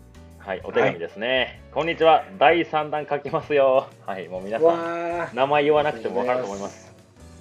[0.46, 6.94] はい、お手紙ですね、こんにちは第3弾書きますよはいもう皆さんわ名前言わなくても分かると思います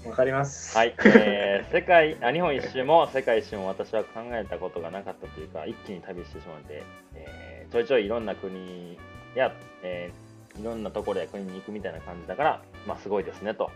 [0.03, 0.09] ー。
[0.09, 0.75] わかります。
[0.75, 6.81] はい、えー 世界あ日本一周も世界一周も私は考えたことがなかったというか一気に旅してしまって、
[7.13, 8.97] えーちょいちょいいろんな国
[9.35, 9.53] や、
[9.83, 13.69] えーいろんなところや国に行くみたいな感じだから、まあ、すごいですねと、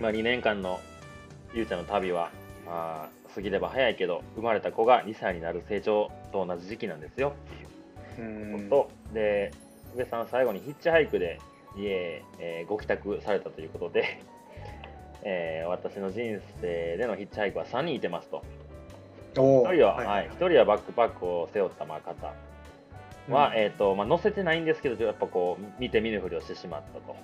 [0.00, 0.80] まあ、2年間の
[1.54, 2.28] ゆうちゃんの旅は、
[2.66, 7.75] まあ、過ぎれば早いけど生まれた子が2歳になる成長と同じ時期なんですよっていううん。
[8.16, 9.52] こと、で
[9.94, 11.38] 宇部さん最後にヒッチハイクで
[11.76, 14.20] 家へ、えーご帰宅されたということで、
[15.22, 18.42] えー私の人生でのヒッチハイクは3人いてますと。
[19.38, 22.32] お1人は、はい一人はバックパックを背負ったまあ方
[23.28, 27.16] は、えーとまあ、乗せてないんですけどやっぱこう見て見ぬふりをしてしまったと。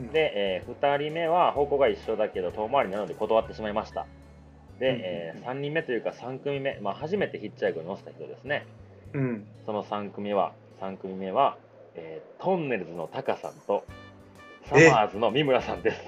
[0.00, 0.08] うん。
[0.12, 4.06] で、え2人目は方向が一緒だけど遠回りなので断ってしまいました。
[4.78, 8.66] で、うんえ3人目というか3組目、まあ、初めてヒッチハイクに乗せた人ですね
[9.14, 9.46] うん。
[9.64, 11.56] その3組は、3組目は、
[11.94, 13.84] えートンネルズのタカさんと、
[14.64, 16.00] サえマーズの三村さんです。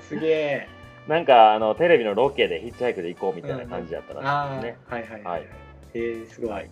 [0.08, 0.68] すげえ。
[1.08, 4.78] なんか、あの、テレビのロケでヒッチハイクで行こうみたいな感じだったらしいですね。
[4.88, 5.46] はいはいははいい。
[5.94, 6.50] えー、すごい。
[6.50, 6.70] はい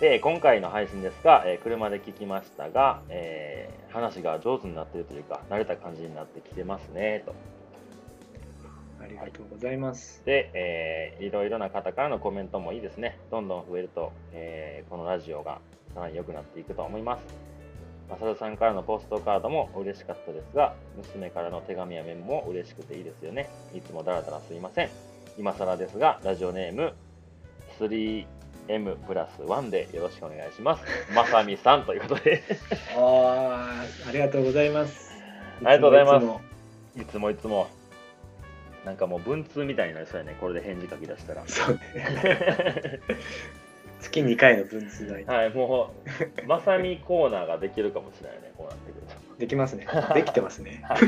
[0.00, 7.34] で、今回の配信ですが、えー車で聞きましたが、えー話が上手になっているというか、慣れた感じになってきてますね、と。
[9.20, 10.22] ありがとうございます。
[10.24, 13.18] で、えーいろいろな方からのコメントもいいですね。
[13.30, 15.60] どんどん増えると、えーこのラジオが
[15.94, 17.52] さらに良くなっていくと思います。
[18.10, 23.48] マサルさんからのポストカードも嬉しかったですが、娘からの手紙やメモも嬉しくていいですよね。
[23.74, 24.90] いつもだらだらすいません。
[25.38, 26.92] 今更ですが、ラジオネーム
[27.78, 30.84] 3M プラス1でよろしくお願いします。
[31.14, 32.42] まさみさんということで、
[32.96, 35.12] ああ、ありがとうございます。
[35.64, 37.68] ありがとうございますいつもいつも、
[38.84, 41.42] なんかもう文通みたいになりそうやね、これで返事書き出したら。
[41.46, 43.00] そうね。
[44.00, 45.94] 月2回の文通がはい、も
[46.44, 49.38] う、まさみコーナーができるかもしれないね、こうなってくると。
[49.38, 49.86] できますね。
[50.14, 50.82] できてますね。
[50.84, 51.02] はい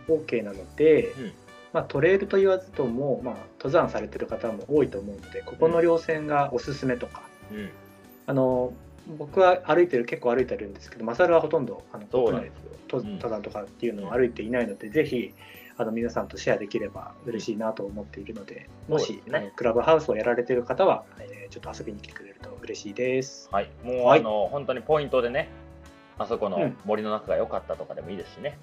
[0.08, 1.32] OK なので、うん。
[1.72, 7.70] まあ、トレイルと言わずとも、まあ、登山されてる方も多いと思うのでここの稜線がおすすめとか、うん、
[8.26, 8.72] あの
[9.18, 12.50] 僕は歩いてる結構歩いてるんですけどマサルはほとんどあの国内
[12.98, 15.32] 登山とかっていうのを歩いていないので、ぜひ
[15.77, 23.51] あの皆さんとシェアできれば嬉しいなと思っているので、もし、ねクラブハウスをやられている方は、えーちょっと遊びに来てくれると嬉しいです。
[23.52, 24.20] はい、もう、はい。
[24.20, 25.51] あの本当にポイントでね、
[26.16, 26.77] あそこのうん。
[26.86, 28.56] 森の中が良かったとかでもいいですしね、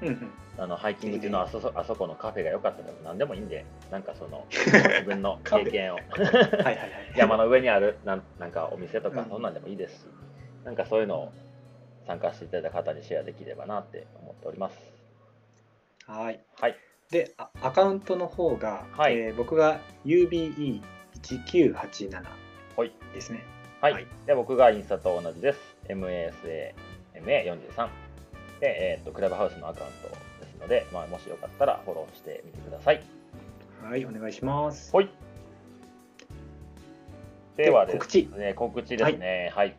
[0.00, 5.96] うんうん、あのハイキング中のあそあそこのカフェが良かったでも何でもいいんで、なんかその 自分の経験を。
[5.96, 6.90] はいはいはい。
[7.18, 9.28] 山の上にあるなんなんかお店とかうん。
[9.28, 10.06] そんなんでもいいですし、
[10.64, 11.32] なんかそういうのを
[12.08, 14.78] 参加していただいた方にシェアできればなって思っております。
[16.06, 16.40] はい。
[16.58, 16.76] はい、
[17.10, 22.24] で、あアカウントの方が、はいえー僕が UBE1987
[22.76, 23.44] はいですね。
[23.82, 25.76] はい、はいで僕がインスタと同じです。
[25.88, 27.88] MASAMA43
[28.60, 30.16] で、えー、とクラブハウスのアカウントで
[30.50, 33.02] すので、まあ、もしよかったらフォローしてみてください。
[33.84, 34.96] はい、お願いします。
[34.96, 35.10] はい。
[37.56, 39.52] ではです告知ね、告知ですね。
[39.54, 39.76] はい。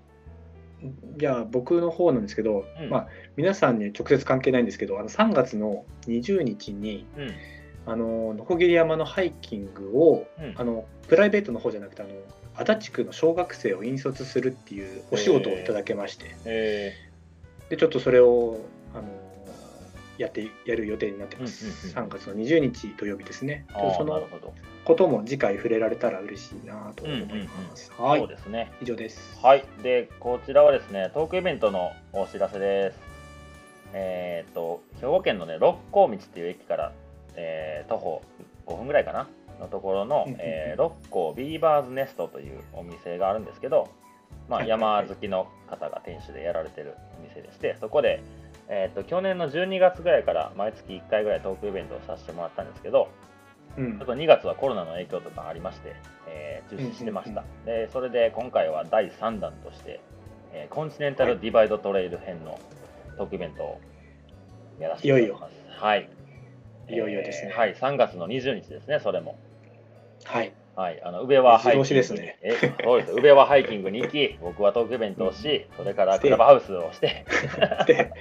[1.18, 2.90] じゃあ僕の方なんですけど、うん。
[2.90, 7.32] まあ、皆さんに直接関係ないんですけどあの3月の20日にうん。
[7.86, 10.54] あののこぎり山のハイキングをうん。
[10.58, 12.12] あのプライベートの方じゃなくてあの
[12.56, 16.94] 足立区の小学生を引率するっていうお仕事をいただけまして、え
[17.70, 18.60] でちょっとそれを
[20.20, 22.12] やってやる予定になってます、うんうんうん。
[22.12, 23.66] 3月の20日土曜日ですね。
[23.98, 24.22] その。
[24.86, 28.72] ことも次回触れられたら嬉しいなと思います、はそういですね。
[28.82, 29.40] 以上です。
[29.42, 29.64] はい。
[29.84, 33.00] で、こちらはですね、トークイベントのお知らせです。
[33.94, 36.92] えっ、と、兵庫県のね、六甲道っていう駅から、
[37.36, 38.22] えー徒歩
[38.66, 39.28] 5分ぐらいかな？
[39.60, 40.40] のところの、うんうんうん。
[40.42, 43.90] えー六甲ビーバーズネストというお店があるんですけど、
[44.50, 48.24] まあ、山好きの方が店主でやられてるお店でして、そこで、
[48.70, 53.10] えー、と去年の12月ぐらいから毎月1回ぐらいトークイベントをさせてもらったんですけど、
[53.78, 53.98] うん。
[53.98, 55.96] ちょっと2月はコロナの影響とかありまして、
[56.28, 60.02] えー中止してました、でそれで今回は第3弾として、
[60.54, 62.60] えーコンチネンタルディバイドトレイル編の
[63.18, 63.82] トークイベントを
[64.80, 65.54] やらせていただきます。
[65.84, 66.10] はい。
[66.90, 67.50] いよいよですね。
[67.52, 69.38] えーはい3月の20日ですねそれも。
[70.26, 73.12] はいはいあの宇部はハイキングですねえそうです。
[73.12, 77.26] 宇部はハイキングに行き 僕はトークイベントをし、それからクラブハウスをして。
[77.86, 78.14] で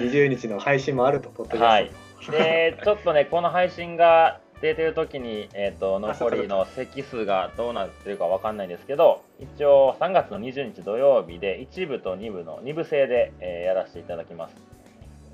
[0.00, 1.90] 20日の配信もあるとポッドはい。
[2.30, 14.56] でちょっとねこの配信が出てる時に、えー、とあ残りの席数がどうなってるかわかんないんですけど一応3月の20日土曜日で1部と2部の2部制で、えーやらせていただきます。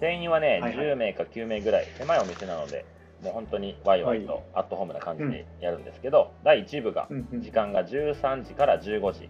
[0.01, 0.73] 定員はね、はいはい。
[0.75, 2.85] 10名か9名ぐらい狭いお店なので
[3.25, 7.09] もう本当にワイワイはとアットホームな感じでやるんですけど、第1部が
[7.41, 9.29] 時間が13時から15時。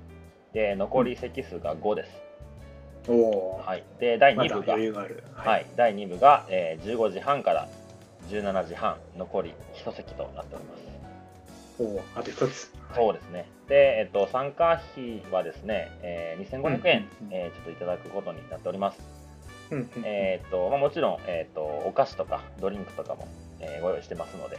[0.53, 5.25] で残り席数が5です、おはい、で第2まだ部が、余裕がある。
[5.35, 7.69] はい、第2部が、えー15時半から
[8.31, 10.85] 17時半残り1席となっております。
[11.81, 12.73] おおあと一つ。
[12.95, 13.47] そうですね。
[13.69, 19.01] で、えっと、参加費はですね、えー、2500円、うんえーちょっといただくことになっております。
[20.05, 23.27] えーっとまあ、もちろん、えーっとお菓子とかドリンクとかも、
[23.65, 24.59] えーご用意してますので、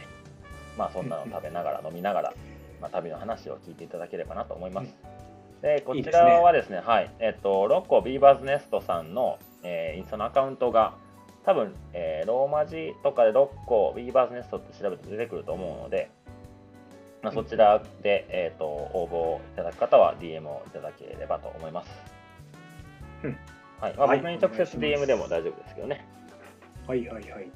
[0.76, 2.34] まあ、そんなの食べながら飲みながら、
[2.80, 4.94] まあ、旅の話を聞いていただければなと思います。
[5.62, 7.10] でこちらはですね、はい。
[7.18, 10.94] えーっとロッコビーバーズネストさんの、えーインスタのアカウントが
[11.44, 16.10] 多分、えーローマ字とかでロッコビーバーズネストって調べて出てくると思うので、
[17.22, 21.90] まあ、そちらで、えーっと応募いただく方は DM をいただければと思います。
[23.24, 23.38] うん。
[23.80, 23.94] はい。
[23.94, 24.18] まあ、はい。
[24.18, 26.04] 僕に直接 DM でも大丈夫ですけどね。
[26.86, 27.50] はいはいはい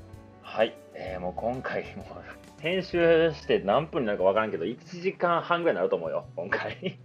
[0.50, 6.98] はい、えーもう今回 もう編集して何分になるか分からんけど1時間半ぐらいになると思うよ今回。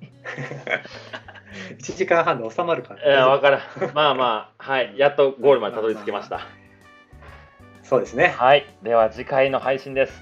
[1.77, 3.61] 1時間半で収まるかえー、な分からん。
[3.93, 4.97] まあまあはい。
[4.97, 6.41] やっとゴールまでたどり着きました。
[7.83, 8.29] そうですね。
[8.29, 8.65] はい。
[8.81, 10.21] では次回の配信です。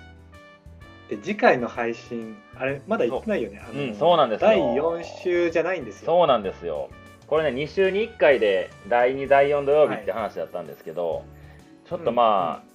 [1.10, 3.66] で次回の配信あれまだ言ってないよね。
[3.74, 3.78] う。
[3.91, 4.50] んそうなんですよ。
[4.50, 6.08] 第4週じゃないんですよ。
[6.08, 6.90] そうなんですよ。
[7.28, 11.24] これね2週に1回で第2第4土曜日って話だったんですけど、
[11.86, 12.73] ちょっとまあ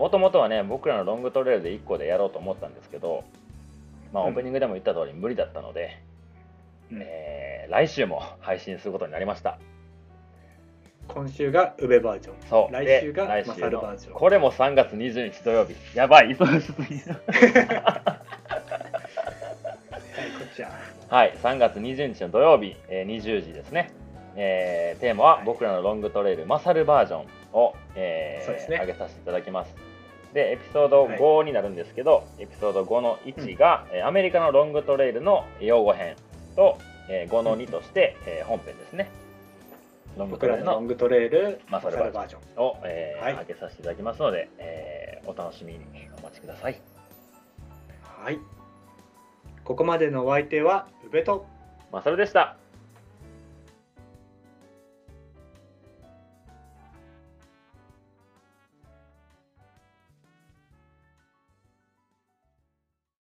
[0.00, 3.22] もともとはね僕らのロングトレイルで1個でやろうと思ったんですけど
[4.12, 4.30] まあうん。
[4.30, 6.00] オープニングでも言った通り無理だったので、
[6.90, 6.98] うん。
[7.02, 9.58] えー来週も配信することになりました。
[11.06, 12.34] 今週が宇部バージョン。
[12.48, 12.72] そう。
[12.72, 14.14] 来週がマサルバージョン。
[14.14, 15.76] これも3月20日土曜日。
[15.94, 16.34] やばい。
[16.34, 17.22] 忙しすぎるはい
[20.32, 20.70] こっちは
[21.08, 23.92] はい3月20日の土曜日、えー20時ですね、
[24.34, 25.44] えーテーマははい。
[25.44, 28.78] 僕らのロングトレイルマサルバージョンを、えーそうですね。
[28.80, 29.89] 上げさせていただきます
[30.34, 36.16] でエピソード5になるんですけど、エピソード5の1が、えーアメリカのロングトレイルの用語編
[36.56, 36.78] と、
[37.08, 39.10] えー5の2として、えー本編ですね。
[40.16, 42.64] ロングト僕レイルのロングトレイルマサルバージョン。
[42.64, 43.34] を、えーはい。
[43.38, 45.80] 上げさせていただきますので、えーお楽しみに
[46.18, 46.80] お待ちください。
[48.02, 48.38] はい。
[49.64, 51.46] ここまでのお相手は宇部と
[51.92, 52.56] マサルでした